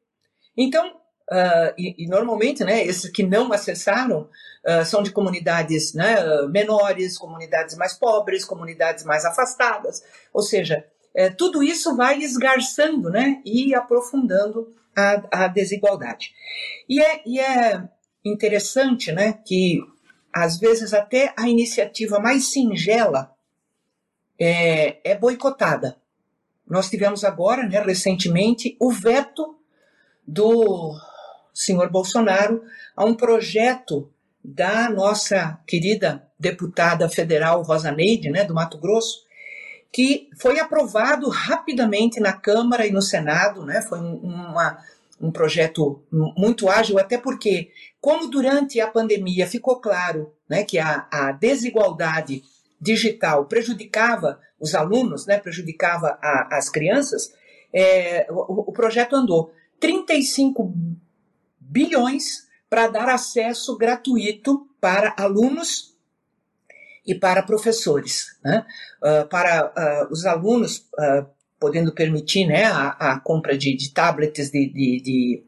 Então, 0.56 0.88
uh, 0.88 1.74
e, 1.76 2.04
e, 2.04 2.06
normalmente, 2.08 2.64
né, 2.64 2.84
esses 2.84 3.10
que 3.10 3.22
não 3.22 3.52
acessaram 3.52 4.28
uh, 4.66 4.84
são 4.84 5.02
de 5.02 5.10
comunidades 5.10 5.94
né, 5.94 6.16
menores, 6.48 7.18
comunidades 7.18 7.76
mais 7.76 7.94
pobres, 7.94 8.44
comunidades 8.44 9.04
mais 9.04 9.24
afastadas, 9.24 10.02
ou 10.32 10.42
seja, 10.42 10.84
é, 11.14 11.28
tudo 11.28 11.62
isso 11.62 11.96
vai 11.96 12.18
esgarçando 12.18 13.10
né, 13.10 13.42
e 13.44 13.74
aprofundando 13.74 14.74
a, 14.96 15.44
a 15.44 15.48
desigualdade. 15.48 16.32
E 16.88 17.02
é, 17.02 17.22
e 17.26 17.40
é 17.40 17.82
interessante 18.24 19.12
né, 19.12 19.38
que 19.44 19.80
às 20.32 20.58
vezes 20.58 20.92
até 20.94 21.32
a 21.36 21.48
iniciativa 21.48 22.18
mais 22.18 22.50
singela 22.50 23.34
é, 24.38 24.98
é 25.04 25.16
boicotada. 25.16 25.96
Nós 26.66 26.88
tivemos 26.88 27.24
agora, 27.24 27.66
né, 27.66 27.80
recentemente, 27.80 28.76
o 28.78 28.90
veto 28.90 29.58
do 30.26 30.96
senhor 31.52 31.90
Bolsonaro 31.90 32.62
a 32.96 33.04
um 33.04 33.14
projeto 33.14 34.10
da 34.42 34.88
nossa 34.88 35.58
querida 35.66 36.26
deputada 36.38 37.08
federal 37.08 37.62
Rosa 37.62 37.90
Neide, 37.90 38.30
né, 38.30 38.44
do 38.44 38.54
Mato 38.54 38.78
Grosso, 38.78 39.26
que 39.92 40.30
foi 40.38 40.60
aprovado 40.60 41.28
rapidamente 41.28 42.20
na 42.20 42.32
Câmara 42.32 42.86
e 42.86 42.92
no 42.92 43.02
Senado, 43.02 43.66
né, 43.66 43.82
foi 43.82 43.98
uma, 43.98 44.78
um 45.20 45.30
projeto 45.30 46.02
muito 46.10 46.68
ágil, 46.68 46.98
até 46.98 47.18
porque, 47.18 47.70
como 48.00 48.28
durante 48.28 48.80
a 48.80 48.88
pandemia 48.88 49.46
ficou 49.46 49.80
claro 49.80 50.32
né, 50.48 50.64
que 50.64 50.78
a, 50.78 51.06
a 51.12 51.32
desigualdade 51.32 52.42
digital 52.80 53.44
prejudicava 53.44 54.40
os 54.58 54.74
alunos, 54.74 55.26
né, 55.26 55.38
prejudicava 55.38 56.18
a, 56.22 56.56
as 56.56 56.70
crianças, 56.70 57.34
é, 57.72 58.26
o, 58.30 58.70
o 58.70 58.72
projeto 58.72 59.14
andou 59.14 59.52
35 59.78 60.72
bilhões 61.58 62.48
para 62.68 62.88
dar 62.88 63.08
acesso 63.08 63.76
gratuito 63.76 64.66
para 64.80 65.14
alunos 65.18 65.94
e 67.06 67.14
para 67.14 67.42
professores. 67.42 68.38
Né? 68.42 68.64
Uh, 69.02 69.28
para 69.28 69.66
uh, 69.66 70.12
os 70.12 70.24
alunos, 70.24 70.88
uh, 70.98 71.26
podendo 71.60 71.92
permitir 71.92 72.46
né, 72.46 72.64
a, 72.64 72.88
a 72.98 73.20
compra 73.20 73.56
de, 73.56 73.76
de 73.76 73.92
tablets, 73.92 74.50
de, 74.50 74.66
de, 74.72 75.00
de, 75.02 75.42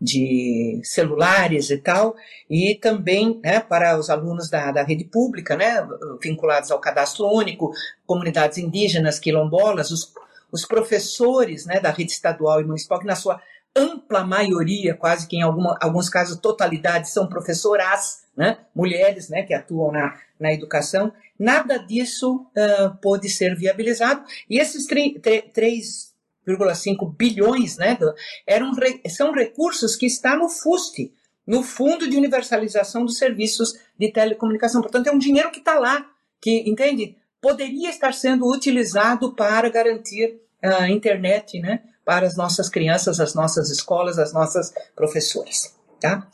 de, 0.00 0.80
celulares 0.82 1.68
e 1.68 1.76
tal, 1.76 2.16
e 2.48 2.74
também 2.74 3.38
né, 3.44 3.60
para 3.60 3.98
os 3.98 4.08
alunos 4.08 4.48
da, 4.48 4.72
da 4.72 4.82
rede 4.82 5.04
pública, 5.04 5.54
né, 5.54 5.86
vinculados 6.22 6.70
ao 6.70 6.80
cadastro 6.80 7.26
único, 7.26 7.70
comunidades 8.06 8.56
indígenas, 8.56 9.18
quilombolas, 9.18 9.90
os, 9.90 10.12
os 10.50 10.64
professores 10.64 11.66
né, 11.66 11.78
da 11.78 11.90
rede 11.90 12.12
estadual 12.12 12.62
e 12.62 12.64
municipal, 12.64 12.98
que 12.98 13.06
na 13.06 13.14
sua 13.14 13.38
ampla 13.76 14.24
maioria, 14.24 14.94
quase 14.94 15.28
que 15.28 15.36
em 15.36 15.42
alguma, 15.42 15.76
alguns 15.80 16.08
casos 16.08 16.38
totalidade, 16.38 17.10
são 17.10 17.28
professoras, 17.28 18.22
né, 18.38 18.56
mulheres 18.74 19.28
né, 19.28 19.42
que 19.42 19.52
atuam 19.52 19.92
na, 19.92 20.18
na 20.40 20.54
educação, 20.54 21.12
Nada 21.38 21.78
disso 21.78 22.46
uh, 22.56 22.96
pôde 23.00 23.28
ser 23.28 23.54
viabilizado. 23.54 24.24
E 24.50 24.58
esses 24.58 24.88
3,5 24.88 27.16
bilhões 27.16 27.76
né, 27.76 27.96
eram, 28.44 28.72
são 29.08 29.32
recursos 29.32 29.94
que 29.94 30.06
estão 30.06 30.40
no 30.40 30.48
FUST, 30.48 31.14
no 31.46 31.62
Fundo 31.62 32.10
de 32.10 32.16
Universalização 32.16 33.04
dos 33.04 33.18
Serviços 33.18 33.78
de 33.96 34.10
Telecomunicação. 34.10 34.82
Portanto, 34.82 35.06
é 35.06 35.12
um 35.12 35.18
dinheiro 35.18 35.52
que 35.52 35.60
está 35.60 35.78
lá, 35.78 36.10
que, 36.40 36.68
entende? 36.68 37.16
Poderia 37.40 37.88
estar 37.88 38.12
sendo 38.12 38.52
utilizado 38.52 39.32
para 39.32 39.70
garantir 39.70 40.40
a 40.60 40.90
internet 40.90 41.60
né, 41.60 41.84
para 42.04 42.26
as 42.26 42.36
nossas 42.36 42.68
crianças, 42.68 43.20
as 43.20 43.32
nossas 43.32 43.70
escolas, 43.70 44.18
as 44.18 44.32
nossas 44.32 44.74
professoras. 44.96 45.77
Tá? 46.00 46.28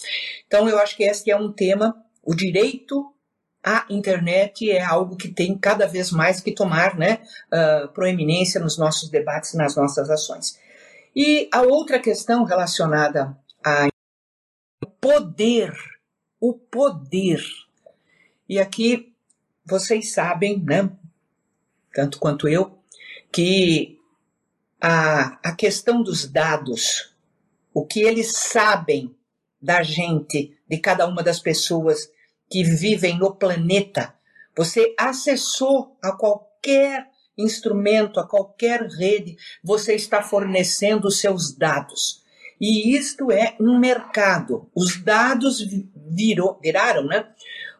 Então, 0.46 0.68
eu 0.68 0.78
acho 0.78 0.96
que 0.96 1.04
esse 1.04 1.30
é 1.30 1.36
um 1.36 1.52
tema, 1.52 1.96
o 2.22 2.34
direito 2.34 3.14
a 3.64 3.86
internet 3.88 4.70
é 4.70 4.82
algo 4.82 5.16
que 5.16 5.28
tem 5.28 5.56
cada 5.56 5.86
vez 5.86 6.10
mais 6.10 6.38
que 6.38 6.52
tomar 6.52 6.98
né, 6.98 7.22
uh, 7.46 7.88
proeminência 7.88 8.60
nos 8.60 8.76
nossos 8.76 9.08
debates, 9.08 9.54
nas 9.54 9.74
nossas 9.74 10.10
ações. 10.10 10.60
E 11.16 11.48
a 11.50 11.62
outra 11.62 11.98
questão 11.98 12.44
relacionada 12.44 13.34
a 13.64 13.88
poder, 15.00 15.72
o 16.38 16.52
poder. 16.52 17.42
E 18.46 18.58
aqui 18.58 19.14
vocês 19.64 20.12
sabem, 20.12 20.62
né, 20.62 20.90
tanto 21.94 22.18
quanto 22.18 22.46
eu, 22.46 22.78
que 23.32 23.98
a, 24.78 25.38
a 25.42 25.52
questão 25.52 26.02
dos 26.02 26.30
dados, 26.30 27.14
o 27.72 27.86
que 27.86 28.00
eles 28.00 28.36
sabem 28.36 29.14
da 29.64 29.82
gente, 29.82 30.56
de 30.68 30.78
cada 30.78 31.06
uma 31.06 31.22
das 31.22 31.38
pessoas 31.38 32.08
que 32.50 32.62
vivem 32.62 33.18
no 33.18 33.34
planeta, 33.34 34.14
você 34.56 34.94
acessou 34.98 35.96
a 36.02 36.12
qualquer 36.12 37.08
instrumento, 37.36 38.20
a 38.20 38.26
qualquer 38.26 38.86
rede, 38.86 39.36
você 39.62 39.94
está 39.94 40.22
fornecendo 40.22 41.08
os 41.08 41.18
seus 41.18 41.52
dados. 41.52 42.22
E 42.60 42.96
isto 42.96 43.32
é 43.32 43.56
um 43.60 43.78
mercado. 43.78 44.70
Os 44.74 45.02
dados 45.02 45.60
virou, 46.08 46.58
viraram, 46.62 47.04
né? 47.06 47.26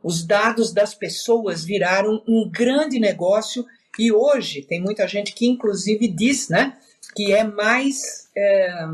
Os 0.03 0.27
dados 0.27 0.73
das 0.73 0.95
pessoas 0.95 1.65
viraram 1.65 2.23
um 2.27 2.51
grande 2.51 2.99
negócio 2.99 3.65
e 3.99 4.13
hoje 4.13 4.63
tem 4.63 4.81
muita 4.81 5.07
gente 5.07 5.33
que 5.33 5.47
inclusive 5.47 6.09
diz, 6.09 6.49
né, 6.49 6.77
que 7.15 7.33
é 7.33 7.45
mais, 7.45 8.29
é, 8.37 8.87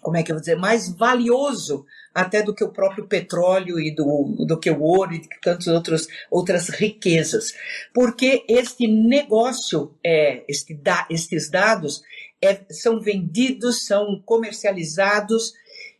como 0.00 0.16
é 0.16 0.22
que 0.22 0.30
eu 0.30 0.36
vou 0.36 0.40
dizer, 0.40 0.56
mais 0.56 0.88
valioso 0.88 1.84
até 2.14 2.42
do 2.42 2.54
que 2.54 2.64
o 2.64 2.72
próprio 2.72 3.06
petróleo 3.06 3.78
e 3.78 3.94
do, 3.94 4.46
do 4.46 4.58
que 4.58 4.70
o 4.70 4.82
ouro 4.82 5.14
e 5.14 5.22
tantas 5.42 5.68
outras, 5.68 6.08
outras 6.30 6.68
riquezas. 6.68 7.54
Porque 7.92 8.44
este 8.48 8.86
negócio, 8.86 9.94
é, 10.04 10.44
este 10.48 10.74
da, 10.74 11.06
estes 11.10 11.50
dados, 11.50 12.02
é, 12.42 12.60
são 12.70 13.00
vendidos, 13.00 13.86
são 13.86 14.22
comercializados 14.24 15.52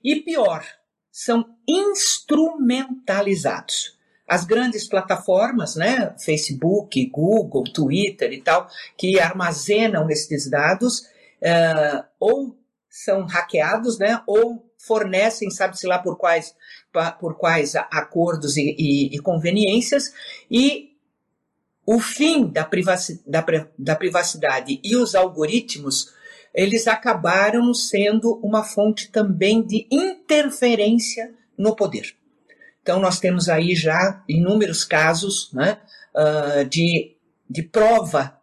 e 0.02 0.16
pior, 0.16 0.64
são 1.10 1.44
instrumentalizados. 1.68 3.96
As 4.26 4.44
grandes 4.44 4.86
plataformas, 4.86 5.76
né, 5.76 6.14
Facebook, 6.18 7.06
Google, 7.06 7.64
Twitter 7.64 8.32
e 8.32 8.42
tal, 8.42 8.68
que 8.96 9.18
armazenam 9.18 10.10
estes 10.10 10.50
dados, 10.50 11.08
uh, 11.40 12.04
ou 12.20 12.57
são 12.88 13.26
hackeados, 13.26 13.98
né, 13.98 14.22
ou 14.26 14.66
fornecem, 14.78 15.50
sabe-se 15.50 15.86
lá 15.86 15.98
por 15.98 16.16
quais, 16.16 16.54
por 17.20 17.36
quais 17.36 17.74
acordos 17.76 18.56
e, 18.56 18.74
e, 18.78 19.16
e 19.16 19.18
conveniências, 19.18 20.12
e 20.50 20.96
o 21.84 21.98
fim 21.98 22.46
da, 22.46 22.64
privaci, 22.64 23.22
da, 23.26 23.44
da 23.78 23.96
privacidade 23.96 24.80
e 24.84 24.94
os 24.94 25.14
algoritmos, 25.14 26.12
eles 26.54 26.86
acabaram 26.86 27.72
sendo 27.72 28.38
uma 28.42 28.62
fonte 28.62 29.10
também 29.10 29.64
de 29.64 29.86
interferência 29.90 31.34
no 31.56 31.74
poder. 31.74 32.14
Então, 32.82 33.00
nós 33.00 33.18
temos 33.18 33.48
aí 33.48 33.74
já 33.74 34.22
inúmeros 34.28 34.84
casos 34.84 35.50
né, 35.52 35.78
uh, 36.14 36.64
de, 36.66 37.16
de 37.48 37.62
prova 37.62 38.37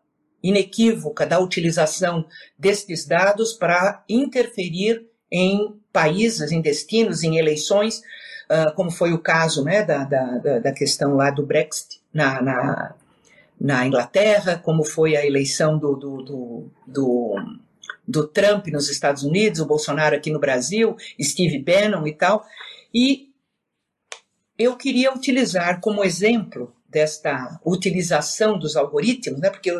inequívoca 0.47 1.25
da 1.25 1.39
utilização 1.39 2.25
destes 2.57 3.05
dados 3.05 3.53
para 3.53 4.03
interferir 4.07 5.03
em 5.31 5.75
países, 5.91 6.51
em 6.51 6.61
destinos, 6.61 7.23
em 7.23 7.37
eleições, 7.37 8.03
uh, 8.49 8.73
como 8.75 8.91
foi 8.91 9.11
o 9.11 9.19
caso 9.19 9.63
né, 9.63 9.83
da, 9.83 10.03
da, 10.03 10.59
da 10.59 10.71
questão 10.71 11.15
lá 11.15 11.31
do 11.31 11.43
Brexit 11.43 11.99
na, 12.13 12.41
na, 12.43 12.95
na 13.59 13.87
Inglaterra, 13.87 14.61
como 14.63 14.83
foi 14.83 15.15
a 15.15 15.25
eleição 15.25 15.79
do, 15.79 15.95
do, 15.95 16.21
do, 16.21 16.71
do, 16.85 17.35
do 18.07 18.27
Trump 18.27 18.67
nos 18.67 18.87
Estados 18.87 19.23
Unidos, 19.23 19.59
o 19.59 19.65
Bolsonaro 19.65 20.15
aqui 20.15 20.29
no 20.29 20.39
Brasil, 20.39 20.95
Steve 21.19 21.57
Bannon 21.57 22.05
e 22.05 22.13
tal. 22.13 22.45
E 22.93 23.29
eu 24.59 24.77
queria 24.77 25.11
utilizar 25.11 25.81
como 25.81 26.03
exemplo 26.03 26.71
desta 26.87 27.59
utilização 27.65 28.59
dos 28.59 28.75
algoritmos, 28.75 29.41
né, 29.41 29.49
porque 29.49 29.71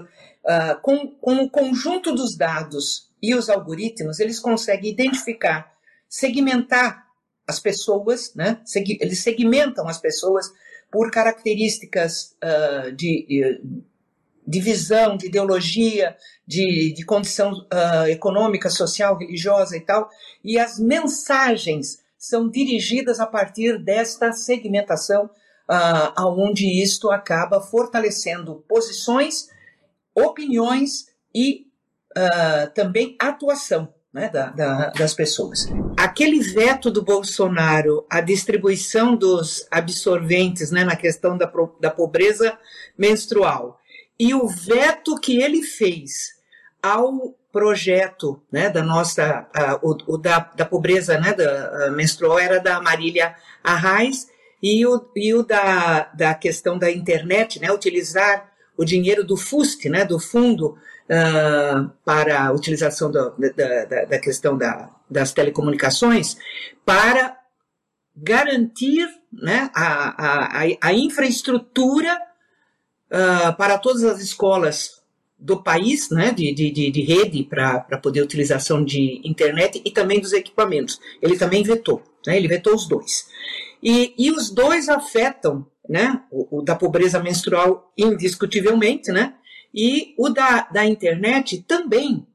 uh, 0.45 0.79
com, 0.81 1.07
com 1.07 1.35
o 1.43 1.49
conjunto 1.49 2.13
dos 2.13 2.35
dados 2.37 3.09
e 3.21 3.33
os 3.35 3.49
algoritmos, 3.49 4.19
eles 4.19 4.39
conseguem 4.39 4.91
identificar, 4.91 5.73
segmentar 6.07 7.05
as 7.47 7.59
pessoas, 7.59 8.33
né, 8.35 8.61
eles 8.99 9.19
segmentam 9.19 9.87
as 9.87 9.99
pessoas 9.99 10.51
por 10.91 11.11
características 11.11 12.35
uh, 12.43 12.91
de, 12.91 13.59
de 14.47 14.59
visão, 14.59 15.17
de 15.17 15.27
ideologia, 15.27 16.15
de, 16.47 16.93
de 16.93 17.03
condição 17.05 17.51
uh, 17.51 18.07
econômica, 18.07 18.69
social, 18.69 19.17
religiosa 19.17 19.75
e 19.75 19.81
tal, 19.81 20.09
e 20.43 20.59
as 20.59 20.79
mensagens 20.79 22.03
são 22.17 22.49
dirigidas 22.49 23.19
a 23.19 23.25
partir 23.25 23.77
desta 23.77 24.31
segmentação, 24.31 25.25
uh, 25.25 26.13
aonde 26.15 26.81
isto 26.81 27.11
acaba 27.11 27.59
fortalecendo 27.59 28.63
posições, 28.67 29.49
opiniões 30.15 31.07
e 31.33 31.67
uh, 32.17 32.73
também 32.73 33.15
atuação 33.19 33.93
né, 34.13 34.29
da, 34.29 34.45
da, 34.47 34.89
das 34.91 35.13
pessoas. 35.13 35.67
Aquele 35.97 36.39
veto 36.39 36.89
do 36.89 37.03
Bolsonaro 37.03 38.05
à 38.09 38.21
distribuição 38.21 39.13
dos 39.13 39.67
absorventes 39.69 40.71
né, 40.71 40.85
na 40.85 40.95
questão 40.95 41.37
da, 41.37 41.51
da 41.81 41.91
pobreza 41.91 42.57
menstrual 42.97 43.77
e 44.17 44.33
o 44.33 44.47
veto 44.47 45.19
que 45.19 45.41
ele 45.41 45.61
fez 45.61 46.35
ao 46.81 47.35
projeto 47.51 48.41
né, 48.49 48.69
da 48.69 48.81
nossa, 48.81 49.47
uh, 49.53 49.89
o, 50.07 50.15
o, 50.15 50.17
da, 50.17 50.39
da 50.39 50.65
pobreza 50.65 51.19
né, 51.19 51.33
da, 51.33 51.91
menstrual 51.91 52.39
era 52.39 52.59
da 52.59 52.81
Marília 52.81 53.35
Arraes 53.63 54.27
e 54.63 54.85
o, 54.85 55.09
e 55.15 55.33
o 55.33 55.43
da, 55.43 56.09
da 56.13 56.33
questão 56.33 56.77
da 56.77 56.89
internet, 56.89 57.59
né, 57.59 57.71
utilizar 57.71 58.54
o 58.77 58.85
dinheiro 58.85 59.23
do 59.23 59.37
FUST, 59.37 59.89
né, 59.89 60.05
do 60.05 60.19
Fundo 60.19 60.77
uh, 61.05 61.89
para 62.03 62.45
a 62.45 62.51
utilização 62.51 63.11
do, 63.11 63.33
da, 63.37 63.85
da, 63.85 64.05
da, 64.05 64.19
questão 64.19 64.57
da, 64.57 64.89
das 65.09 65.33
telecomunicações 65.33 66.37
para 66.85 67.37
garantir 68.15 69.07
né, 69.31 69.69
a, 69.73 70.61
a, 70.61 70.63
a 70.81 70.93
infraestrutura 70.93 72.17
uh, 73.11 73.55
para 73.57 73.77
todas 73.77 74.03
as 74.03 74.21
escolas 74.21 75.03
do 75.37 75.61
país, 75.61 76.09
né, 76.09 76.31
de, 76.31 76.53
de, 76.53 76.71
de 76.71 77.01
rede 77.01 77.43
para 77.43 77.99
poder 78.01 78.21
utilização 78.21 78.83
de 78.83 79.21
internet 79.23 79.81
e 79.83 79.91
também 79.91 80.19
dos 80.19 80.33
equipamentos. 80.33 80.99
Ele 81.21 81.37
também 81.37 81.61
vetou, 81.61 82.01
né, 82.25 82.37
ele 82.37 82.47
vetou 82.47 82.73
os 82.73 82.87
dois. 82.87 83.27
E, 83.83 84.13
e 84.17 84.31
os 84.31 84.49
dois 84.49 84.87
afetam, 84.87 85.65
né, 85.89 86.21
o, 86.31 86.59
o 86.59 86.61
da 86.61 86.75
pobreza 86.75 87.19
menstrual 87.21 87.91
indiscutivelmente, 87.97 89.11
né, 89.11 89.35
e 89.73 90.13
o 90.17 90.29
da, 90.29 90.61
da 90.71 90.85
internet 90.85 91.61
também. 91.67 92.25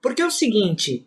Porque 0.00 0.22
é 0.22 0.26
o 0.26 0.30
seguinte: 0.30 1.06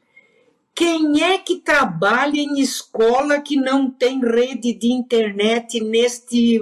quem 0.76 1.24
é 1.24 1.38
que 1.38 1.58
trabalha 1.58 2.40
em 2.40 2.60
escola 2.60 3.42
que 3.42 3.56
não 3.56 3.90
tem 3.90 4.20
rede 4.22 4.74
de 4.74 4.92
internet 4.92 5.82
neste 5.82 6.60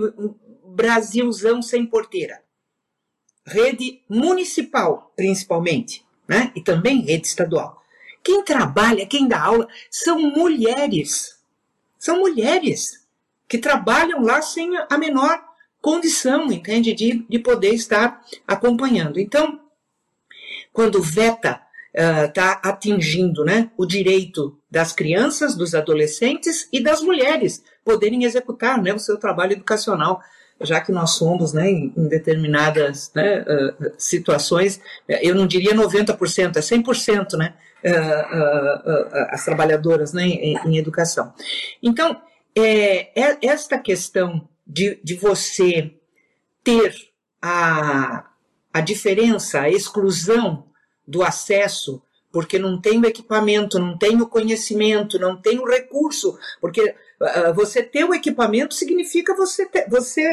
Brasilzão 0.66 1.62
sem 1.62 1.86
porteira? 1.86 2.42
Rede 3.46 4.02
municipal, 4.10 5.14
principalmente, 5.16 6.06
né? 6.28 6.52
e 6.56 6.62
também 6.62 7.02
rede 7.02 7.28
estadual. 7.28 7.82
Quem 8.24 8.44
trabalha, 8.44 9.06
quem 9.06 9.28
dá 9.28 9.42
aula, 9.42 9.68
são 9.90 10.20
mulheres. 10.20 11.40
São 11.98 12.20
mulheres 12.20 13.07
que 13.48 13.58
trabalham 13.58 14.22
lá 14.22 14.42
sem 14.42 14.72
a 14.90 14.98
menor 14.98 15.42
condição, 15.82 16.52
entende, 16.52 16.94
de, 16.94 17.26
de 17.30 17.40
poder 17.40 17.74
estar 17.74 18.22
acompanhando. 18.48 19.20
Então, 19.20 19.60
quando 20.74 21.02
veta 21.02 21.62
está 21.94 22.62
uh, 22.64 22.68
atingindo 22.68 23.44
né, 23.44 23.72
o 23.76 23.86
direito 23.86 24.60
das 24.70 24.94
crianças, 24.94 25.56
dos 25.56 25.74
adolescentes 25.74 26.68
e 26.72 26.80
das 26.80 27.02
mulheres 27.02 27.64
poderem 27.84 28.24
executar 28.24 28.82
né, 28.82 28.94
o 28.94 29.00
seu 29.00 29.18
trabalho 29.18 29.54
educacional, 29.54 30.22
já 30.62 30.80
que 30.82 30.92
nós 30.92 31.12
somos 31.12 31.54
né, 31.54 31.70
em, 31.70 31.92
determinadas 32.08 33.12
né, 33.16 33.42
uh, 33.42 33.92
situações, 33.98 34.80
eu 35.08 35.34
não 35.34 35.48
diria 35.48 35.74
90%, 35.74 36.58
é 36.58 36.60
100% 36.60 37.38
né, 37.38 37.54
uh, 37.86 39.28
as 39.30 39.44
trabalhadoras 39.46 40.14
né, 40.14 40.24
em, 40.28 40.58
em 40.66 40.78
educação. 40.78 41.34
Então, 41.82 42.22
é, 42.60 43.12
é, 43.16 43.38
esta 43.42 43.78
questão 43.78 44.48
de, 44.66 45.00
de 45.04 45.16
você 45.16 45.94
ter 46.64 46.94
a, 47.42 48.30
a 48.74 48.82
diferença, 48.82 49.62
a 49.62 49.70
exclusão 49.70 50.66
do 51.08 51.24
acesso, 51.24 52.02
porque 52.32 52.60
não 52.60 52.80
tem 52.80 53.00
o 53.00 53.06
equipamento, 53.06 53.80
não 53.80 53.98
tem 53.98 54.22
o 54.22 54.28
conhecimento, 54.28 55.18
não 55.18 55.42
tem 55.42 55.60
o 55.60 55.66
recurso, 55.66 56.38
porque 56.60 56.94
uh, 57.22 57.54
você 57.56 57.82
ter 57.82 58.04
o 58.04 58.14
equipamento 58.14 58.74
significa 58.76 59.34
você, 59.36 59.66
ter, 59.66 59.90
você 59.90 60.24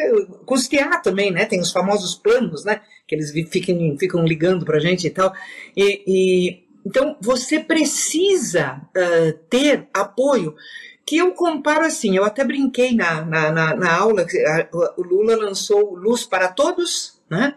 custear 0.45 1.01
também, 1.03 1.31
né? 1.31 1.47
Tem 1.47 1.61
os 1.61 1.70
famosos 1.70 2.14
planos, 2.16 2.64
né? 2.64 2.81
Que 3.07 3.14
eles 3.14 3.31
ficam, 3.31 3.97
ficam 3.99 4.25
ligando 4.25 4.64
para 4.64 4.81
gente 4.81 5.07
e 5.07 5.11
tal. 5.11 5.33
E, 5.77 6.03
e, 6.07 6.64
então, 6.85 7.16
você 7.20 7.61
precisa 7.61 8.83
uh, 8.95 9.39
ter 9.49 9.89
apoio 9.95 10.55
que 11.07 11.19
eu 11.19 11.33
comparo 11.33 11.85
assim, 11.85 12.17
eu 12.17 12.25
até 12.25 12.45
brinquei 12.45 12.95
na, 12.95 13.25
na, 13.25 13.53
na, 13.53 13.77
na 13.77 13.97
aula, 13.97 14.27
o 14.97 15.03
Lula 15.03 15.37
lançou 15.37 15.95
Luz 15.95 16.25
para 16.25 16.49
Todos, 16.49 17.21
né? 17.29 17.55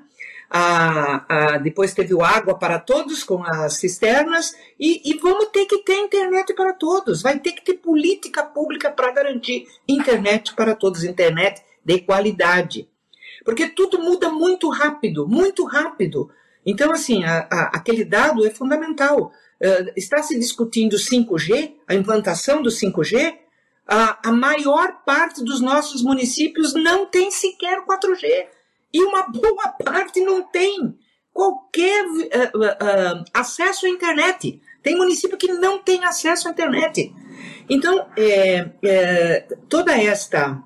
A, 0.50 1.26
a, 1.28 1.58
depois 1.58 1.94
teve 1.94 2.14
o 2.14 2.24
Água 2.24 2.58
para 2.58 2.80
Todos 2.80 3.24
com 3.24 3.44
as 3.44 3.74
cisternas, 3.76 4.56
e, 4.80 5.02
e, 5.10 5.18
vamos 5.18 5.48
ter 5.48 5.66
que 5.66 5.80
ter 5.80 5.98
internet 5.98 6.54
para 6.54 6.74
todos, 6.74 7.22
vai 7.22 7.38
ter 7.40 7.52
que 7.52 7.64
ter 7.64 7.74
política 7.76 8.44
pública 8.44 8.90
para 8.90 9.12
garantir 9.12 9.68
internet 9.88 10.54
para 10.54 10.74
todos, 10.74 11.04
internet 11.04 11.62
de 11.84 12.00
qualidade. 12.00 12.90
Porque 13.44 13.68
tudo 13.68 14.00
muda 14.00 14.30
muito 14.30 14.70
rápido, 14.70 15.28
muito 15.28 15.66
rápido. 15.66 16.30
Então, 16.66 16.92
assim, 16.92 17.24
a, 17.24 17.40
aquele 17.74 18.04
dado 18.04 18.46
é 18.46 18.50
fundamental. 18.50 19.32
Uh, 19.62 19.92
está 19.96 20.22
se 20.22 20.38
discutindo 20.38 20.98
5G, 20.98 21.74
a 21.88 21.96
implantação 21.96 22.62
do 22.62 22.70
5G, 22.70 23.38
a, 23.88 24.30
a 24.30 24.32
maior 24.32 25.04
parte 25.06 25.44
dos 25.44 25.62
nossos 25.62 26.04
municípios 26.04 26.74
não 26.74 27.06
tem 27.06 27.32
sequer 27.32 27.84
4G. 27.86 28.48
E 28.94 29.04
uma 29.04 29.28
boa 29.28 29.70
parte 29.84 30.22
não 30.22 30.44
tem 30.44 30.98
qualquer 31.34 32.06
uh, 32.06 32.58
uh, 32.58 33.24
acesso 33.34 33.86
à 33.86 33.90
internet. 33.90 34.62
Tem 34.84 34.96
município 34.96 35.38
que 35.38 35.52
não 35.54 35.80
tem 35.80 36.04
acesso 36.04 36.48
à 36.48 36.52
internet. 36.52 37.14
Então, 37.70 38.08
é, 38.18 38.70
é, 38.84 39.42
toda 39.68 39.94
esta 39.96 40.64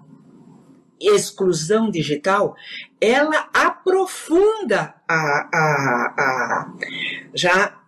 exclusão 1.00 1.90
digital, 1.90 2.56
ela 3.00 3.50
aprofunda 3.54 4.94
a, 5.08 5.16
a, 5.16 6.14
a, 6.18 6.74
já 7.34 7.81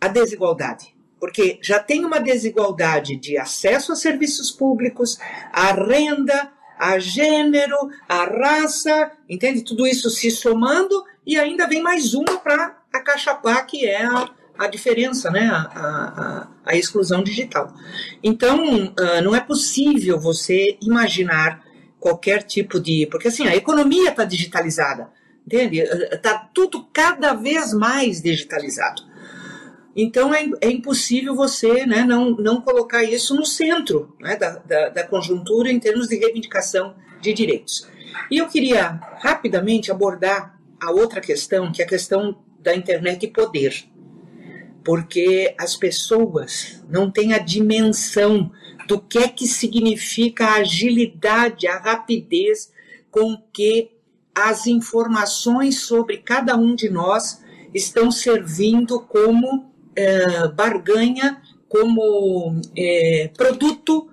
a 0.00 0.08
desigualdade. 0.08 0.94
Porque 1.20 1.58
já 1.60 1.80
tem 1.80 2.04
uma 2.04 2.20
desigualdade 2.20 3.16
de 3.16 3.36
acesso 3.36 3.92
a 3.92 3.96
serviços 3.96 4.52
públicos, 4.52 5.18
a 5.52 5.72
renda, 5.72 6.52
a 6.78 6.98
gênero, 6.98 7.76
a 8.08 8.24
raça, 8.24 9.10
entende? 9.28 9.64
Tudo 9.64 9.86
isso 9.86 10.08
se 10.10 10.30
somando 10.30 11.04
e 11.26 11.36
ainda 11.36 11.66
vem 11.66 11.82
mais 11.82 12.14
uma 12.14 12.38
para 12.38 12.78
acachapar, 12.92 13.66
que 13.66 13.84
é 13.84 14.04
a, 14.04 14.30
a 14.56 14.66
diferença, 14.68 15.30
né? 15.30 15.48
A, 15.50 15.58
a, 15.74 16.48
a 16.64 16.76
exclusão 16.76 17.22
digital. 17.22 17.74
Então, 18.22 18.86
uh, 18.86 19.22
não 19.22 19.34
é 19.34 19.40
possível 19.40 20.20
você 20.20 20.78
imaginar 20.80 21.64
qualquer 21.98 22.42
tipo 22.44 22.78
de. 22.78 23.08
Porque 23.10 23.28
assim, 23.28 23.46
a 23.46 23.56
economia 23.56 24.10
está 24.10 24.24
digitalizada, 24.24 25.10
entende? 25.44 25.80
Está 25.80 26.38
tudo 26.54 26.84
cada 26.92 27.34
vez 27.34 27.72
mais 27.72 28.22
digitalizado. 28.22 29.07
Então 30.00 30.32
é, 30.32 30.48
é 30.60 30.70
impossível 30.70 31.34
você 31.34 31.84
né, 31.84 32.04
não, 32.04 32.30
não 32.36 32.60
colocar 32.60 33.02
isso 33.02 33.34
no 33.34 33.44
centro 33.44 34.14
né, 34.20 34.36
da, 34.36 34.50
da, 34.58 34.88
da 34.90 35.04
conjuntura 35.04 35.72
em 35.72 35.80
termos 35.80 36.06
de 36.06 36.14
reivindicação 36.14 36.94
de 37.20 37.32
direitos. 37.32 37.84
E 38.30 38.38
eu 38.38 38.46
queria 38.46 39.00
rapidamente 39.20 39.90
abordar 39.90 40.56
a 40.80 40.92
outra 40.92 41.20
questão, 41.20 41.72
que 41.72 41.82
é 41.82 41.84
a 41.84 41.88
questão 41.88 42.38
da 42.60 42.76
internet 42.76 43.24
e 43.24 43.28
poder. 43.28 43.88
Porque 44.84 45.52
as 45.58 45.74
pessoas 45.74 46.80
não 46.88 47.10
têm 47.10 47.34
a 47.34 47.38
dimensão 47.38 48.52
do 48.86 49.00
que 49.00 49.18
é 49.18 49.26
que 49.26 49.48
significa 49.48 50.46
a 50.46 50.56
agilidade, 50.58 51.66
a 51.66 51.76
rapidez 51.76 52.72
com 53.10 53.36
que 53.52 53.90
as 54.32 54.68
informações 54.68 55.80
sobre 55.80 56.18
cada 56.18 56.56
um 56.56 56.76
de 56.76 56.88
nós 56.88 57.42
estão 57.74 58.12
servindo 58.12 59.00
como 59.00 59.67
é, 59.98 60.46
barganha, 60.48 61.42
como 61.68 62.60
é, 62.76 63.30
produto. 63.36 64.08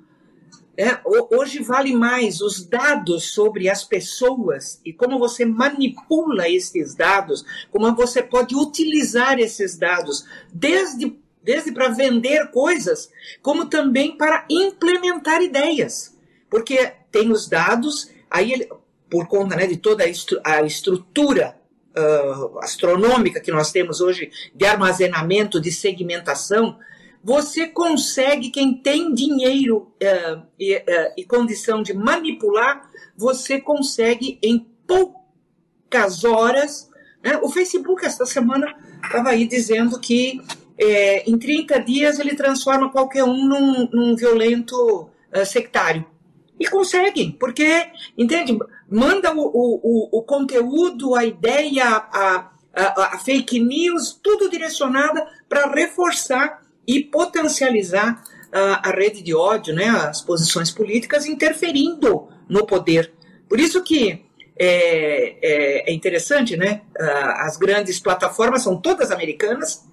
É, 0.77 0.99
hoje 1.31 1.61
vale 1.61 1.95
mais 1.95 2.41
os 2.41 2.65
dados 2.65 3.31
sobre 3.31 3.69
as 3.69 3.85
pessoas 3.85 4.81
e 4.83 4.91
como 4.91 5.17
você 5.17 5.45
manipula 5.45 6.49
esses 6.49 6.93
dados, 6.95 7.45
como 7.71 7.95
você 7.95 8.21
pode 8.21 8.55
utilizar 8.57 9.39
esses 9.39 9.77
dados, 9.77 10.25
desde, 10.51 11.17
desde 11.41 11.71
para 11.71 11.87
vender 11.87 12.51
coisas, 12.51 13.09
como 13.41 13.67
também 13.67 14.17
para 14.17 14.45
implementar 14.49 15.41
ideias. 15.41 16.13
Porque 16.49 16.91
tem 17.09 17.31
os 17.31 17.47
dados, 17.47 18.09
aí 18.29 18.51
ele, 18.51 18.67
por 19.09 19.27
conta 19.27 19.55
né, 19.55 19.67
de 19.67 19.77
toda 19.77 20.03
a, 20.03 20.07
estru 20.07 20.41
a 20.43 20.61
estrutura 20.63 21.55
uh, 21.97 22.59
astronômica 22.59 23.39
que 23.39 23.51
nós 23.51 23.71
temos 23.71 24.01
hoje 24.01 24.31
de 24.53 24.65
armazenamento, 24.65 25.59
de 25.59 25.71
segmentação, 25.71 26.77
você 27.23 27.67
consegue, 27.67 28.51
quem 28.51 28.73
tem 28.73 29.13
dinheiro 29.13 29.91
uh, 30.01 30.41
e, 30.59 30.75
uh, 30.75 31.13
e 31.17 31.23
condição 31.23 31.81
de 31.81 31.93
manipular, 31.93 32.89
você 33.17 33.59
consegue 33.59 34.37
em 34.43 34.67
poucas 34.85 36.23
horas. 36.23 36.89
Né? 37.23 37.39
O 37.41 37.49
Facebook, 37.49 38.05
esta 38.05 38.25
semana, 38.25 38.75
estava 39.03 39.29
aí 39.29 39.47
dizendo 39.47 39.99
que 39.99 40.39
é, 40.77 41.29
em 41.29 41.37
30 41.37 41.79
dias 41.79 42.19
ele 42.19 42.35
transforma 42.35 42.91
qualquer 42.91 43.23
um 43.23 43.47
num, 43.47 43.89
num 43.91 44.15
violento 44.15 45.09
sectário. 45.45 46.05
E 46.59 46.67
conseguem, 46.67 47.31
porque, 47.31 47.87
entende? 48.17 48.57
Manda 48.89 49.33
o, 49.33 49.41
o, 49.41 50.19
o 50.19 50.23
conteúdo, 50.23 51.15
a 51.15 51.25
ideia, 51.25 51.85
a, 51.85 52.51
a, 52.73 53.15
a 53.15 53.19
fake 53.19 53.59
news, 53.59 54.17
tudo 54.23 54.49
direcionada 54.49 55.27
para 55.49 55.69
reforçar 55.69 56.61
e 56.87 57.03
potencializar 57.03 58.23
a, 58.51 58.89
a 58.89 58.91
rede 58.91 59.21
de 59.21 59.35
ódio, 59.35 59.73
né, 59.73 59.89
as 59.89 60.21
posições 60.21 60.71
políticas, 60.71 61.25
interferindo 61.25 62.29
no 62.47 62.65
poder. 62.65 63.11
Por 63.49 63.59
isso 63.59 63.83
que 63.83 64.25
é, 64.57 65.37
é, 65.41 65.91
é, 65.91 65.93
interessante, 65.93 66.55
né? 66.55 66.81
As 66.97 67.57
grandes 67.57 67.99
plataformas 67.99 68.63
são 68.63 68.79
todas 68.79 69.11
americanas 69.11 69.83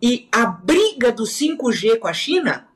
e 0.00 0.26
a 0.32 0.46
briga 0.46 1.12
do 1.12 1.24
5G 1.24 1.98
com 1.98 2.08
a 2.08 2.14
China 2.14 2.66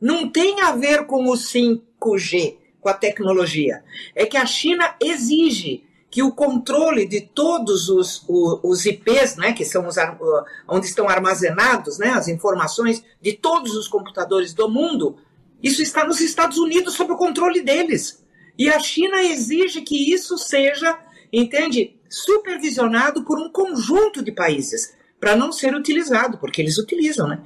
não 0.00 0.28
tem 0.28 0.60
a 0.60 0.72
ver 0.72 1.06
com 1.06 1.26
o 1.26 1.34
5G 1.34 2.56
com 2.82 2.88
a 2.88 2.94
tecnologia. 2.94 3.82
É 4.14 4.26
que 4.26 4.36
a 4.36 4.44
China 4.44 4.94
exige 5.00 5.84
que 6.10 6.22
o 6.22 6.32
controle 6.32 7.06
de 7.06 7.22
todos 7.22 7.88
os, 7.88 8.22
os, 8.28 8.84
IPs, 8.84 9.36
né, 9.36 9.54
que 9.54 9.64
são 9.64 9.86
os, 9.86 9.96
onde 10.68 10.86
estão 10.86 11.08
armazenados 11.08 11.96
né, 11.98 12.10
as 12.10 12.28
informações 12.28 13.02
de 13.18 13.32
todos 13.32 13.74
os 13.74 13.88
computadores 13.88 14.52
do 14.52 14.68
mundo, 14.68 15.16
isso 15.62 15.80
está 15.80 16.04
nos 16.04 16.20
Estados 16.20 16.58
Unidos 16.58 16.94
sob 16.94 17.12
o 17.12 17.16
controle 17.16 17.62
deles. 17.62 18.22
E 18.58 18.68
a 18.68 18.78
China 18.78 19.22
exige 19.22 19.80
que 19.80 20.12
isso 20.12 20.36
seja, 20.36 20.98
entende, 21.32 21.96
supervisionado 22.10 23.24
por 23.24 23.38
um 23.38 23.48
conjunto 23.48 24.22
de 24.22 24.32
países, 24.32 24.94
para 25.18 25.34
não 25.34 25.50
ser 25.50 25.74
utilizado, 25.74 26.36
porque 26.36 26.60
eles 26.60 26.76
utilizam, 26.76 27.26
né? 27.26 27.42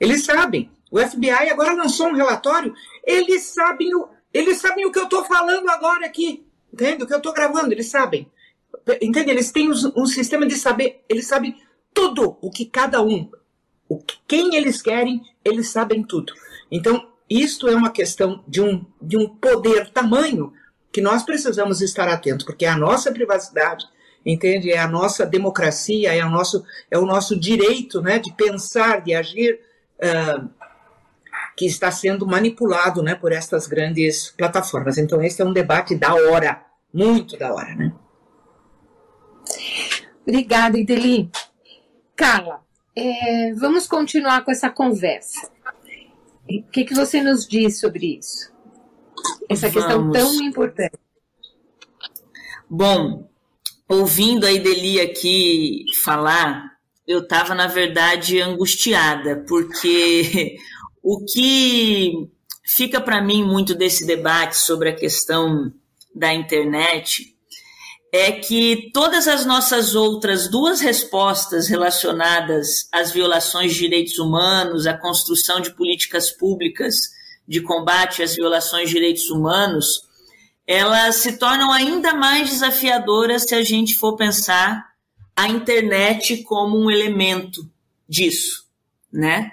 Eles 0.00 0.24
sabem. 0.24 0.70
O 0.90 0.98
FBI 0.98 1.50
agora 1.50 1.74
lançou 1.74 2.06
um 2.06 2.14
relatório, 2.14 2.72
eles 3.04 3.42
sabem 3.42 3.94
o, 3.94 4.08
eles 4.36 4.58
sabem 4.58 4.86
o 4.86 4.92
que 4.92 4.98
eu 4.98 5.04
estou 5.04 5.24
falando 5.24 5.68
agora 5.68 6.06
aqui. 6.06 6.46
Entende? 6.72 7.04
O 7.04 7.06
que 7.06 7.14
eu 7.14 7.18
estou 7.18 7.32
gravando, 7.32 7.72
eles 7.72 7.88
sabem. 7.88 8.30
Entende? 9.00 9.30
Eles 9.30 9.50
têm 9.50 9.70
um 9.70 10.06
sistema 10.06 10.46
de 10.46 10.56
saber, 10.56 11.04
eles 11.08 11.26
sabem 11.26 11.56
tudo 11.94 12.36
o 12.42 12.50
que 12.50 12.66
cada 12.66 13.02
um, 13.02 13.30
o 13.88 13.98
que, 13.98 14.16
quem 14.28 14.54
eles 14.54 14.82
querem, 14.82 15.22
eles 15.44 15.68
sabem 15.68 16.02
tudo. 16.02 16.34
Então, 16.70 17.08
isto 17.28 17.68
é 17.68 17.74
uma 17.74 17.90
questão 17.90 18.44
de 18.46 18.60
um, 18.60 18.84
de 19.00 19.16
um 19.16 19.28
poder 19.28 19.88
tamanho 19.90 20.52
que 20.92 21.00
nós 21.00 21.22
precisamos 21.22 21.80
estar 21.80 22.08
atentos, 22.08 22.44
porque 22.44 22.66
é 22.66 22.68
a 22.68 22.76
nossa 22.76 23.10
privacidade, 23.10 23.86
entende? 24.24 24.70
É 24.70 24.78
a 24.78 24.88
nossa 24.88 25.24
democracia, 25.24 26.14
é 26.14 26.24
o 26.24 26.30
nosso, 26.30 26.64
é 26.90 26.98
o 26.98 27.06
nosso 27.06 27.38
direito 27.38 28.02
né, 28.02 28.18
de 28.18 28.32
pensar, 28.32 29.00
de 29.00 29.14
agir. 29.14 29.58
Uh, 29.96 30.50
que 31.56 31.64
está 31.64 31.90
sendo 31.90 32.26
manipulado 32.26 33.02
né, 33.02 33.14
por 33.14 33.32
estas 33.32 33.66
grandes 33.66 34.30
plataformas. 34.30 34.98
Então, 34.98 35.22
esse 35.22 35.40
é 35.40 35.44
um 35.44 35.52
debate 35.52 35.94
da 35.94 36.14
hora, 36.14 36.62
muito 36.92 37.36
da 37.38 37.52
hora. 37.54 37.74
Né? 37.74 37.92
Obrigada, 40.22 40.78
Ideli. 40.78 41.30
Carla, 42.14 42.60
é, 42.94 43.54
vamos 43.54 43.86
continuar 43.86 44.44
com 44.44 44.50
essa 44.50 44.68
conversa. 44.68 45.50
O 46.48 46.62
que, 46.70 46.84
que 46.84 46.94
você 46.94 47.22
nos 47.22 47.46
diz 47.46 47.80
sobre 47.80 48.18
isso? 48.18 48.52
Essa 49.48 49.68
vamos. 49.68 49.84
questão 49.84 50.12
tão 50.12 50.34
importante. 50.42 50.98
Bom, 52.68 53.28
ouvindo 53.88 54.44
a 54.46 54.52
Ideli 54.52 55.00
aqui 55.00 55.84
falar, 56.02 56.76
eu 57.06 57.20
estava, 57.20 57.54
na 57.54 57.68
verdade, 57.68 58.40
angustiada, 58.40 59.44
porque 59.46 60.56
o 61.08 61.24
que 61.24 62.28
fica 62.64 63.00
para 63.00 63.22
mim 63.22 63.44
muito 63.44 63.76
desse 63.76 64.04
debate 64.04 64.56
sobre 64.56 64.88
a 64.88 64.92
questão 64.92 65.72
da 66.12 66.34
internet 66.34 67.32
é 68.12 68.32
que 68.32 68.90
todas 68.92 69.28
as 69.28 69.46
nossas 69.46 69.94
outras 69.94 70.50
duas 70.50 70.80
respostas 70.80 71.68
relacionadas 71.68 72.88
às 72.90 73.12
violações 73.12 73.72
de 73.72 73.78
direitos 73.78 74.18
humanos, 74.18 74.84
à 74.84 74.94
construção 74.98 75.60
de 75.60 75.70
políticas 75.76 76.32
públicas 76.32 76.96
de 77.46 77.60
combate 77.60 78.24
às 78.24 78.34
violações 78.34 78.88
de 78.88 78.96
direitos 78.96 79.30
humanos, 79.30 80.02
elas 80.66 81.16
se 81.16 81.38
tornam 81.38 81.70
ainda 81.70 82.14
mais 82.14 82.50
desafiadoras 82.50 83.44
se 83.44 83.54
a 83.54 83.62
gente 83.62 83.94
for 83.94 84.16
pensar 84.16 84.84
a 85.36 85.46
internet 85.46 86.42
como 86.42 86.76
um 86.76 86.90
elemento 86.90 87.70
disso, 88.08 88.64
né? 89.12 89.52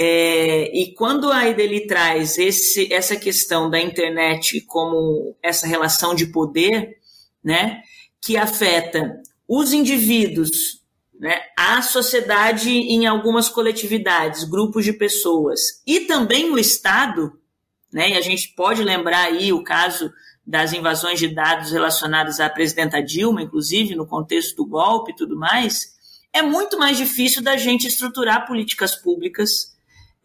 É, 0.00 0.70
e 0.78 0.94
quando 0.94 1.28
a 1.28 1.48
Ideli 1.48 1.84
traz 1.84 2.38
esse, 2.38 2.92
essa 2.92 3.16
questão 3.16 3.68
da 3.68 3.80
internet 3.80 4.60
como 4.60 5.36
essa 5.42 5.66
relação 5.66 6.14
de 6.14 6.26
poder, 6.26 6.98
né, 7.42 7.82
que 8.22 8.36
afeta 8.36 9.20
os 9.48 9.72
indivíduos, 9.72 10.84
né, 11.18 11.40
a 11.56 11.82
sociedade 11.82 12.70
em 12.70 13.08
algumas 13.08 13.48
coletividades, 13.48 14.44
grupos 14.44 14.84
de 14.84 14.92
pessoas, 14.92 15.82
e 15.84 16.02
também 16.02 16.48
o 16.48 16.56
Estado, 16.56 17.32
né, 17.92 18.10
e 18.10 18.14
a 18.16 18.20
gente 18.20 18.54
pode 18.54 18.84
lembrar 18.84 19.24
aí 19.24 19.52
o 19.52 19.64
caso 19.64 20.12
das 20.46 20.72
invasões 20.72 21.18
de 21.18 21.26
dados 21.26 21.72
relacionadas 21.72 22.38
à 22.38 22.48
presidenta 22.48 23.02
Dilma, 23.02 23.42
inclusive 23.42 23.96
no 23.96 24.06
contexto 24.06 24.54
do 24.54 24.64
golpe 24.64 25.10
e 25.10 25.16
tudo 25.16 25.36
mais, 25.36 25.96
é 26.32 26.40
muito 26.40 26.78
mais 26.78 26.96
difícil 26.96 27.42
da 27.42 27.56
gente 27.56 27.88
estruturar 27.88 28.46
políticas 28.46 28.94
públicas 28.94 29.76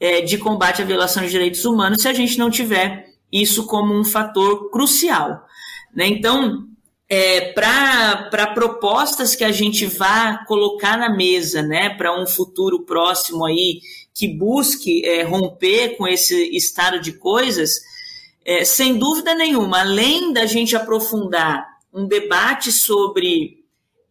é, 0.03 0.19
de 0.19 0.37
combate 0.37 0.81
à 0.81 0.85
violação 0.85 1.23
de 1.23 1.29
direitos 1.29 1.63
humanos 1.63 2.01
se 2.01 2.09
a 2.09 2.13
gente 2.13 2.37
não 2.37 2.51
tiver 2.51 3.07
isso 3.31 3.65
como 3.65 3.97
um 3.97 4.03
fator 4.03 4.69
crucial. 4.69 5.45
Né? 5.95 6.07
Então, 6.07 6.67
é, 7.07 7.53
para 7.53 8.47
propostas 8.53 9.33
que 9.33 9.45
a 9.45 9.51
gente 9.53 9.85
vá 9.85 10.43
colocar 10.45 10.97
na 10.97 11.09
mesa, 11.09 11.61
né, 11.61 11.89
para 11.91 12.21
um 12.21 12.27
futuro 12.27 12.81
próximo 12.81 13.45
aí 13.45 13.79
que 14.13 14.27
busque 14.27 15.05
é, 15.05 15.23
romper 15.23 15.95
com 15.95 16.05
esse 16.05 16.53
estado 16.53 16.99
de 16.99 17.13
coisas, 17.13 17.71
é, 18.43 18.65
sem 18.65 18.97
dúvida 18.97 19.33
nenhuma, 19.33 19.79
além 19.79 20.33
da 20.33 20.45
gente 20.45 20.75
aprofundar 20.75 21.65
um 21.93 22.05
debate 22.05 22.73
sobre 22.73 23.62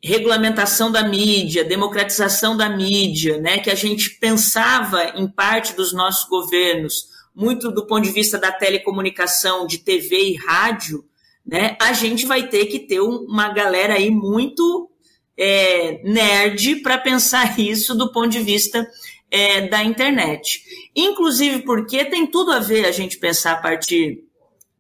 regulamentação 0.02 0.90
da 0.90 1.06
mídia, 1.06 1.64
democratização 1.64 2.56
da 2.56 2.68
mídia, 2.68 3.38
né, 3.38 3.58
que 3.58 3.70
a 3.70 3.74
gente 3.74 4.18
pensava 4.18 5.12
em 5.16 5.28
parte 5.28 5.74
dos 5.74 5.92
nossos 5.92 6.28
governos, 6.28 7.06
muito 7.34 7.70
do 7.70 7.86
ponto 7.86 8.02
de 8.02 8.10
vista 8.10 8.36
da 8.36 8.50
telecomunicação, 8.50 9.66
de 9.66 9.78
TV 9.78 10.30
e 10.30 10.36
rádio, 10.36 11.04
né, 11.46 11.76
a 11.80 11.92
gente 11.92 12.26
vai 12.26 12.48
ter 12.48 12.66
que 12.66 12.80
ter 12.80 13.00
uma 13.00 13.52
galera 13.52 13.94
aí 13.94 14.10
muito 14.10 14.90
é, 15.36 16.02
nerd 16.04 16.76
para 16.82 16.98
pensar 16.98 17.58
isso 17.60 17.94
do 17.94 18.12
ponto 18.12 18.28
de 18.28 18.40
vista 18.40 18.84
é, 19.30 19.68
da 19.68 19.82
internet. 19.84 20.62
Inclusive 20.94 21.62
porque 21.62 22.04
tem 22.04 22.26
tudo 22.26 22.50
a 22.50 22.58
ver 22.58 22.86
a 22.86 22.92
gente 22.92 23.18
pensar 23.18 23.52
a 23.52 23.60
partir 23.60 24.24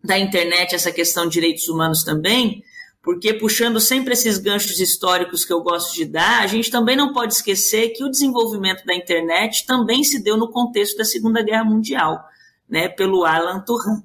da 0.04 0.18
internet 0.18 0.74
essa 0.74 0.90
questão 0.90 1.26
de 1.26 1.34
direitos 1.34 1.68
humanos 1.68 2.02
também, 2.02 2.62
porque 3.02 3.34
puxando 3.34 3.80
sempre 3.80 4.12
esses 4.12 4.38
ganchos 4.38 4.78
históricos 4.78 5.44
que 5.44 5.52
eu 5.52 5.60
gosto 5.60 5.92
de 5.94 6.04
dar, 6.04 6.42
a 6.42 6.46
gente 6.46 6.70
também 6.70 6.96
não 6.96 7.12
pode 7.12 7.34
esquecer 7.34 7.90
que 7.90 8.04
o 8.04 8.10
desenvolvimento 8.10 8.84
da 8.84 8.94
internet 8.94 9.66
também 9.66 10.04
se 10.04 10.22
deu 10.22 10.36
no 10.36 10.50
contexto 10.50 10.96
da 10.96 11.04
Segunda 11.04 11.42
Guerra 11.42 11.64
Mundial. 11.64 12.24
né, 12.72 12.88
pelo 12.88 13.26
Alan 13.26 13.60
Turan. 13.60 14.02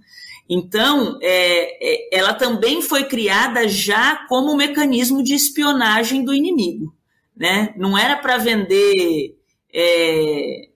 Então, 0.50 1.18
é, 1.22 2.16
é, 2.16 2.20
ela 2.20 2.34
também 2.34 2.82
foi 2.82 3.06
criada 3.06 3.66
já 3.68 4.26
como 4.28 4.52
um 4.52 4.58
mecanismo 4.58 5.24
de 5.24 5.34
espionagem 5.34 6.26
do 6.26 6.34
inimigo. 6.34 6.94
Né? 7.36 7.74
Não 7.78 7.98
era 7.98 8.18
para 8.18 8.38
vender 8.38 9.38
é, 9.74 10.67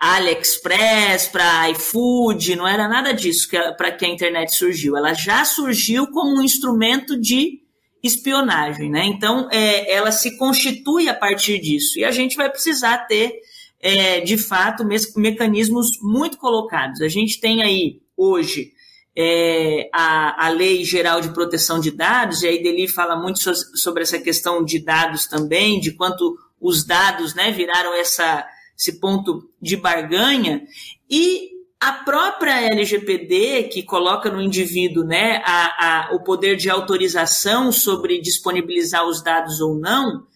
AliExpress, 0.00 1.28
para 1.28 1.68
iFood, 1.70 2.56
não 2.56 2.66
era 2.66 2.88
nada 2.88 3.12
disso 3.12 3.48
para 3.76 3.92
que 3.92 4.06
a 4.06 4.08
internet 4.08 4.54
surgiu. 4.54 4.96
Ela 4.96 5.12
já 5.12 5.44
surgiu 5.44 6.06
como 6.06 6.38
um 6.38 6.42
instrumento 6.42 7.20
de 7.20 7.60
espionagem. 8.02 8.90
Né? 8.90 9.04
Então, 9.04 9.48
é, 9.50 9.92
ela 9.92 10.10
se 10.10 10.38
constitui 10.38 11.08
a 11.08 11.14
partir 11.14 11.60
disso. 11.60 11.98
E 11.98 12.04
a 12.04 12.10
gente 12.10 12.34
vai 12.34 12.48
precisar 12.48 13.06
ter, 13.06 13.40
é, 13.78 14.20
de 14.20 14.38
fato, 14.38 14.86
me 14.86 14.96
mecanismos 15.16 15.88
muito 16.00 16.38
colocados. 16.38 17.02
A 17.02 17.08
gente 17.08 17.38
tem 17.38 17.62
aí, 17.62 18.00
hoje, 18.16 18.72
é, 19.14 19.90
a, 19.92 20.46
a 20.46 20.48
Lei 20.48 20.82
Geral 20.82 21.20
de 21.20 21.34
Proteção 21.34 21.78
de 21.78 21.90
Dados, 21.90 22.42
e 22.42 22.48
aí 22.48 22.62
Deli 22.62 22.88
fala 22.88 23.16
muito 23.16 23.38
so, 23.38 23.52
sobre 23.76 24.02
essa 24.02 24.18
questão 24.18 24.64
de 24.64 24.78
dados 24.78 25.26
também, 25.26 25.78
de 25.78 25.92
quanto 25.92 26.38
os 26.58 26.84
dados 26.84 27.34
né, 27.34 27.50
viraram 27.50 27.92
essa, 27.94 28.46
esse 28.80 28.98
ponto 28.98 29.50
de 29.60 29.76
barganha, 29.76 30.66
e 31.08 31.50
a 31.78 31.92
própria 31.92 32.62
LGPD, 32.62 33.64
que 33.64 33.82
coloca 33.82 34.30
no 34.30 34.40
indivíduo 34.40 35.04
né, 35.04 35.42
a, 35.44 36.08
a, 36.08 36.14
o 36.14 36.24
poder 36.24 36.56
de 36.56 36.70
autorização 36.70 37.70
sobre 37.70 38.20
disponibilizar 38.20 39.06
os 39.06 39.22
dados 39.22 39.60
ou 39.60 39.74
não, 39.74 40.26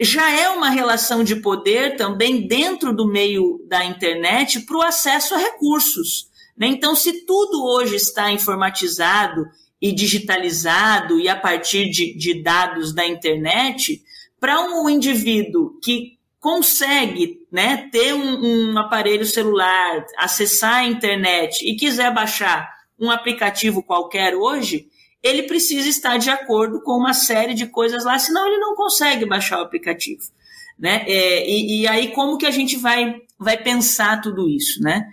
já 0.00 0.30
é 0.30 0.48
uma 0.48 0.70
relação 0.70 1.22
de 1.22 1.36
poder 1.36 1.96
também 1.96 2.46
dentro 2.46 2.94
do 2.94 3.06
meio 3.06 3.62
da 3.66 3.84
internet 3.84 4.60
para 4.60 4.76
o 4.76 4.82
acesso 4.82 5.34
a 5.34 5.38
recursos. 5.38 6.28
Né? 6.56 6.68
Então, 6.68 6.94
se 6.94 7.26
tudo 7.26 7.64
hoje 7.64 7.96
está 7.96 8.30
informatizado 8.30 9.46
e 9.80 9.92
digitalizado 9.92 11.18
e 11.20 11.28
a 11.28 11.36
partir 11.36 11.90
de, 11.90 12.16
de 12.16 12.42
dados 12.42 12.94
da 12.94 13.06
internet, 13.06 14.02
para 14.40 14.60
um 14.60 14.88
indivíduo 14.88 15.78
que 15.82 16.17
consegue 16.48 17.42
né, 17.52 17.90
ter 17.92 18.14
um, 18.14 18.70
um, 18.72 18.78
aparelho 18.78 19.26
celular, 19.26 20.06
acessar 20.16 20.76
a 20.76 20.84
internet 20.84 21.62
e 21.62 21.76
quiser 21.76 22.10
baixar 22.14 22.66
um 22.98 23.10
aplicativo 23.10 23.82
qualquer 23.82 24.34
hoje, 24.34 24.88
ele 25.22 25.42
precisa 25.42 25.86
estar 25.86 26.16
de 26.16 26.30
acordo 26.30 26.80
com 26.82 26.92
uma 26.92 27.12
série 27.12 27.52
de 27.52 27.66
coisas 27.66 28.06
lá, 28.06 28.18
senão 28.18 28.46
ele 28.46 28.56
não 28.56 28.74
consegue 28.74 29.26
baixar 29.26 29.58
o 29.58 29.62
aplicativo. 29.62 30.22
Né? 30.78 31.04
É, 31.06 31.46
e, 31.46 31.82
e, 31.82 31.86
aí 31.86 32.12
como 32.12 32.38
que 32.38 32.46
a 32.46 32.50
gente 32.50 32.78
vai, 32.78 33.16
vai 33.38 33.62
pensar 33.62 34.22
tudo 34.22 34.48
isso? 34.48 34.82
Né? 34.82 35.06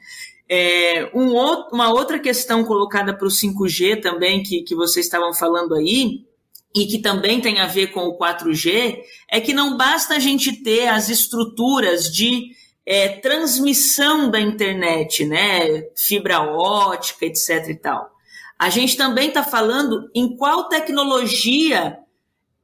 É, 0.48 1.12
um 1.14 1.34
outro, 1.34 1.76
uma 1.76 1.90
outra 1.90 2.18
questão 2.18 2.64
colocada 2.64 3.14
para 3.14 3.28
o 3.28 3.32
5G 3.32 4.02
também, 4.02 4.42
que, 4.42 4.62
que 4.62 4.74
vocês 4.74 5.06
estavam 5.06 5.34
falando 5.34 5.76
aí, 5.76 6.24
e 6.76 6.86
que 6.86 7.00
também 7.00 7.40
tem 7.40 7.60
a 7.62 7.68
ver 7.68 7.88
com 7.88 8.02
o 8.02 8.18
4G, 8.18 9.00
é 9.32 9.40
que 9.40 9.54
não 9.54 9.78
basta 9.78 10.16
a 10.16 10.20
gente 10.20 10.52
ter 10.62 10.90
as 10.90 11.08
estruturas 11.08 12.12
de 12.14 12.52
é, 12.86 13.08
transmissão 13.08 14.30
da 14.30 14.42
internet, 14.42 15.26
né, 15.26 15.84
fibra 15.96 16.42
ótica, 16.42 17.26
etc. 17.26 17.70
e 17.70 17.76
tal. 17.76 18.12
A 18.60 18.70
gente 18.70 18.98
também 18.98 19.30
está 19.30 19.42
falando 19.42 20.10
em 20.14 20.36
qual 20.36 20.68
tecnologia 20.68 21.98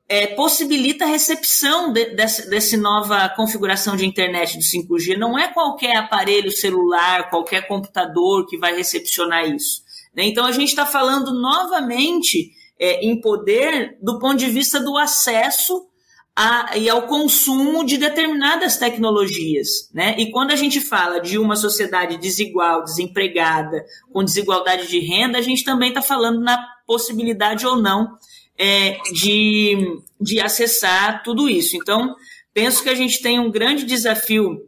é, 0.10 0.28
possibilita 0.28 1.06
a 1.06 1.08
recepção 1.08 1.94
de, 1.94 2.14
dessa, 2.14 2.78
nova 2.78 3.30
configuração 3.30 3.96
de 3.96 4.06
internet 4.06 4.58
do 4.58 4.64
5G. 4.64 5.18
Não 5.18 5.40
é 5.40 5.48
qualquer 5.48 5.96
aparelho 5.96 6.52
celular, 6.52 7.30
qualquer 7.30 7.66
computador 7.66 8.46
que 8.46 8.58
vai 8.58 8.76
recepcionar 8.76 9.50
isso. 9.50 9.84
Né? 10.14 10.26
Então 10.26 10.46
a 10.46 10.52
gente 10.52 10.70
está 10.70 10.86
falando 10.86 11.34
novamente 11.34 12.52
é, 12.82 13.06
em 13.06 13.22
poder 13.22 13.96
do 14.02 14.18
ponto 14.18 14.38
de 14.38 14.48
vista 14.48 14.80
do 14.80 14.98
acesso 14.98 15.88
a, 16.36 16.76
e 16.76 16.90
ao 16.90 17.04
consumo 17.04 17.86
de 17.86 17.98
determinadas 17.98 18.78
tecnologias. 18.78 19.90
Né? 19.94 20.16
E 20.18 20.32
quando 20.32 20.50
a 20.50 20.56
gente 20.56 20.82
fala 20.82 21.20
de 21.20 21.38
uma 21.38 21.56
sociedade 21.56 22.18
desigual, 22.18 22.84
desempregada, 22.84 23.86
com 24.12 24.24
desigualdade 24.24 24.88
de 24.88 25.00
renda, 25.00 25.38
a 25.38 25.42
gente 25.42 25.64
também 25.64 25.90
está 25.90 26.02
falando 26.02 26.42
na 26.42 26.58
possibilidade 26.88 27.68
ou 27.68 27.78
não 27.80 28.18
é, 28.58 28.98
de, 29.14 30.00
de 30.20 30.40
acessar 30.40 31.22
tudo 31.24 31.48
isso. 31.48 31.78
Então, 31.78 32.16
penso 32.54 32.84
que 32.84 32.90
a 32.90 32.96
gente 32.96 33.22
tem 33.22 33.40
um 33.40 33.52
grande 33.52 33.86
desafio 33.86 34.60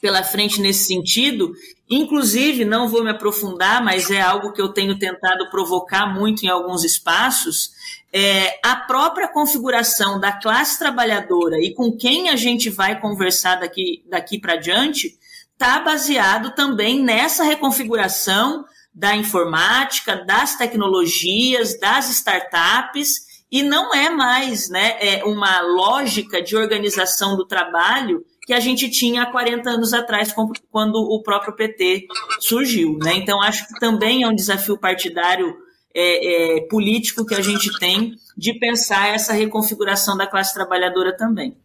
pela 0.00 0.22
frente 0.22 0.60
nesse 0.60 0.84
sentido. 0.84 1.52
Inclusive, 1.88 2.64
não 2.64 2.88
vou 2.88 3.02
me 3.02 3.10
aprofundar, 3.10 3.82
mas 3.82 4.10
é 4.10 4.20
algo 4.20 4.52
que 4.52 4.60
eu 4.60 4.68
tenho 4.68 4.98
tentado 4.98 5.48
provocar 5.50 6.06
muito 6.06 6.44
em 6.44 6.48
alguns 6.48 6.84
espaços. 6.84 7.70
É, 8.12 8.58
a 8.64 8.76
própria 8.76 9.28
configuração 9.28 10.18
da 10.18 10.32
classe 10.32 10.78
trabalhadora 10.78 11.56
e 11.60 11.74
com 11.74 11.92
quem 11.92 12.28
a 12.28 12.36
gente 12.36 12.70
vai 12.70 13.00
conversar 13.00 13.56
daqui, 13.56 14.02
daqui 14.08 14.40
para 14.40 14.56
diante 14.56 15.18
está 15.52 15.80
baseado 15.80 16.54
também 16.54 17.02
nessa 17.02 17.42
reconfiguração 17.42 18.64
da 18.94 19.14
informática, 19.14 20.24
das 20.24 20.56
tecnologias, 20.56 21.78
das 21.78 22.10
startups 22.10 23.27
e 23.50 23.62
não 23.62 23.94
é 23.94 24.10
mais 24.10 24.68
né, 24.68 24.96
é 25.00 25.24
uma 25.24 25.60
lógica 25.60 26.42
de 26.42 26.56
organização 26.56 27.36
do 27.36 27.46
trabalho 27.46 28.24
que 28.48 28.52
a 28.54 28.60
gente 28.60 28.90
tinha 28.90 29.22
há 29.22 29.26
40 29.30 29.68
anos 29.68 29.92
atrás, 29.92 30.34
quando 30.70 30.96
o 30.96 31.22
próprio 31.22 31.54
PT 31.54 32.06
surgiu. 32.40 32.96
Né? 32.96 33.16
Então, 33.16 33.42
acho 33.42 33.68
que 33.68 33.78
também 33.78 34.22
é 34.22 34.26
um 34.28 34.34
desafio 34.34 34.78
partidário 34.78 35.54
é, 35.94 36.56
é, 36.56 36.60
político 36.62 37.26
que 37.26 37.34
a 37.34 37.42
gente 37.42 37.78
tem 37.78 38.14
de 38.36 38.54
pensar 38.58 39.14
essa 39.14 39.34
reconfiguração 39.34 40.16
da 40.16 40.26
classe 40.26 40.54
trabalhadora 40.54 41.14
também. 41.14 41.56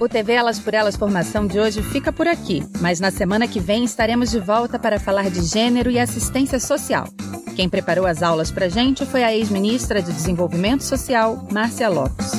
O 0.00 0.08
TV 0.08 0.32
Elas 0.32 0.60
por 0.60 0.74
Elas 0.74 0.96
Formação 0.96 1.44
de 1.44 1.58
hoje 1.58 1.82
fica 1.82 2.12
por 2.12 2.28
aqui, 2.28 2.62
mas 2.80 3.00
na 3.00 3.10
semana 3.10 3.48
que 3.48 3.58
vem 3.58 3.84
estaremos 3.84 4.30
de 4.30 4.38
volta 4.38 4.78
para 4.78 5.00
falar 5.00 5.28
de 5.28 5.42
gênero 5.44 5.90
e 5.90 5.98
assistência 5.98 6.60
social. 6.60 7.04
Quem 7.56 7.68
preparou 7.68 8.06
as 8.06 8.22
aulas 8.22 8.52
para 8.52 8.68
gente 8.68 9.04
foi 9.04 9.24
a 9.24 9.34
ex-ministra 9.34 10.00
de 10.00 10.12
Desenvolvimento 10.12 10.84
Social, 10.84 11.44
Márcia 11.50 11.88
Lopes. 11.88 12.30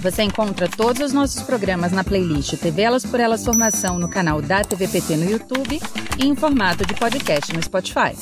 Você 0.00 0.22
encontra 0.22 0.68
todos 0.68 1.00
os 1.00 1.12
nossos 1.12 1.42
programas 1.42 1.90
na 1.90 2.04
playlist 2.04 2.56
TV 2.58 2.82
Elas 2.82 3.04
por 3.04 3.18
Elas 3.18 3.44
Formação 3.44 3.98
no 3.98 4.08
canal 4.08 4.40
da 4.40 4.62
TVPT 4.62 5.16
no 5.16 5.28
YouTube 5.28 5.80
e 6.18 6.26
em 6.26 6.36
formato 6.36 6.86
de 6.86 6.94
podcast 6.94 7.52
no 7.52 7.62
Spotify. 7.62 8.14